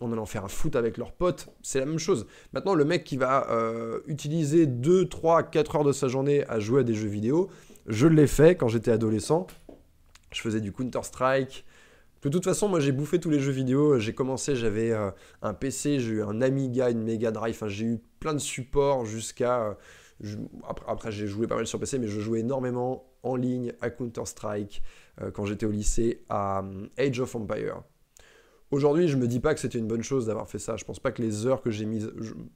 en 0.00 0.10
allant 0.12 0.24
faire 0.24 0.44
un 0.44 0.48
foot 0.48 0.76
avec 0.76 0.96
leurs 0.96 1.12
potes, 1.12 1.48
c'est 1.62 1.78
la 1.78 1.84
même 1.84 1.98
chose. 1.98 2.26
Maintenant, 2.54 2.74
le 2.74 2.86
mec 2.86 3.04
qui 3.04 3.18
va 3.18 3.50
euh, 3.50 4.00
utiliser 4.06 4.66
2, 4.66 5.06
3, 5.06 5.42
4 5.42 5.76
heures 5.76 5.84
de 5.84 5.92
sa 5.92 6.08
journée 6.08 6.46
à 6.48 6.58
jouer 6.58 6.80
à 6.80 6.84
des 6.84 6.94
jeux 6.94 7.08
vidéo, 7.08 7.50
je 7.86 8.06
l'ai 8.06 8.26
fait 8.26 8.56
quand 8.56 8.68
j'étais 8.68 8.90
adolescent. 8.90 9.46
Je 10.32 10.40
faisais 10.40 10.60
du 10.60 10.72
Counter-Strike, 10.72 11.66
de 12.22 12.28
toute 12.28 12.44
façon, 12.44 12.68
moi 12.68 12.80
j'ai 12.80 12.92
bouffé 12.92 13.18
tous 13.18 13.30
les 13.30 13.40
jeux 13.40 13.52
vidéo. 13.52 13.98
J'ai 13.98 14.12
commencé, 14.12 14.54
j'avais 14.54 14.90
euh, 14.90 15.10
un 15.42 15.54
PC, 15.54 16.00
j'ai 16.00 16.12
eu 16.12 16.22
un 16.22 16.42
Amiga, 16.42 16.90
une 16.90 17.02
Mega 17.02 17.30
Drive. 17.30 17.62
J'ai 17.66 17.86
eu 17.86 17.98
plein 18.18 18.34
de 18.34 18.38
supports 18.38 19.06
jusqu'à. 19.06 19.76
Euh, 20.22 20.36
après, 20.86 21.10
j'ai 21.10 21.26
joué 21.26 21.46
pas 21.46 21.56
mal 21.56 21.66
sur 21.66 21.80
PC, 21.80 21.98
mais 21.98 22.08
je 22.08 22.20
jouais 22.20 22.40
énormément 22.40 23.10
en 23.22 23.36
ligne 23.36 23.72
à 23.80 23.88
Counter-Strike 23.88 24.82
euh, 25.22 25.30
quand 25.30 25.46
j'étais 25.46 25.64
au 25.64 25.70
lycée 25.70 26.24
à 26.28 26.62
Age 26.98 27.20
of 27.20 27.34
Empire. 27.34 27.82
Aujourd'hui, 28.70 29.08
je 29.08 29.16
me 29.16 29.26
dis 29.26 29.40
pas 29.40 29.54
que 29.54 29.60
c'était 29.60 29.78
une 29.78 29.88
bonne 29.88 30.02
chose 30.02 30.26
d'avoir 30.26 30.46
fait 30.46 30.58
ça. 30.58 30.76
Je 30.76 30.84
pense 30.84 31.00
pas 31.00 31.10
que 31.10 31.22
les 31.22 31.46
heures 31.46 31.62
que 31.62 31.70
j'ai 31.70 31.86
mises, 31.86 32.12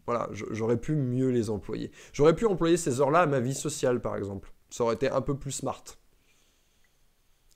voilà, 0.06 0.28
j'aurais 0.32 0.76
pu 0.76 0.94
mieux 0.94 1.30
les 1.30 1.50
employer. 1.50 1.90
J'aurais 2.12 2.36
pu 2.36 2.46
employer 2.46 2.76
ces 2.76 3.00
heures-là 3.00 3.22
à 3.22 3.26
ma 3.26 3.40
vie 3.40 3.54
sociale, 3.54 4.00
par 4.00 4.14
exemple. 4.16 4.52
Ça 4.70 4.84
aurait 4.84 4.94
été 4.94 5.08
un 5.08 5.22
peu 5.22 5.36
plus 5.36 5.50
smart. 5.50 5.82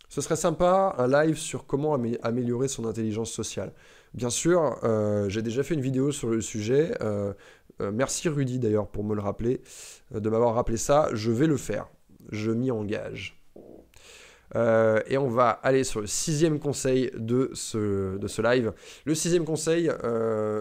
Ce 0.08 0.20
serait 0.22 0.36
sympa 0.36 0.94
un 0.96 1.06
live 1.06 1.36
sur 1.36 1.66
comment 1.66 1.94
améliorer 2.22 2.68
son 2.68 2.86
intelligence 2.86 3.30
sociale. 3.30 3.72
Bien 4.14 4.30
sûr, 4.30 4.78
euh, 4.84 5.28
j'ai 5.28 5.42
déjà 5.42 5.62
fait 5.62 5.74
une 5.74 5.82
vidéo 5.82 6.12
sur 6.12 6.28
le 6.28 6.40
sujet. 6.40 6.94
Euh, 7.02 7.34
euh, 7.80 7.90
merci 7.92 8.28
Rudy 8.28 8.58
d'ailleurs 8.58 8.88
pour 8.88 9.04
me 9.04 9.14
le 9.14 9.20
rappeler, 9.20 9.60
de 10.10 10.30
m'avoir 10.30 10.54
rappelé 10.54 10.78
ça. 10.78 11.10
Je 11.12 11.30
vais 11.30 11.46
le 11.46 11.58
faire. 11.58 11.88
Je 12.30 12.50
m'y 12.50 12.70
engage. 12.70 13.38
et 14.54 15.18
on 15.18 15.28
va 15.28 15.50
aller 15.50 15.84
sur 15.84 16.00
le 16.00 16.06
sixième 16.06 16.58
conseil 16.58 17.10
de 17.14 17.50
ce, 17.52 18.16
de 18.16 18.28
ce 18.28 18.40
live. 18.40 18.72
Le 19.04 19.14
sixième 19.14 19.44
conseil 19.44 19.90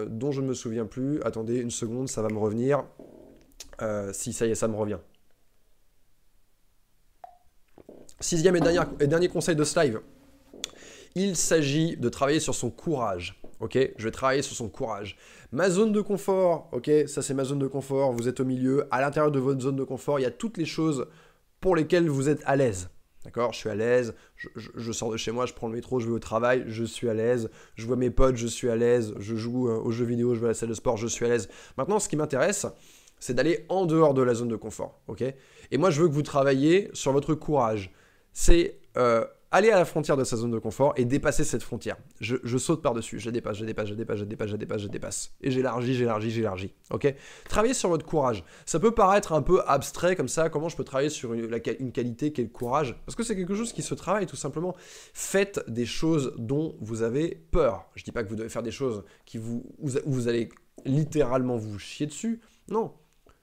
dont 0.08 0.30
je 0.30 0.42
ne 0.42 0.46
me 0.46 0.54
souviens 0.54 0.84
plus. 0.84 1.22
Attendez 1.22 1.58
une 1.58 1.70
seconde, 1.70 2.08
ça 2.08 2.20
va 2.20 2.28
me 2.28 2.38
revenir. 2.38 2.84
si 4.12 4.34
ça 4.34 4.46
y 4.46 4.50
est, 4.50 4.54
ça 4.54 4.68
me 4.68 4.76
revient. 4.76 4.98
Sixième 8.20 8.56
et 8.56 8.60
dernier, 8.60 8.80
et 8.98 9.06
dernier 9.06 9.28
conseil 9.28 9.54
de 9.54 9.62
ce 9.62 9.78
live. 9.78 10.00
Il 11.14 11.36
s'agit 11.36 11.96
de 11.96 12.08
travailler 12.08 12.40
sur 12.40 12.54
son 12.54 12.68
courage. 12.70 13.40
Ok, 13.60 13.78
je 13.96 14.04
vais 14.04 14.10
travailler 14.10 14.42
sur 14.42 14.56
son 14.56 14.68
courage. 14.68 15.16
Ma 15.52 15.70
zone 15.70 15.92
de 15.92 16.00
confort, 16.00 16.68
ok, 16.72 16.90
ça 17.06 17.22
c'est 17.22 17.34
ma 17.34 17.44
zone 17.44 17.60
de 17.60 17.68
confort. 17.68 18.12
Vous 18.12 18.28
êtes 18.28 18.40
au 18.40 18.44
milieu. 18.44 18.86
À 18.90 19.00
l'intérieur 19.00 19.30
de 19.30 19.38
votre 19.38 19.60
zone 19.60 19.76
de 19.76 19.84
confort, 19.84 20.18
il 20.18 20.22
y 20.22 20.26
a 20.26 20.30
toutes 20.30 20.58
les 20.58 20.64
choses 20.64 21.06
pour 21.60 21.76
lesquelles 21.76 22.08
vous 22.08 22.28
êtes 22.28 22.42
à 22.44 22.56
l'aise. 22.56 22.90
D'accord? 23.24 23.52
Je 23.52 23.58
suis 23.58 23.68
à 23.68 23.74
l'aise, 23.74 24.14
je, 24.36 24.92
sors 24.92 25.10
de 25.10 25.16
chez 25.16 25.32
moi, 25.32 25.46
je 25.46 25.52
prends 25.52 25.68
le 25.68 25.74
métro, 25.74 26.00
je 26.00 26.06
vais 26.06 26.12
au 26.12 26.18
travail, 26.18 26.64
je 26.66 26.84
suis 26.84 27.08
à 27.08 27.14
l'aise, 27.14 27.50
je 27.74 27.86
vois 27.86 27.96
mes 27.96 28.10
potes, 28.10 28.36
je 28.36 28.46
suis 28.46 28.68
à 28.68 28.76
l'aise, 28.76 29.12
je 29.18 29.36
joue 29.36 29.68
euh, 29.68 29.76
aux 29.76 29.90
jeux 29.90 30.04
vidéo, 30.04 30.34
je 30.34 30.40
vais 30.40 30.46
à 30.46 30.50
la 30.50 30.54
salle 30.54 30.68
de 30.68 30.74
sport, 30.74 30.96
je 30.96 31.06
suis 31.06 31.24
à 31.24 31.28
l'aise. 31.28 31.48
Maintenant, 31.76 31.98
ce 31.98 32.08
qui 32.08 32.16
m'intéresse, 32.16 32.66
c'est 33.20 33.34
d'aller 33.34 33.64
en 33.68 33.86
dehors 33.86 34.14
de 34.14 34.22
la 34.22 34.34
zone 34.34 34.48
de 34.48 34.56
confort. 34.56 35.00
ok? 35.08 35.22
Et 35.70 35.78
moi, 35.78 35.90
je 35.90 36.00
veux 36.00 36.08
que 36.08 36.14
vous 36.14 36.22
travailliez 36.22 36.90
sur 36.94 37.12
votre 37.12 37.34
courage 37.34 37.92
c'est 38.32 38.78
euh, 38.96 39.24
aller 39.50 39.70
à 39.70 39.78
la 39.78 39.84
frontière 39.84 40.16
de 40.16 40.24
sa 40.24 40.36
zone 40.36 40.50
de 40.50 40.58
confort 40.58 40.92
et 40.96 41.04
dépasser 41.04 41.44
cette 41.44 41.62
frontière. 41.62 41.96
Je, 42.20 42.58
saute 42.58 42.82
par-dessus, 42.82 43.18
je 43.18 43.30
dépasse, 43.30 43.56
je 43.56 43.64
dépasse, 43.64 43.88
je 43.88 43.94
dépasse, 43.94 44.18
je 44.18 44.24
dépasse, 44.24 44.50
je 44.50 44.56
dépasse, 44.56 44.84
dépasse. 44.84 45.32
Et 45.40 45.50
j'élargis, 45.50 45.94
j'élargis, 45.94 46.30
j'élargis. 46.30 46.74
Ok? 46.90 47.14
Travaillez 47.48 47.74
sur 47.74 47.88
votre 47.88 48.04
courage. 48.04 48.44
Ça 48.66 48.78
peut 48.78 48.90
paraître 48.90 49.32
un 49.32 49.42
peu 49.42 49.62
abstrait 49.66 50.16
comme 50.16 50.28
ça, 50.28 50.50
comment 50.50 50.68
je 50.68 50.76
peux 50.76 50.84
travailler 50.84 51.10
sur 51.10 51.32
une, 51.32 51.48
qualité 51.92 52.32
qui 52.32 52.40
est 52.42 52.44
le 52.44 52.50
courage? 52.50 52.96
Parce 53.06 53.16
que 53.16 53.22
c'est 53.22 53.36
quelque 53.36 53.54
chose 53.54 53.72
qui 53.72 53.82
se 53.82 53.94
travaille 53.94 54.26
tout 54.26 54.36
simplement. 54.36 54.74
Faites 55.14 55.60
des 55.68 55.86
choses 55.86 56.34
dont 56.38 56.76
vous 56.80 57.02
avez 57.02 57.46
peur. 57.50 57.88
Je 57.94 58.04
dis 58.04 58.12
pas 58.12 58.22
que 58.22 58.28
vous 58.28 58.36
devez 58.36 58.50
faire 58.50 58.62
des 58.62 58.70
choses 58.70 59.04
qui 59.24 59.38
vous, 59.38 59.64
où 59.78 59.88
vous 60.06 60.28
allez 60.28 60.50
littéralement 60.84 61.56
vous 61.56 61.78
chier 61.78 62.06
dessus. 62.06 62.40
Non. 62.68 62.92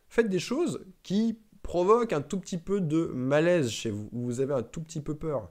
Faites 0.07 0.29
des 0.29 0.39
choses 0.39 0.85
qui 1.03 1.39
provoque 1.65 2.13
un 2.13 2.21
tout 2.21 2.39
petit 2.39 2.59
peu 2.59 2.79
de 2.79 3.07
malaise 3.07 3.71
chez 3.71 3.89
vous, 3.89 4.07
vous 4.13 4.39
avez 4.39 4.53
un 4.53 4.61
tout 4.61 4.81
petit 4.81 5.01
peu 5.01 5.15
peur. 5.15 5.49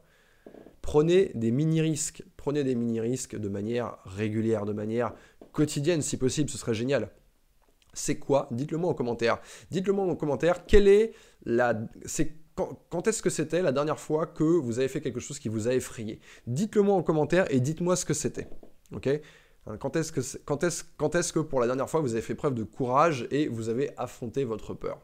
Prenez 0.81 1.33
des 1.35 1.51
mini-risques, 1.51 2.23
prenez 2.37 2.62
des 2.62 2.77
mini-risques 2.77 3.35
de 3.35 3.49
manière 3.49 3.99
régulière, 4.05 4.65
de 4.65 4.73
manière 4.73 5.12
quotidienne 5.51 6.03
si 6.03 6.17
possible, 6.17 6.49
ce 6.49 6.57
serait 6.57 6.73
génial. 6.73 7.11
C'est 7.95 8.21
quoi? 8.21 8.47
Dites-le 8.53 8.79
moi 8.79 8.91
en 8.91 8.95
commentaire. 8.95 9.41
Dites-le 9.73 9.93
moi 9.93 10.05
en 10.05 10.15
commentaire, 10.15 10.62
est 10.73 11.15
la... 11.45 11.75
Quand, 12.55 13.09
est-ce 13.09 13.21
que 13.21 13.31
c'était 13.31 13.61
la 13.61 13.73
dernière 13.73 13.99
fois 13.99 14.29
que 14.29 14.45
vous 14.45 14.79
avez 14.79 14.87
fait 14.87 15.01
quelque 15.01 15.19
chose 15.19 15.41
qui 15.41 15.49
vous 15.49 15.67
a 15.67 15.75
effrayé? 15.75 16.21
Dites-le 16.47 16.83
moi 16.83 16.95
en 16.95 17.03
commentaire 17.03 17.53
et 17.53 17.59
dites-moi 17.59 17.97
ce 17.97 18.05
que 18.05 18.15
c'était. 18.15 18.49
Ok? 18.93 19.09
Hein, 19.67 19.77
quand 19.79 19.97
est-ce 19.97 20.12
que, 20.12 20.21
est 20.21 20.39
quand 20.97 21.15
est-ce 21.17 21.33
que 21.33 21.41
pour 21.41 21.59
la 21.59 21.67
dernière 21.67 21.91
fois 21.91 22.01
vous 22.01 22.12
avez 22.12 22.23
fait 22.23 22.37
preuve 22.37 22.55
de 22.55 22.62
courage 22.62 23.27
et 23.33 23.49
vous 23.49 23.69
avez 23.69 23.91
affronté 23.97 24.45
votre 24.45 24.75
peur? 24.75 25.01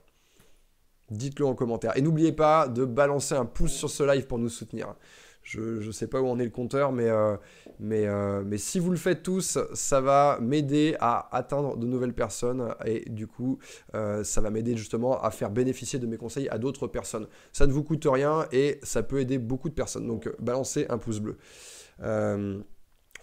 Dites-le 1.10 1.46
en 1.46 1.54
commentaire. 1.54 1.96
Et 1.96 2.02
n'oubliez 2.02 2.32
pas 2.32 2.68
de 2.68 2.84
balancer 2.84 3.34
un 3.34 3.44
pouce 3.44 3.72
sur 3.72 3.90
ce 3.90 4.02
live 4.02 4.26
pour 4.26 4.38
nous 4.38 4.48
soutenir. 4.48 4.94
Je 5.42 5.84
ne 5.84 5.92
sais 5.92 6.06
pas 6.06 6.20
où 6.20 6.28
en 6.28 6.38
est 6.38 6.44
le 6.44 6.50
compteur, 6.50 6.92
mais, 6.92 7.08
euh, 7.08 7.36
mais, 7.78 8.06
euh, 8.06 8.42
mais 8.44 8.58
si 8.58 8.78
vous 8.78 8.90
le 8.90 8.96
faites 8.96 9.22
tous, 9.22 9.58
ça 9.72 10.00
va 10.00 10.38
m'aider 10.40 10.96
à 11.00 11.34
atteindre 11.34 11.76
de 11.76 11.86
nouvelles 11.86 12.12
personnes 12.12 12.74
et 12.84 13.08
du 13.08 13.26
coup, 13.26 13.58
euh, 13.94 14.22
ça 14.22 14.40
va 14.40 14.50
m'aider 14.50 14.76
justement 14.76 15.20
à 15.20 15.30
faire 15.30 15.50
bénéficier 15.50 15.98
de 15.98 16.06
mes 16.06 16.18
conseils 16.18 16.48
à 16.50 16.58
d'autres 16.58 16.86
personnes. 16.86 17.26
Ça 17.52 17.66
ne 17.66 17.72
vous 17.72 17.82
coûte 17.82 18.06
rien 18.06 18.46
et 18.52 18.78
ça 18.82 19.02
peut 19.02 19.20
aider 19.20 19.38
beaucoup 19.38 19.70
de 19.70 19.74
personnes. 19.74 20.06
Donc, 20.06 20.30
balancez 20.38 20.86
un 20.90 20.98
pouce 20.98 21.20
bleu. 21.20 21.36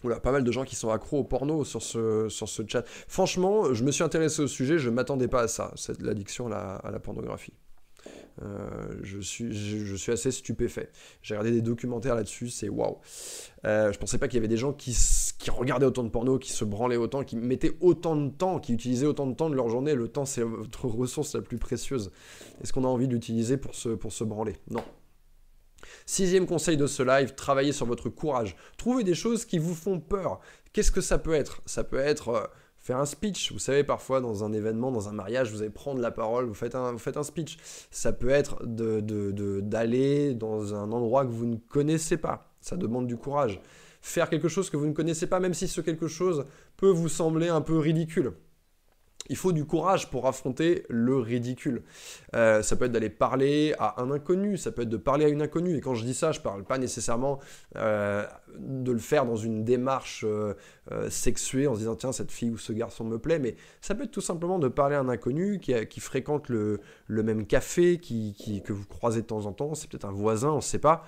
Oula, 0.04 0.20
pas 0.20 0.32
mal 0.32 0.44
de 0.44 0.52
gens 0.52 0.64
qui 0.64 0.76
sont 0.76 0.90
accros 0.90 1.20
au 1.20 1.24
porno 1.24 1.64
sur 1.64 1.82
ce, 1.82 2.30
sur 2.30 2.50
ce 2.50 2.62
chat. 2.68 2.84
Franchement, 3.08 3.74
je 3.74 3.84
me 3.84 3.92
suis 3.92 4.04
intéressé 4.04 4.42
au 4.42 4.48
sujet, 4.48 4.78
je 4.78 4.90
ne 4.90 4.96
m'attendais 4.96 5.28
pas 5.28 5.42
à 5.42 5.48
ça, 5.48 5.72
cette 5.76 6.02
l'addiction 6.02 6.52
à 6.52 6.92
la 6.92 7.00
pornographie. 7.00 7.54
Euh, 8.44 9.00
je, 9.02 9.20
suis, 9.20 9.52
je, 9.52 9.96
suis 9.96 10.12
assez 10.12 10.32
stupéfait. 10.32 10.90
J'ai 11.22 11.34
regardé 11.34 11.52
des 11.52 11.62
documentaires 11.62 12.16
là-dessus, 12.16 12.50
c'est 12.50 12.70
waouh. 12.70 12.98
Euh, 13.66 13.92
je 13.92 13.98
pensais 13.98 14.18
pas 14.18 14.28
qu'il 14.28 14.36
y 14.36 14.40
avait 14.40 14.48
des 14.48 14.58
gens 14.58 14.74
qui, 14.74 14.96
qui, 15.40 15.50
regardaient 15.50 15.88
autant 15.88 16.04
de 16.04 16.10
porno, 16.10 16.38
qui 16.38 16.52
se 16.52 16.64
branlaient 16.64 16.98
autant, 16.98 17.24
qui 17.24 17.36
mettaient 17.36 17.76
autant 17.82 18.16
de 18.16 18.30
temps, 18.30 18.60
qui 18.60 18.74
utilisaient 18.74 19.08
autant 19.08 19.26
de 19.26 19.34
temps 19.34 19.50
de 19.50 19.56
leur 19.56 19.70
journée. 19.70 19.96
Le 19.96 20.08
temps, 20.08 20.26
c'est 20.26 20.44
votre 20.44 20.86
ressource 20.88 21.34
la 21.34 21.42
plus 21.42 21.58
précieuse. 21.58 22.12
Est-ce 22.62 22.74
qu'on 22.74 22.84
a 22.84 22.88
envie 22.88 23.08
de 23.08 23.14
l'utiliser 23.14 23.58
pour 23.58 23.74
se, 23.74 23.90
pour 23.90 24.12
se 24.12 24.24
branler? 24.24 24.56
Non. 24.70 24.84
Sixième 26.06 26.46
conseil 26.46 26.78
de 26.78 26.86
ce 26.88 27.02
live, 27.04 27.34
travaillez 27.34 27.72
sur 27.72 27.86
votre 27.86 28.10
courage. 28.10 28.56
Trouvez 28.78 29.04
des 29.04 29.16
choses 29.16 29.46
qui 29.46 29.58
vous 29.58 29.76
font 29.76 30.00
peur. 30.00 30.40
Qu'est-ce 30.74 30.92
que 30.92 31.02
ça 31.02 31.18
peut 31.18 31.34
être? 31.34 31.62
Ça 31.66 31.84
peut 31.84 31.98
être... 31.98 32.52
Faire 32.88 33.00
un 33.00 33.06
speech. 33.06 33.52
Vous 33.52 33.60
savez, 33.60 33.84
parfois 33.84 34.22
dans 34.22 34.46
un 34.46 34.54
événement, 34.54 34.94
dans 34.94 35.10
un 35.10 35.12
mariage, 35.12 35.52
vous 35.52 35.62
allez 35.62 35.70
prendre 35.70 36.00
la 36.00 36.10
parole, 36.10 36.46
vous 36.46 36.54
faites 36.54 36.74
un, 36.74 36.94
vous 36.94 36.98
faites 36.98 37.18
un 37.18 37.24
speech. 37.24 37.58
Ça 37.92 38.14
peut 38.14 38.30
être 38.30 38.66
d'aller 38.66 40.30
de, 40.30 40.34
de, 40.34 40.40
dans 40.40 40.74
un 40.74 40.90
endroit 40.94 41.26
que 41.26 41.32
vous 41.32 41.48
ne 41.48 41.58
connaissez 41.58 42.16
pas. 42.16 42.50
Ça 42.62 42.78
demande 42.78 43.06
du 43.06 43.18
courage. 43.18 43.60
Faire 44.02 44.30
quelque 44.30 44.48
chose 44.48 44.70
que 44.70 44.78
vous 44.78 44.86
ne 44.86 44.94
connaissez 44.94 45.28
pas, 45.28 45.42
même 45.42 45.54
si 45.54 45.68
ce 45.68 45.82
quelque 45.82 46.08
chose 46.08 46.46
peut 46.78 46.90
vous 46.90 47.10
sembler 47.10 47.50
un 47.50 47.60
peu 47.60 47.78
ridicule. 47.78 48.32
Il 49.30 49.36
faut 49.36 49.52
du 49.52 49.66
courage 49.66 50.10
pour 50.10 50.28
affronter 50.28 50.86
le 50.90 51.18
ridicule. 51.18 51.84
Euh, 52.36 52.62
ça 52.62 52.76
peut 52.76 52.86
être 52.86 52.92
d'aller 52.92 53.10
parler 53.10 53.74
à 53.80 54.02
un 54.02 54.12
inconnu, 54.12 54.58
ça 54.58 54.72
peut 54.72 54.84
être 54.84 54.90
de 54.90 54.98
parler 54.98 55.26
à 55.26 55.28
une 55.30 55.42
inconnue. 55.42 55.78
Et 55.78 55.82
quand 55.82 55.96
je 55.96 56.06
dis 56.06 56.14
ça, 56.14 56.32
je 56.32 56.40
ne 56.40 56.44
parle 56.44 56.64
pas 56.64 56.78
nécessairement 56.78 57.40
euh, 57.76 58.26
de 58.58 58.92
le 58.92 59.00
faire 59.00 59.26
dans 59.26 59.36
une 59.36 59.64
démarche 59.64 60.24
euh, 60.26 60.54
sexuée 61.10 61.68
en 61.68 61.74
se 61.74 61.80
disant 61.80 61.96
tiens 61.96 62.12
cette 62.12 62.32
fille 62.32 62.50
ou 62.50 62.58
ce 62.58 62.74
garçon 62.74 63.04
me 63.04 63.20
plaît, 63.20 63.40
mais 63.40 63.56
ça 63.82 63.96
peut 63.96 64.04
être 64.04 64.12
tout 64.12 64.22
simplement 64.22 64.60
de 64.60 64.68
parler 64.68 64.96
à 64.96 65.00
un 65.00 65.10
inconnu 65.10 65.60
qui, 65.60 66.00
fréquente 66.00 66.50
le, 66.50 66.80
même 67.10 67.46
café, 67.46 68.00
qui, 68.00 68.62
que 68.64 68.74
vous 68.74 68.86
croisez 68.86 69.22
de 69.22 69.28
temps 69.28 69.46
en 69.46 69.54
temps. 69.54 69.76
C'est 69.76 69.90
peut-être 69.90 70.06
un 70.06 70.12
voisin, 70.12 70.52
on 70.52 70.58
ne 70.58 70.62
sait 70.62 70.80
pas 70.80 71.04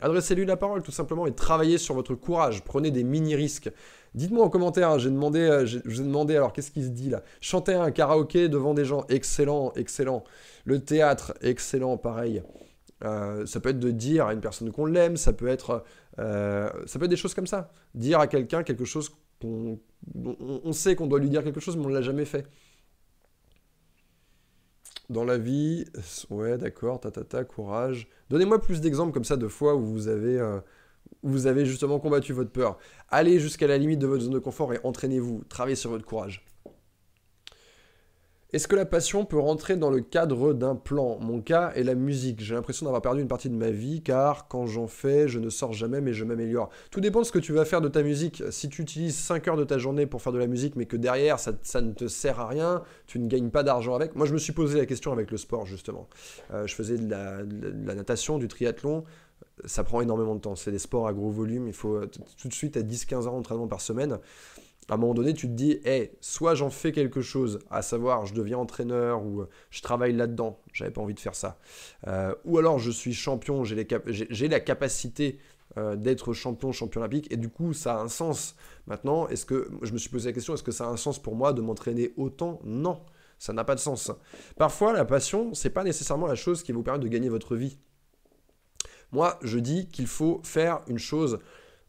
Adressez-lui 0.00 0.44
la 0.44 0.56
parole 0.56 0.82
tout 0.82 0.90
simplement 0.90 1.26
et 1.26 1.32
travaillez 1.32 1.78
sur 1.78 1.94
votre 1.94 2.14
courage. 2.14 2.64
Prenez 2.64 2.90
des 2.90 3.04
mini-risques. 3.04 3.70
Dites-moi 4.14 4.44
en 4.44 4.48
commentaire, 4.48 4.90
hein, 4.90 4.98
j'ai 4.98 5.10
demandé, 5.10 5.40
euh, 5.40 5.66
je 5.66 5.80
vous 5.84 6.00
ai 6.00 6.04
demandé 6.04 6.36
alors 6.36 6.52
qu'est-ce 6.52 6.70
qui 6.70 6.84
se 6.84 6.88
dit 6.88 7.10
là? 7.10 7.22
Chanter 7.40 7.74
un 7.74 7.90
karaoké 7.90 8.48
devant 8.48 8.72
des 8.72 8.84
gens, 8.84 9.04
excellent, 9.08 9.72
excellent. 9.74 10.22
Le 10.64 10.78
théâtre, 10.78 11.34
excellent, 11.40 11.96
pareil. 11.96 12.42
Euh, 13.02 13.44
ça 13.44 13.58
peut 13.58 13.70
être 13.70 13.80
de 13.80 13.90
dire 13.90 14.26
à 14.26 14.32
une 14.32 14.40
personne 14.40 14.70
qu'on 14.70 14.86
l'aime, 14.86 15.16
ça 15.16 15.32
peut 15.32 15.48
être, 15.48 15.84
euh, 16.20 16.70
ça 16.86 16.98
peut 16.98 17.06
être 17.06 17.10
des 17.10 17.16
choses 17.16 17.34
comme 17.34 17.48
ça. 17.48 17.72
Dire 17.96 18.20
à 18.20 18.28
quelqu'un 18.28 18.62
quelque 18.62 18.84
chose 18.84 19.10
qu'on, 19.40 19.80
on 20.14 20.72
sait 20.72 20.94
qu'on 20.94 21.08
doit 21.08 21.18
lui 21.18 21.28
dire 21.28 21.42
quelque 21.42 21.60
chose, 21.60 21.76
mais 21.76 21.84
on 21.84 21.88
ne 21.88 21.94
l'a 21.94 22.02
jamais 22.02 22.24
fait. 22.24 22.46
Dans 25.10 25.24
la 25.24 25.38
vie, 25.38 25.86
ouais, 26.30 26.56
d'accord, 26.56 27.00
ta, 27.00 27.10
ta, 27.10 27.24
ta, 27.24 27.44
courage. 27.44 28.08
Donnez-moi 28.30 28.60
plus 28.60 28.80
d'exemples 28.80 29.12
comme 29.12 29.24
ça 29.24 29.36
de 29.36 29.48
fois 29.48 29.74
où 29.74 29.84
vous 29.84 30.06
avez, 30.06 30.40
vous 31.24 31.46
avez 31.46 31.66
justement 31.66 31.98
combattu 31.98 32.32
votre 32.32 32.50
peur. 32.50 32.78
Allez 33.08 33.40
jusqu'à 33.40 33.66
la 33.66 33.78
limite 33.78 33.98
de 33.98 34.06
votre 34.06 34.22
zone 34.22 34.34
de 34.34 34.38
confort 34.38 34.72
et 34.72 34.80
entraînez-vous. 34.84 35.42
Travaillez 35.48 35.76
sur 35.76 35.90
votre 35.90 36.04
courage. 36.04 36.44
Est-ce 38.54 38.68
que 38.68 38.76
la 38.76 38.86
passion 38.86 39.24
peut 39.24 39.40
rentrer 39.40 39.74
dans 39.74 39.90
le 39.90 40.00
cadre 40.00 40.52
d'un 40.52 40.76
plan? 40.76 41.18
Mon 41.18 41.40
cas 41.40 41.72
est 41.74 41.82
la 41.82 41.96
musique. 41.96 42.40
J'ai 42.40 42.54
l'impression 42.54 42.86
d'avoir 42.86 43.02
perdu 43.02 43.20
une 43.20 43.26
partie 43.26 43.50
de 43.50 43.56
ma 43.56 43.70
vie 43.70 44.00
car 44.00 44.46
quand 44.46 44.64
j'en 44.68 44.86
fais, 44.86 45.26
je 45.26 45.40
ne 45.40 45.50
sors 45.50 45.72
jamais 45.72 46.00
mais 46.00 46.12
je 46.12 46.24
m'améliore. 46.24 46.70
Tout 46.92 47.00
dépend 47.00 47.22
de 47.22 47.26
ce 47.26 47.32
que 47.32 47.40
tu 47.40 47.52
vas 47.52 47.64
faire 47.64 47.80
de 47.80 47.88
ta 47.88 48.04
musique. 48.04 48.44
Si 48.50 48.68
tu 48.68 48.82
utilises 48.82 49.16
5 49.16 49.48
heures 49.48 49.56
de 49.56 49.64
ta 49.64 49.78
journée 49.78 50.06
pour 50.06 50.22
faire 50.22 50.32
de 50.32 50.38
la 50.38 50.46
musique 50.46 50.76
mais 50.76 50.86
que 50.86 50.96
derrière 50.96 51.40
ça, 51.40 51.80
ne 51.80 51.90
te 51.90 52.06
sert 52.06 52.38
à 52.38 52.46
rien, 52.46 52.84
tu 53.08 53.18
ne 53.18 53.26
gagnes 53.26 53.50
pas 53.50 53.64
d'argent 53.64 53.96
avec. 53.96 54.14
Moi 54.14 54.24
je 54.24 54.32
me 54.32 54.38
suis 54.38 54.52
posé 54.52 54.78
la 54.78 54.86
question 54.86 55.10
avec 55.10 55.32
le 55.32 55.36
sport 55.36 55.66
justement. 55.66 56.08
Euh, 56.52 56.68
je 56.68 56.76
faisais 56.76 56.96
de 56.96 57.10
la, 57.10 57.42
natation, 57.96 58.38
du 58.38 58.46
triathlon 58.46 59.02
ça 59.64 59.84
prend 59.84 60.00
énormément 60.00 60.34
de 60.34 60.40
temps. 60.40 60.56
C'est 60.56 60.70
des 60.70 60.78
sports 60.78 61.06
à 61.06 61.12
gros 61.12 61.30
volume. 61.30 61.66
Il 61.66 61.74
faut 61.74 62.00
tout 62.06 62.48
de 62.48 62.54
suite 62.54 62.76
à 62.76 62.82
10-15 62.82 63.26
heures 63.26 63.32
d'entraînement 63.32 63.68
par 63.68 63.80
semaine 63.80 64.18
à 64.88 64.94
un 64.94 64.96
moment 64.96 65.14
donné, 65.14 65.34
tu 65.34 65.46
te 65.46 65.52
dis, 65.52 65.80
hey, 65.84 66.10
soit 66.20 66.54
j'en 66.54 66.70
fais 66.70 66.92
quelque 66.92 67.22
chose, 67.22 67.60
à 67.70 67.82
savoir 67.82 68.26
je 68.26 68.34
deviens 68.34 68.58
entraîneur 68.58 69.24
ou 69.24 69.40
euh, 69.40 69.48
je 69.70 69.82
travaille 69.82 70.12
là-dedans, 70.12 70.58
j'avais 70.72 70.90
pas 70.90 71.00
envie 71.00 71.14
de 71.14 71.20
faire 71.20 71.34
ça. 71.34 71.58
Euh, 72.06 72.34
ou 72.44 72.58
alors 72.58 72.78
je 72.78 72.90
suis 72.90 73.14
champion, 73.14 73.64
j'ai 73.64 74.48
la 74.48 74.60
capacité 74.60 75.38
euh, 75.78 75.96
d'être 75.96 76.32
champion, 76.32 76.72
champion 76.72 77.00
olympique, 77.00 77.32
et 77.32 77.36
du 77.36 77.48
coup 77.48 77.72
ça 77.72 77.98
a 77.98 78.02
un 78.02 78.08
sens. 78.08 78.56
Maintenant, 78.86 79.28
est-ce 79.28 79.46
que, 79.46 79.70
je 79.82 79.92
me 79.92 79.98
suis 79.98 80.10
posé 80.10 80.28
la 80.28 80.32
question, 80.34 80.54
est-ce 80.54 80.62
que 80.62 80.72
ça 80.72 80.84
a 80.84 80.88
un 80.88 80.96
sens 80.96 81.18
pour 81.18 81.34
moi 81.34 81.52
de 81.52 81.62
m'entraîner 81.62 82.12
autant? 82.16 82.60
Non, 82.64 83.00
ça 83.38 83.52
n'a 83.52 83.64
pas 83.64 83.74
de 83.74 83.80
sens. 83.80 84.12
Parfois, 84.56 84.92
la 84.92 85.04
passion, 85.04 85.54
c'est 85.54 85.70
pas 85.70 85.84
nécessairement 85.84 86.26
la 86.26 86.34
chose 86.34 86.62
qui 86.62 86.72
vous 86.72 86.82
permet 86.82 87.02
de 87.02 87.08
gagner 87.08 87.30
votre 87.30 87.56
vie. 87.56 87.78
Moi, 89.14 89.38
je 89.42 89.60
dis 89.60 89.86
qu'il 89.86 90.08
faut 90.08 90.40
faire 90.42 90.80
une 90.88 90.98
chose 90.98 91.38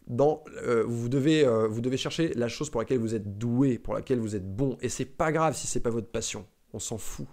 dans, 0.06 0.44
euh, 0.64 0.84
vous, 0.88 1.10
devez, 1.10 1.44
euh, 1.44 1.68
vous 1.68 1.82
devez 1.82 1.98
chercher 1.98 2.32
la 2.36 2.48
chose 2.48 2.70
pour 2.70 2.80
laquelle 2.80 3.00
vous 3.00 3.16
êtes 3.16 3.40
doué, 3.40 3.80
pour 3.80 3.96
laquelle 3.96 4.20
vous 4.20 4.36
êtes 4.36 4.48
bon. 4.48 4.78
Et 4.82 4.90
c'est 4.90 5.06
pas 5.06 5.32
grave 5.32 5.56
si 5.56 5.66
c'est 5.66 5.80
pas 5.80 5.90
votre 5.90 6.08
passion. 6.08 6.46
On 6.72 6.78
s'en 6.78 7.00
fout. 7.00 7.26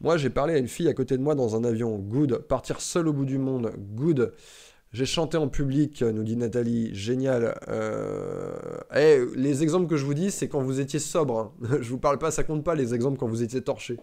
Moi, 0.00 0.16
j'ai 0.16 0.30
parlé 0.30 0.54
à 0.54 0.56
une 0.56 0.68
fille 0.68 0.88
à 0.88 0.94
côté 0.94 1.18
de 1.18 1.22
moi 1.22 1.34
dans 1.34 1.54
un 1.54 1.64
avion. 1.64 1.98
Good. 1.98 2.46
Partir 2.48 2.80
seul 2.80 3.08
au 3.08 3.12
bout 3.12 3.26
du 3.26 3.36
monde. 3.36 3.74
Good. 3.76 4.32
J'ai 4.92 5.04
chanté 5.04 5.36
en 5.36 5.48
public, 5.48 6.00
nous 6.00 6.24
dit 6.24 6.36
Nathalie. 6.36 6.94
Génial. 6.94 7.60
Euh... 7.68 8.56
Eh, 8.96 9.26
les 9.36 9.62
exemples 9.62 9.86
que 9.86 9.98
je 9.98 10.06
vous 10.06 10.14
dis, 10.14 10.30
c'est 10.30 10.48
quand 10.48 10.62
vous 10.62 10.80
étiez 10.80 10.98
sobre. 10.98 11.38
Hein. 11.38 11.52
je 11.82 11.90
vous 11.90 11.98
parle 11.98 12.16
pas, 12.16 12.30
ça 12.30 12.42
compte 12.42 12.64
pas 12.64 12.74
les 12.74 12.94
exemples 12.94 13.18
quand 13.18 13.28
vous 13.28 13.42
étiez 13.42 13.60
torché. 13.60 13.98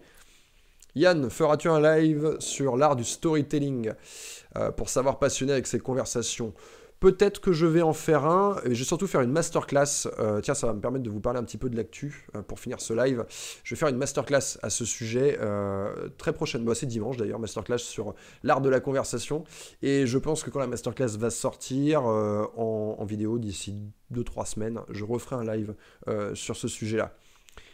Yann, 0.96 1.28
feras-tu 1.28 1.68
un 1.68 1.78
live 1.78 2.36
sur 2.38 2.78
l'art 2.78 2.96
du 2.96 3.04
storytelling 3.04 3.92
euh, 4.56 4.70
pour 4.70 4.88
savoir 4.88 5.18
passionner 5.18 5.52
avec 5.52 5.66
ses 5.66 5.78
conversations 5.78 6.54
Peut-être 7.00 7.42
que 7.42 7.52
je 7.52 7.66
vais 7.66 7.82
en 7.82 7.92
faire 7.92 8.24
un, 8.24 8.56
et 8.64 8.74
je 8.74 8.78
vais 8.78 8.86
surtout 8.86 9.06
faire 9.06 9.20
une 9.20 9.30
masterclass. 9.30 10.08
Euh, 10.18 10.40
tiens, 10.40 10.54
ça 10.54 10.66
va 10.66 10.72
me 10.72 10.80
permettre 10.80 11.04
de 11.04 11.10
vous 11.10 11.20
parler 11.20 11.38
un 11.38 11.44
petit 11.44 11.58
peu 11.58 11.68
de 11.68 11.76
l'actu 11.76 12.26
euh, 12.34 12.40
pour 12.40 12.58
finir 12.60 12.80
ce 12.80 12.94
live. 12.94 13.26
Je 13.62 13.74
vais 13.74 13.78
faire 13.78 13.88
une 13.88 13.98
masterclass 13.98 14.56
à 14.62 14.70
ce 14.70 14.86
sujet 14.86 15.38
très 16.16 16.32
prochainement, 16.32 16.72
c'est 16.72 16.86
dimanche 16.86 17.18
d'ailleurs, 17.18 17.40
masterclass 17.40 17.76
sur 17.76 18.14
l'art 18.42 18.62
de 18.62 18.70
la 18.70 18.80
conversation. 18.80 19.44
Et 19.82 20.06
je 20.06 20.16
pense 20.16 20.42
que 20.42 20.48
quand 20.48 20.60
la 20.60 20.66
masterclass 20.66 21.18
va 21.18 21.28
sortir 21.28 22.04
en, 22.04 23.04
vidéo 23.04 23.38
d'ici 23.38 23.92
2-3 24.14 24.46
semaines, 24.46 24.80
je 24.88 25.04
referai 25.04 25.36
un 25.36 25.44
live 25.44 25.74
sur 26.32 26.56
ce 26.56 26.68
sujet-là. 26.68 27.12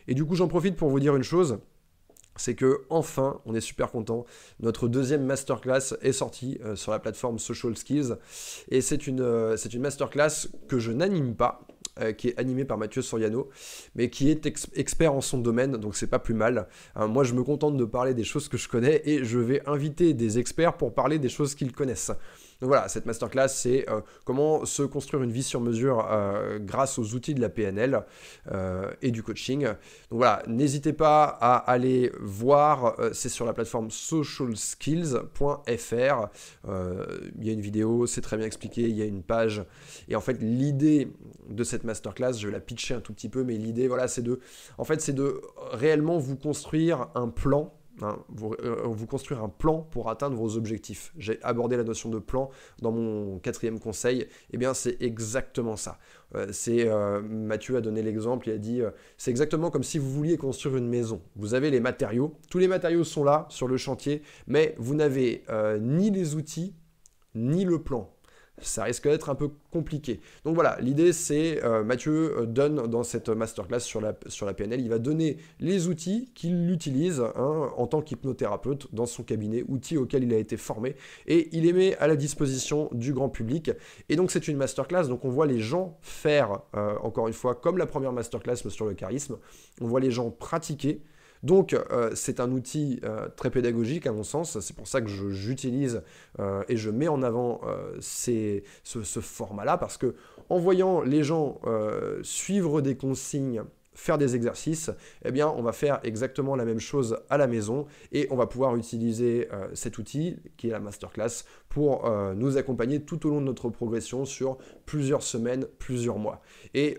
Et 0.09 0.15
du 0.15 0.25
coup, 0.25 0.35
j'en 0.35 0.49
profite 0.49 0.75
pour 0.75 0.91
vous 0.91 0.99
dire 0.99 1.15
une 1.15 1.23
chose 1.23 1.61
c'est 2.37 2.55
que 2.55 2.83
enfin, 2.91 3.41
on 3.47 3.55
est 3.55 3.61
super 3.61 3.91
content. 3.91 4.25
Notre 4.61 4.89
deuxième 4.89 5.25
masterclass 5.25 5.95
est 6.01 6.13
sortie 6.13 6.59
euh, 6.65 6.77
sur 6.77 6.93
la 6.93 6.99
plateforme 6.99 7.39
Social 7.39 7.77
Skills 7.77 8.15
et 8.71 8.81
c'est 8.81 9.07
une, 9.07 9.21
euh, 9.21 9.57
masterclass 9.79 10.49
que 10.69 10.79
je 10.79 10.93
n'anime 10.93 11.35
pas, 11.35 11.67
euh, 12.01 12.13
qui 12.13 12.29
est 12.29 12.39
animée 12.39 12.65
par 12.65 12.79
Mathieu 12.79 13.03
Soriano, 13.03 13.51
mais 13.95 14.09
qui 14.09 14.31
est 14.31 14.47
expert 14.75 15.13
en 15.13 15.21
son 15.21 15.39
domaine, 15.39 15.73
donc 15.73 15.95
c'est 15.95 16.07
pas 16.07 16.19
plus 16.19 16.35
mal. 16.35 16.69
Hein, 16.95 17.07
moi, 17.07 17.25
je 17.25 17.35
me 17.35 17.43
contente 17.43 17.77
de 17.77 17.85
parler 17.85 18.15
des 18.15 18.25
choses 18.25 18.49
que 18.49 18.57
je 18.57 18.69
connais 18.69 19.03
et 19.05 19.25
je 19.25 19.39
vais 19.39 19.63
inviter 19.69 20.15
des 20.15 20.39
experts 20.39 20.77
pour 20.77 20.95
parler 20.95 21.19
des 21.19 21.29
choses 21.29 21.55
qu'ils 21.55 21.73
connaissent. 21.73 22.13
Donc 22.63 22.69
voilà, 22.69 22.87
cette 22.87 23.07
masterclass, 23.07 23.49
c'est 23.49 23.91
euh, 23.91 24.03
comment 24.25 24.65
se 24.65 24.85
construire 24.85 25.25
une 25.25 25.33
vie 25.33 25.43
sur 25.43 25.61
mesure 25.61 26.07
euh, 26.09 26.61
grâce 26.61 26.97
aux 26.97 27.15
outils 27.15 27.35
de 27.35 27.41
la 27.41 27.49
PNL 27.49 28.05
euh, 28.53 28.89
et 29.03 29.11
du 29.11 29.25
coaching. 29.25 29.65
Donc 29.65 29.77
voilà, 30.11 30.45
n'hésitez 30.47 30.93
pas 30.93 31.25
à 31.25 31.57
aller 31.57 32.13
voir, 32.21 32.95
c'est 33.13 33.31
sur 33.31 33.47
la 33.47 33.53
plateforme 33.53 33.91
socialskills.fr. 33.91 35.67
Il 35.67 37.45
y 37.45 37.51
a 37.51 37.53
une 37.53 37.61
vidéo, 37.61 38.07
c'est 38.07 38.21
très 38.21 38.37
bien 38.37 38.47
expliqué, 38.47 38.83
il 38.83 38.97
y 38.97 39.03
a 39.03 39.07
une 39.07 39.25
page. 39.25 39.65
Et 40.09 40.15
en 40.15 40.21
fait, 40.21 40.41
l'idée 40.41 41.09
de 41.49 41.65
cette 41.65 41.83
masterclass, 41.83 42.35
je 42.35 42.47
vais 42.47 42.53
la 42.53 42.61
pitcher 42.61 42.95
un 42.95 43.01
tout 43.01 43.13
petit 43.13 43.29
peu, 43.29 43.43
mais 43.43 43.57
l'idée, 43.57 43.89
voilà, 43.89 44.07
c'est 44.07 44.23
de, 44.23 44.39
en 44.79 44.85
fait, 44.85 45.01
c'est 45.01 45.15
de 45.15 45.41
réellement 45.73 46.19
vous 46.19 46.37
construire 46.37 47.09
un 47.17 47.27
plan 47.27 47.75
Hein, 48.03 48.19
euh, 48.65 48.83
vous, 48.85 49.07
construire 49.07 49.43
un 49.43 49.49
plan 49.49 49.81
pour 49.91 50.11
atteindre 50.11 50.37
vos 50.37 50.57
objectifs. 50.57 51.13
J'ai 51.17 51.43
abordé 51.43 51.77
la 51.77 51.85
notion 51.85 52.09
de 52.09 52.19
plan 52.19 52.51
dans 52.81 52.93
mon 52.93 53.39
quatrième 53.39 53.79
conseil. 53.79 54.27
Eh 54.53 54.59
bien, 54.59 54.75
c'est 54.75 55.01
exactement 55.01 55.77
ça. 55.77 55.99
Euh, 56.35 56.51
euh, 56.69 57.23
Mathieu 57.23 57.77
a 57.77 57.81
donné 57.81 58.03
l'exemple. 58.03 58.49
Il 58.49 58.53
a 58.53 58.59
dit 58.59 58.81
c'est 59.17 59.31
exactement 59.31 59.71
comme 59.71 59.83
si 59.83 59.99
vous 59.99 60.11
vouliez 60.11 60.37
construire 60.37 60.77
une 60.77 60.89
maison. 60.89 61.23
Vous 61.37 61.55
avez 61.55 61.71
les 61.71 61.81
matériaux. 61.81 62.35
Tous 62.51 62.59
les 62.59 62.69
matériaux 62.69 63.05
sont 63.05 63.25
là 63.25 63.47
sur 63.49 63.69
le 63.69 63.77
chantier, 63.77 64.23
mais 64.47 64.75
vous 64.79 64.95
n'avez 64.95 65.45
ni 65.81 66.11
les 66.11 66.35
outils 66.35 66.75
ni 67.35 67.65
le 67.65 67.83
plan 67.83 68.12
ça 68.61 68.85
risque 68.85 69.09
d'être 69.09 69.31
un 69.31 69.35
peu 69.35 69.51
compliqué. 69.71 70.21
Donc 70.45 70.55
voilà, 70.55 70.77
l'idée 70.81 71.13
c'est, 71.13 71.63
euh, 71.65 71.83
Mathieu 71.83 72.39
euh, 72.39 72.47
donne 72.47 72.87
dans 72.87 73.03
cette 73.03 73.29
masterclass 73.29 73.81
sur 73.81 74.01
la, 74.01 74.15
sur 74.27 74.47
la 74.47 74.55
PNL, 74.55 74.81
il 74.81 74.89
va 74.89 74.99
donner 74.99 75.39
les 75.59 75.89
outils 75.89 76.31
qu'il 76.35 76.71
utilise 76.71 77.21
hein, 77.21 77.71
en 77.77 77.87
tant 77.87 78.03
qu'hypnothérapeute 78.03 78.95
dans 78.95 79.07
son 79.07 79.23
cabinet, 79.23 79.65
outils 79.69 79.97
auxquels 79.97 80.25
il 80.25 80.35
a 80.35 80.39
été 80.39 80.57
formé, 80.57 80.97
et 81.27 81.49
il 81.53 81.65
les 81.65 81.73
met 81.73 81.97
à 81.97 82.07
la 82.07 82.17
disposition 82.17 82.89
du 82.93 83.13
grand 83.13 83.29
public. 83.29 83.71
Et 84.09 84.17
donc 84.17 84.31
c'est 84.31 84.49
une 84.49 84.57
masterclass, 84.57 85.09
donc 85.09 85.25
on 85.25 85.31
voit 85.31 85.47
les 85.47 85.61
gens 85.61 85.99
faire, 86.03 86.61
euh, 86.77 86.97
encore 87.03 87.29
une 87.29 87.35
fois, 87.35 87.55
comme 87.55 87.79
la 87.79 87.87
première 87.87 88.13
masterclass 88.13 88.57
sur 88.69 88.87
le 88.87 88.95
charisme, 88.95 89.39
on 89.81 89.87
voit 89.87 90.01
les 90.01 90.11
gens 90.11 90.31
pratiquer, 90.31 91.03
donc 91.43 91.75
euh, 91.75 92.11
c'est 92.15 92.41
un 92.41 92.51
outil 92.53 93.01
euh, 93.05 93.29
très 93.37 93.51
pédagogique 93.51 94.07
à 94.07 94.13
mon 94.13 94.23
sens, 94.23 94.61
c'est 94.61 94.77
pour 94.77 94.87
ça 94.87 95.01
que 95.01 95.09
j'utilise 95.09 96.03
euh, 96.39 96.63
et 96.69 96.77
je 96.77 96.91
mets 96.91 97.09
en 97.09 97.23
avant 97.23 97.61
ce, 98.01 98.63
format-là, 99.21 99.77
parce 99.77 99.97
que 99.97 100.15
en 100.49 100.59
voyant 100.59 101.01
les 101.03 101.25
gens 101.25 101.61
suivre 102.23 102.81
des 102.81 102.97
consignes, 102.97 103.63
faire 103.95 104.19
des 104.19 104.37
exercices, 104.37 104.91
eh 105.25 105.33
bien 105.33 105.49
on 105.49 105.63
va 105.63 105.73
faire 105.73 106.01
exactement 106.03 106.57
la 106.57 106.65
même 106.65 106.81
chose 106.81 107.19
à 107.29 107.37
la 107.37 107.47
maison 107.47 107.87
et 108.13 108.27
on 108.31 108.37
va 108.37 108.47
pouvoir 108.47 108.77
utiliser 108.77 109.49
cet 109.75 109.99
outil 109.99 110.37
qui 110.57 110.69
est 110.69 110.73
la 110.73 110.81
masterclass 110.81 111.45
pour 111.69 112.11
nous 112.35 112.57
accompagner 112.57 113.03
tout 113.03 113.27
au 113.27 113.31
long 113.31 113.41
de 113.41 113.47
notre 113.47 113.69
progression 113.71 114.25
sur 114.25 114.59
plusieurs 114.87 115.23
semaines, 115.23 115.67
plusieurs 115.79 116.19
mois. 116.19 116.43
Et 116.75 116.99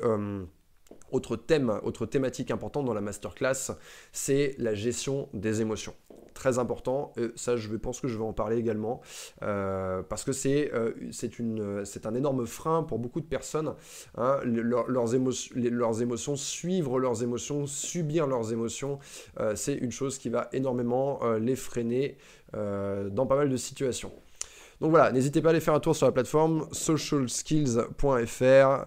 autre 1.13 1.35
thème, 1.35 1.79
autre 1.83 2.05
thématique 2.05 2.51
importante 2.51 2.85
dans 2.85 2.93
la 2.93 3.01
masterclass, 3.01 3.71
c'est 4.11 4.55
la 4.57 4.73
gestion 4.73 5.29
des 5.33 5.61
émotions. 5.61 5.93
Très 6.33 6.57
important, 6.57 7.13
et 7.15 7.27
ça 7.35 7.57
je 7.57 7.69
pense 7.75 8.01
que 8.01 8.07
je 8.07 8.17
vais 8.17 8.23
en 8.23 8.33
parler 8.33 8.57
également, 8.57 9.01
euh, 9.43 10.01
parce 10.01 10.23
que 10.23 10.31
c'est 10.31 10.73
euh, 10.73 10.93
c'est 11.83 12.07
un 12.07 12.15
énorme 12.15 12.47
frein 12.47 12.81
pour 12.81 12.97
beaucoup 12.97 13.21
de 13.21 13.27
personnes. 13.27 13.75
Hein, 14.17 14.39
leurs, 14.43 15.13
émotions, 15.13 15.55
leurs 15.55 16.01
émotions, 16.01 16.35
suivre 16.35 16.99
leurs 16.99 17.21
émotions, 17.21 17.67
subir 17.67 18.25
leurs 18.25 18.51
émotions, 18.51 18.97
euh, 19.39 19.55
c'est 19.55 19.75
une 19.75 19.91
chose 19.91 20.17
qui 20.17 20.29
va 20.29 20.49
énormément 20.53 21.19
les 21.39 21.55
freiner 21.55 22.17
dans 22.53 23.27
pas 23.27 23.35
mal 23.35 23.49
de 23.49 23.57
situations. 23.57 24.11
Donc 24.81 24.89
voilà, 24.91 25.11
n'hésitez 25.11 25.41
pas 25.41 25.49
à 25.49 25.51
aller 25.51 25.59
faire 25.59 25.75
un 25.75 25.79
tour 25.79 25.95
sur 25.95 26.07
la 26.07 26.11
plateforme 26.11 26.67
socialskills.fr. 26.71 28.85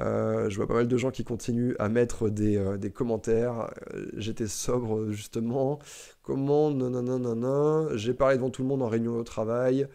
Euh, 0.00 0.48
je 0.48 0.56
vois 0.56 0.66
pas 0.66 0.74
mal 0.74 0.88
de 0.88 0.96
gens 0.96 1.10
qui 1.10 1.24
continuent 1.24 1.74
à 1.78 1.88
mettre 1.88 2.28
des, 2.28 2.56
euh, 2.56 2.78
commentaires. 2.90 3.70
Euh, 3.94 4.06
j'étais 4.16 4.46
sobre 4.46 5.10
justement. 5.10 5.78
Comment 6.22 6.70
non 6.70 6.90
non 6.90 7.02
non 7.02 7.34
non. 7.34 7.88
J'ai 7.96 8.14
parlé 8.14 8.36
devant 8.36 8.50
tout 8.50 8.62
le 8.62 8.68
monde 8.68 8.82
en 8.82 8.88
réunion 8.88 9.16
au 9.16 9.24
travail. 9.24 9.88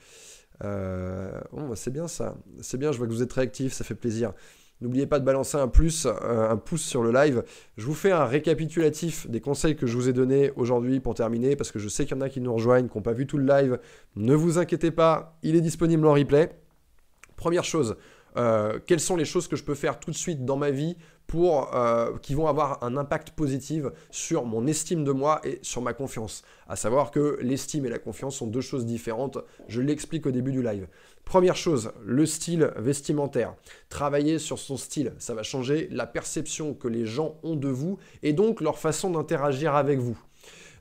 bah, 0.62 1.76
c'est 1.76 1.92
bien 1.92 2.08
ça. 2.08 2.36
C'est 2.62 2.78
bien, 2.78 2.92
je 2.92 2.98
vois 2.98 3.08
que 3.08 3.12
vous 3.12 3.24
êtes 3.24 3.34
réactifs, 3.34 3.74
ça 3.74 3.84
fait 3.84 3.96
plaisir. 3.96 4.34
N'oubliez 4.82 5.08
pas 5.08 5.20
de 5.20 5.26
balancer 5.26 5.58
un 5.58 5.70
plus, 5.70 6.08
un 6.08 6.58
pouce 6.58 6.82
sur 6.82 7.04
le 7.04 7.12
live. 7.14 7.44
Je 7.78 7.86
vous 7.86 7.94
fais 7.94 8.12
un 8.12 8.26
récapitulatif 8.26 9.30
des 9.30 9.40
conseils 9.40 9.78
que 9.78 9.88
je 9.88 9.96
vous 9.96 10.10
ai 10.10 10.14
donnés 10.14 10.52
aujourd'hui 10.58 11.00
pour 11.00 11.14
terminer, 11.14 11.56
parce 11.56 11.72
que 11.72 11.80
je 11.80 11.88
sais 11.88 12.06
qu'il 12.06 12.18
y 12.18 12.20
en 12.20 12.22
a 12.22 12.28
qui 12.28 12.42
nous 12.42 12.54
rejoignent, 12.54 12.90
qui 12.90 12.98
n'ont 12.98 13.04
pas 13.04 13.14
vu 13.14 13.26
tout 13.26 13.38
le 13.38 13.46
live. 13.46 13.80
Ne 14.18 14.36
vous 14.36 14.58
inquiétez 14.58 14.92
pas, 14.92 15.38
il 15.42 15.56
est 15.56 15.62
disponible 15.62 16.06
en 16.06 16.14
replay. 16.14 16.50
Première 17.38 17.64
chose, 17.64 17.96
euh, 18.38 18.80
quelles 18.86 19.00
sont 19.00 19.16
les 19.16 19.26
choses 19.26 19.48
que 19.48 19.56
je 19.56 19.64
peux 19.64 19.76
faire 19.76 20.00
tout 20.00 20.12
de 20.12 20.16
suite 20.16 20.46
dans 20.46 20.58
ma 20.58 20.72
vie 20.72 20.98
pour 21.28 21.74
euh, 21.76 22.18
qui 22.22 22.34
vont 22.34 22.48
avoir 22.48 22.84
un 22.84 22.98
impact 22.98 23.32
positif 23.32 23.86
sur 24.12 24.46
mon 24.46 24.68
estime 24.68 25.04
de 25.04 25.12
moi 25.12 25.42
et 25.44 25.60
sur 25.62 25.82
ma 25.82 25.94
confiance? 25.94 26.44
À 26.68 26.76
savoir 26.76 27.12
que 27.12 27.38
l'estime 27.42 27.86
et 27.86 27.90
la 27.90 28.00
confiance 28.00 28.38
sont 28.38 28.48
deux 28.48 28.62
choses 28.62 28.86
différentes. 28.86 29.38
Je 29.68 29.82
l'explique 29.82 30.26
au 30.26 30.32
début 30.32 30.52
du 30.52 30.64
live. 30.64 30.88
Première 31.26 31.56
chose, 31.56 31.92
le 32.04 32.26
style 32.26 32.72
vestimentaire. 32.78 33.56
Travailler 33.90 34.40
sur 34.40 34.60
son 34.60 34.78
style, 34.78 35.14
ça 35.20 35.34
va 35.34 35.44
changer 35.44 35.88
la 35.92 36.06
perception 36.06 36.74
que 36.74 36.88
les 36.88 37.06
gens 37.06 37.38
ont 37.44 37.56
de 37.56 37.70
vous 37.70 37.98
et 38.24 38.34
donc 38.34 38.60
leur 38.62 38.78
façon 38.78 39.10
d'interagir 39.10 39.76
avec 39.76 40.00
vous. 40.00 40.18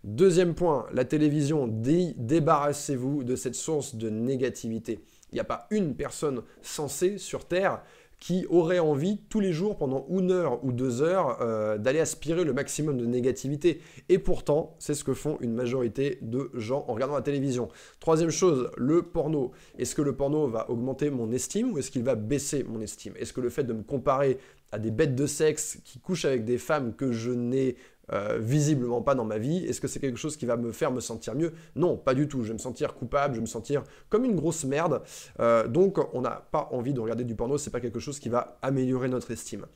Deuxième 0.04 0.54
point, 0.54 0.86
la 0.92 1.04
télévision. 1.04 1.68
Débarrassez-vous 1.68 3.22
de 3.22 3.36
cette 3.36 3.54
source 3.54 3.94
de 3.94 4.10
négativité. 4.10 4.98
Il 5.32 5.36
n'y 5.36 5.40
a 5.40 5.44
pas 5.44 5.66
une 5.70 5.94
personne 5.94 6.42
sensée 6.60 7.18
sur 7.18 7.46
Terre 7.46 7.82
qui 8.22 8.46
aurait 8.50 8.78
envie 8.78 9.18
tous 9.28 9.40
les 9.40 9.52
jours 9.52 9.76
pendant 9.76 10.06
une 10.08 10.30
heure 10.30 10.64
ou 10.64 10.70
deux 10.70 11.02
heures 11.02 11.38
euh, 11.40 11.76
d'aller 11.76 11.98
aspirer 11.98 12.44
le 12.44 12.52
maximum 12.52 12.96
de 12.96 13.04
négativité. 13.04 13.80
Et 14.08 14.20
pourtant, 14.20 14.76
c'est 14.78 14.94
ce 14.94 15.02
que 15.02 15.12
font 15.12 15.38
une 15.40 15.52
majorité 15.52 16.18
de 16.22 16.48
gens 16.54 16.84
en 16.86 16.94
regardant 16.94 17.16
la 17.16 17.22
télévision. 17.22 17.68
Troisième 17.98 18.30
chose, 18.30 18.70
le 18.76 19.02
porno. 19.02 19.50
Est-ce 19.76 19.96
que 19.96 20.02
le 20.02 20.14
porno 20.14 20.46
va 20.46 20.70
augmenter 20.70 21.10
mon 21.10 21.32
estime 21.32 21.72
ou 21.72 21.78
est-ce 21.78 21.90
qu'il 21.90 22.04
va 22.04 22.14
baisser 22.14 22.62
mon 22.62 22.80
estime? 22.80 23.14
Est-ce 23.18 23.32
que 23.32 23.40
le 23.40 23.50
fait 23.50 23.64
de 23.64 23.72
me 23.72 23.82
comparer 23.82 24.38
à 24.70 24.78
des 24.78 24.92
bêtes 24.92 25.16
de 25.16 25.26
sexe 25.26 25.78
qui 25.84 25.98
couchent 25.98 26.24
avec 26.24 26.44
des 26.44 26.58
femmes 26.58 26.94
que 26.94 27.10
je 27.10 27.32
n'ai 27.32 27.74
euh, 28.10 28.38
visiblement 28.40 29.02
pas 29.02 29.14
dans 29.14 29.24
ma 29.24 29.38
vie. 29.38 29.64
Est-ce 29.64 29.80
que 29.80 29.88
c'est 29.88 30.00
quelque 30.00 30.18
chose 30.18 30.36
qui 30.36 30.46
va 30.46 30.56
me 30.56 30.72
faire 30.72 30.90
me 30.90 31.00
sentir 31.00 31.34
mieux? 31.34 31.52
Non, 31.76 31.96
pas 31.96 32.14
du 32.14 32.28
tout. 32.28 32.42
Je 32.42 32.48
vais 32.48 32.54
me 32.54 32.58
sentir 32.58 32.94
coupable, 32.94 33.34
je 33.34 33.38
vais 33.38 33.42
me 33.42 33.46
sentir 33.46 33.84
comme 34.08 34.24
une 34.24 34.34
grosse 34.34 34.64
merde. 34.64 35.02
Euh, 35.40 35.68
donc, 35.68 35.98
on 36.12 36.20
n'a 36.20 36.46
pas 36.50 36.68
envie 36.72 36.92
de 36.92 37.00
regarder 37.00 37.24
du 37.24 37.34
porno. 37.34 37.58
C'est 37.58 37.70
pas 37.70 37.80
quelque 37.80 38.00
chose 38.00 38.18
qui 38.18 38.28
va 38.28 38.58
améliorer 38.62 39.08
notre 39.08 39.30
estime. 39.30 39.66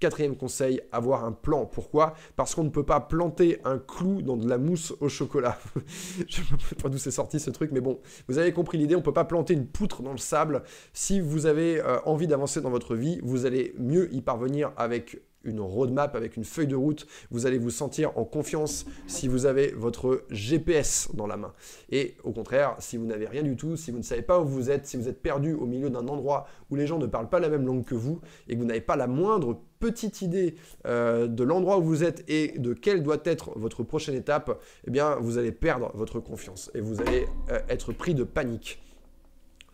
Quatrième 0.00 0.36
conseil, 0.36 0.82
avoir 0.92 1.24
un 1.24 1.32
plan. 1.32 1.64
Pourquoi? 1.64 2.14
Parce 2.36 2.54
qu'on 2.54 2.64
ne 2.64 2.68
peut 2.68 2.84
pas 2.84 3.00
planter 3.00 3.60
un 3.64 3.78
clou 3.78 4.22
dans 4.22 4.36
de 4.36 4.46
la 4.48 4.58
mousse 4.58 4.92
au 5.00 5.08
chocolat. 5.08 5.58
Je 6.28 6.40
ne 6.42 6.58
sais 6.58 6.74
pas 6.74 6.88
d'où 6.88 6.98
c'est 6.98 7.10
sorti 7.10 7.40
ce 7.40 7.50
truc, 7.50 7.70
mais 7.72 7.80
bon, 7.80 8.00
vous 8.28 8.38
avez 8.38 8.52
compris 8.52 8.76
l'idée, 8.76 8.96
on 8.96 8.98
ne 8.98 9.04
peut 9.04 9.12
pas 9.12 9.24
planter 9.24 9.54
une 9.54 9.66
poutre 9.66 10.02
dans 10.02 10.12
le 10.12 10.18
sable. 10.18 10.64
Si 10.92 11.20
vous 11.20 11.46
avez 11.46 11.80
euh, 11.80 12.00
envie 12.04 12.26
d'avancer 12.26 12.60
dans 12.60 12.70
votre 12.70 12.96
vie, 12.96 13.20
vous 13.22 13.46
allez 13.46 13.74
mieux 13.78 14.12
y 14.12 14.20
parvenir 14.20 14.72
avec 14.76 15.22
une 15.44 15.60
roadmap, 15.60 16.14
avec 16.14 16.36
une 16.36 16.44
feuille 16.44 16.66
de 16.66 16.76
route. 16.76 17.06
Vous 17.30 17.46
allez 17.46 17.58
vous 17.58 17.70
sentir 17.70 18.16
en 18.18 18.24
confiance 18.24 18.86
si 19.06 19.28
vous 19.28 19.46
avez 19.46 19.72
votre 19.72 20.24
GPS 20.30 21.08
dans 21.14 21.26
la 21.26 21.36
main. 21.36 21.52
Et 21.90 22.16
au 22.24 22.32
contraire, 22.32 22.76
si 22.78 22.96
vous 22.96 23.06
n'avez 23.06 23.26
rien 23.26 23.42
du 23.42 23.56
tout, 23.56 23.76
si 23.76 23.90
vous 23.90 23.98
ne 23.98 24.02
savez 24.02 24.22
pas 24.22 24.40
où 24.40 24.44
vous 24.44 24.70
êtes, 24.70 24.86
si 24.86 24.96
vous 24.96 25.08
êtes 25.08 25.22
perdu 25.22 25.52
au 25.54 25.66
milieu 25.66 25.90
d'un 25.90 26.08
endroit 26.08 26.46
où 26.70 26.76
les 26.76 26.86
gens 26.86 26.98
ne 26.98 27.06
parlent 27.06 27.28
pas 27.28 27.40
la 27.40 27.48
même 27.48 27.66
langue 27.66 27.84
que 27.84 27.94
vous 27.94 28.20
et 28.48 28.54
que 28.54 28.58
vous 28.58 28.66
n'avez 28.66 28.80
pas 28.80 28.96
la 28.96 29.06
moindre 29.06 29.60
petite 29.78 30.22
idée 30.22 30.54
euh, 30.86 31.26
de 31.26 31.44
l'endroit 31.44 31.78
où 31.78 31.82
vous 31.82 32.04
êtes 32.04 32.24
et 32.28 32.58
de 32.58 32.72
quelle 32.72 33.02
doit 33.02 33.18
être 33.24 33.52
votre 33.56 33.82
prochaine 33.82 34.14
étape, 34.14 34.58
eh 34.86 34.90
bien, 34.90 35.16
vous 35.16 35.36
allez 35.36 35.52
perdre 35.52 35.90
votre 35.94 36.20
confiance 36.20 36.70
et 36.74 36.80
vous 36.80 37.00
allez 37.02 37.26
euh, 37.50 37.58
être 37.68 37.92
pris 37.92 38.14
de 38.14 38.24
panique. 38.24 38.80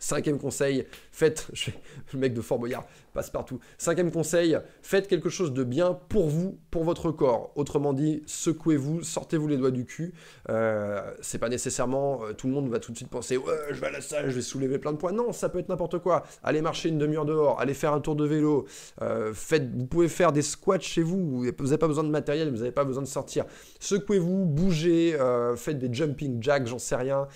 Cinquième 0.01 0.39
conseil, 0.39 0.87
faites, 1.11 1.47
le 2.13 2.19
mec 2.19 2.33
de 2.33 2.41
Fort 2.41 2.57
Boyard 2.57 2.85
passe 3.13 3.29
partout. 3.29 3.59
Cinquième 3.77 4.09
conseil, 4.09 4.57
faites 4.81 5.07
quelque 5.07 5.29
chose 5.29 5.53
de 5.53 5.63
bien 5.63 5.93
pour 6.09 6.27
vous, 6.27 6.57
pour 6.71 6.83
votre 6.83 7.11
corps. 7.11 7.51
Autrement 7.55 7.93
dit, 7.93 8.23
secouez-vous, 8.25 9.03
sortez-vous 9.03 9.47
les 9.47 9.57
doigts 9.57 9.69
du 9.69 9.85
cul. 9.85 10.13
Euh, 10.49 11.01
c'est 11.21 11.37
pas 11.37 11.49
nécessairement, 11.49 12.23
euh, 12.23 12.33
tout 12.33 12.47
le 12.47 12.53
monde 12.53 12.67
va 12.67 12.79
tout 12.79 12.91
de 12.91 12.97
suite 12.97 13.11
penser, 13.11 13.37
ouais, 13.37 13.53
je 13.69 13.79
vais 13.79 13.87
à 13.87 13.91
la 13.91 14.01
salle, 14.01 14.27
je 14.31 14.35
vais 14.35 14.41
soulever 14.41 14.79
plein 14.79 14.91
de 14.91 14.97
poids. 14.97 15.11
Non, 15.11 15.33
ça 15.33 15.49
peut 15.49 15.59
être 15.59 15.69
n'importe 15.69 15.99
quoi. 15.99 16.23
Allez 16.41 16.63
marcher 16.63 16.89
une 16.89 16.97
demi-heure 16.97 17.25
dehors, 17.25 17.59
allez 17.59 17.75
faire 17.75 17.93
un 17.93 18.01
tour 18.01 18.15
de 18.15 18.25
vélo. 18.25 18.65
Euh, 19.03 19.35
faites, 19.35 19.69
vous 19.71 19.85
pouvez 19.85 20.07
faire 20.07 20.31
des 20.31 20.41
squats 20.41 20.79
chez 20.79 21.03
vous. 21.03 21.27
Vous 21.27 21.45
n'avez 21.45 21.77
pas 21.77 21.87
besoin 21.87 22.03
de 22.03 22.09
matériel, 22.09 22.49
vous 22.49 22.57
n'avez 22.57 22.71
pas 22.71 22.85
besoin 22.85 23.03
de 23.03 23.07
sortir. 23.07 23.45
Secouez-vous, 23.79 24.45
bougez, 24.45 25.15
faites 25.57 25.77
des 25.77 25.93
jumping 25.93 26.41
jacks, 26.41 26.65
j'en 26.65 26.79
sais 26.79 26.95
rien. 26.95 27.27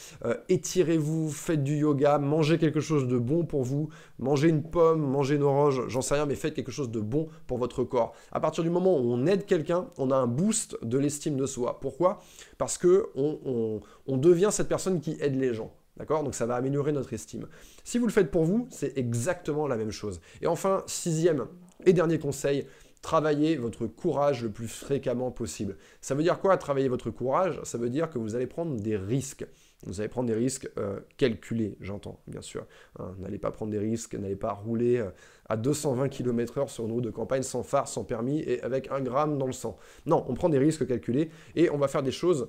étirez-vous, 0.50 1.30
faites 1.30 1.64
du 1.64 1.78
yoga, 1.78 2.18
mangez 2.18 2.55
quelque 2.58 2.80
chose 2.80 3.08
de 3.08 3.18
bon 3.18 3.46
pour 3.46 3.64
vous, 3.64 3.90
mangez 4.20 4.50
une 4.50 4.64
pomme, 4.64 5.02
mangez 5.02 5.36
une 5.36 5.44
orange, 5.44 5.84
j'en 5.88 6.02
sais 6.02 6.16
rien, 6.16 6.26
mais 6.26 6.36
faites 6.36 6.54
quelque 6.54 6.72
chose 6.72 6.90
de 6.90 7.00
bon 7.00 7.28
pour 7.48 7.58
votre 7.58 7.84
corps. 7.84 8.14
À 8.32 8.40
partir 8.40 8.64
du 8.64 8.70
moment 8.70 8.98
où 8.98 9.12
on 9.12 9.26
aide 9.26 9.46
quelqu'un, 9.46 9.88
on 9.98 10.12
a 10.12 10.16
un 10.16 10.28
boost 10.28 10.78
de 10.84 10.98
l'estime 10.98 11.38
de 11.38 11.46
soi. 11.46 11.80
Pourquoi? 11.80 12.22
Parce 12.58 12.78
que 12.78 13.08
on, 13.16 13.82
on 14.08 14.18
devient 14.18 14.50
cette 14.52 14.68
personne 14.68 15.00
qui 15.02 15.18
aide 15.20 15.36
les 15.36 15.54
gens. 15.54 15.74
D'accord? 15.98 16.24
Donc 16.24 16.36
ça 16.36 16.46
va 16.46 16.56
améliorer 16.56 16.92
notre 16.92 17.14
estime. 17.14 17.48
Si 17.84 17.98
vous 17.98 18.06
le 18.06 18.12
faites 18.12 18.32
pour 18.32 18.44
vous, 18.44 18.68
c'est 18.70 18.98
exactement 18.98 19.68
la 19.68 19.78
même 19.78 19.92
chose. 19.92 20.20
Et 20.42 20.48
enfin, 20.48 20.84
sixième 20.88 21.48
et 21.86 21.94
dernier 21.94 22.20
conseil, 22.20 22.66
travaillez 23.02 23.56
votre 23.56 23.86
courage 23.86 24.44
le 24.44 24.50
plus 24.50 24.68
fréquemment 24.68 25.32
possible. 25.32 25.78
Ça 26.02 26.16
veut 26.16 26.24
dire 26.24 26.40
quoi 26.40 26.58
travailler 26.58 26.90
votre 26.90 27.12
courage? 27.12 27.60
Ça 27.64 27.78
veut 27.78 27.90
dire 27.90 28.10
que 28.10 28.18
vous 28.18 28.36
allez 28.36 28.48
prendre 28.48 28.76
des 28.76 28.98
risques. 28.98 29.46
Vous 29.86 30.00
allez 30.00 30.10
prendre 30.10 30.28
des 30.28 30.34
risques 30.34 30.70
euh, 30.78 31.00
calculés, 31.18 31.78
j'entends, 31.80 32.20
bien 32.28 32.42
sûr. 32.42 32.66
Hein, 33.00 33.16
n'allez 33.20 33.38
pas 33.38 33.52
prendre 33.52 33.72
des 33.72 33.80
risques, 33.80 34.16
n'allez 34.16 34.36
pas 34.36 34.52
rouler 34.52 34.98
euh, 34.98 35.10
à 35.48 35.58
220 35.58 36.10
km/h 36.10 36.68
sur 36.70 36.86
une 36.86 36.92
route 36.92 37.04
de 37.04 37.12
campagne 37.12 37.44
sans 37.44 37.64
phare, 37.64 37.88
sans 37.88 38.04
permis 38.04 38.40
et 38.42 38.62
avec 38.64 38.92
un 38.92 39.02
gramme 39.02 39.38
dans 39.38 39.48
le 39.48 39.54
sang. 39.54 39.78
Non, 40.06 40.26
on 40.28 40.34
prend 40.34 40.50
des 40.50 40.58
risques 40.58 40.88
calculés 40.88 41.30
et 41.56 41.70
on 41.70 41.78
va 41.78 41.88
faire 41.88 42.04
des 42.04 42.12
choses 42.12 42.48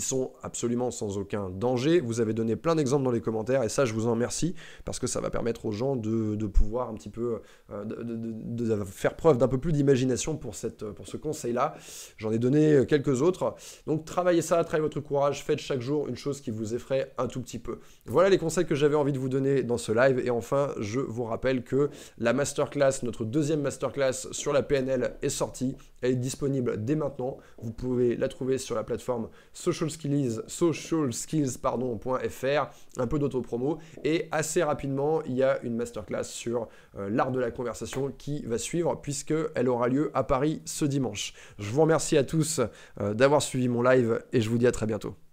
sont 0.00 0.32
absolument 0.42 0.90
sans 0.90 1.18
aucun 1.18 1.50
danger. 1.50 2.00
Vous 2.00 2.20
avez 2.20 2.34
donné 2.34 2.56
plein 2.56 2.74
d'exemples 2.74 3.04
dans 3.04 3.10
les 3.10 3.20
commentaires 3.20 3.62
et 3.62 3.68
ça, 3.68 3.84
je 3.84 3.94
vous 3.94 4.06
en 4.06 4.12
remercie 4.12 4.54
parce 4.84 4.98
que 4.98 5.06
ça 5.06 5.20
va 5.20 5.30
permettre 5.30 5.66
aux 5.66 5.72
gens 5.72 5.96
de, 5.96 6.46
pouvoir 6.46 6.88
un 6.88 6.94
petit 6.94 7.10
peu 7.10 7.40
euh, 7.70 7.84
de, 7.84 8.84
faire 8.84 9.16
preuve 9.16 9.38
d'un 9.38 9.48
peu 9.48 9.58
plus 9.58 9.72
d'imagination 9.72 10.36
pour, 10.36 10.54
pour 10.96 11.08
ce 11.08 11.16
conseil-là. 11.16 11.74
J'en 12.16 12.32
ai 12.32 12.38
donné 12.38 12.84
quelques 12.86 13.22
autres. 13.22 13.54
Donc 13.86 14.04
travaillez 14.04 14.42
ça, 14.42 14.62
travaillez 14.64 14.82
votre 14.82 15.00
courage, 15.00 15.44
faites 15.44 15.58
chaque 15.58 15.80
jour 15.80 16.08
une 16.08 16.16
chose 16.16 16.40
qui 16.40 16.50
vous 16.50 16.74
effraie 16.74 17.12
un 17.18 17.26
tout 17.26 17.40
petit 17.40 17.58
peu. 17.58 17.78
Voilà 18.06 18.30
les 18.30 18.38
conseils 18.38 18.66
que 18.66 18.74
j'avais 18.74 18.94
envie 18.94 19.12
de 19.12 19.18
vous 19.18 19.28
donner 19.28 19.62
dans 19.62 19.78
ce 19.78 19.92
live. 19.92 20.20
Et 20.24 20.30
enfin, 20.30 20.72
je 20.78 21.00
vous 21.00 21.24
rappelle 21.24 21.62
que 21.62 21.90
la 22.18 22.32
masterclass, 22.32 23.02
notre 23.02 23.24
deuxième 23.24 23.60
masterclass 23.60 24.28
sur 24.32 24.52
la 24.52 24.62
PNL 24.62 25.16
est 25.22 25.28
sortie. 25.28 25.76
Elle 26.02 26.12
est 26.12 26.16
disponible 26.16 26.84
dès 26.84 26.96
maintenant. 26.96 27.38
Vous 27.62 27.72
pouvez 27.72 28.16
la 28.16 28.28
trouver 28.28 28.58
sur 28.58 28.74
la 28.74 28.84
plateforme 28.84 29.28
socialskills, 29.52 30.42
socialskills.fr, 30.46 32.70
un 32.96 33.06
peu 33.06 33.18
d'autopromo. 33.18 33.78
Et 34.04 34.28
assez 34.30 34.62
rapidement, 34.62 35.22
il 35.24 35.34
y 35.34 35.42
a 35.42 35.60
une 35.62 35.76
masterclass 35.76 36.24
sur 36.24 36.68
euh, 36.96 37.10
l'art 37.10 37.32
de 37.32 37.40
la 37.40 37.50
conversation 37.50 38.12
qui 38.16 38.44
va 38.44 38.58
suivre 38.58 39.00
puisqu'elle 39.00 39.68
aura 39.68 39.88
lieu 39.88 40.10
à 40.14 40.24
Paris 40.24 40.62
ce 40.64 40.84
dimanche. 40.84 41.34
Je 41.58 41.70
vous 41.70 41.82
remercie 41.82 42.16
à 42.16 42.24
tous 42.24 42.60
euh, 43.00 43.14
d'avoir 43.14 43.42
suivi 43.42 43.68
mon 43.68 43.82
live 43.82 44.22
et 44.32 44.40
je 44.40 44.48
vous 44.48 44.58
dis 44.58 44.66
à 44.66 44.72
très 44.72 44.86
bientôt. 44.86 45.27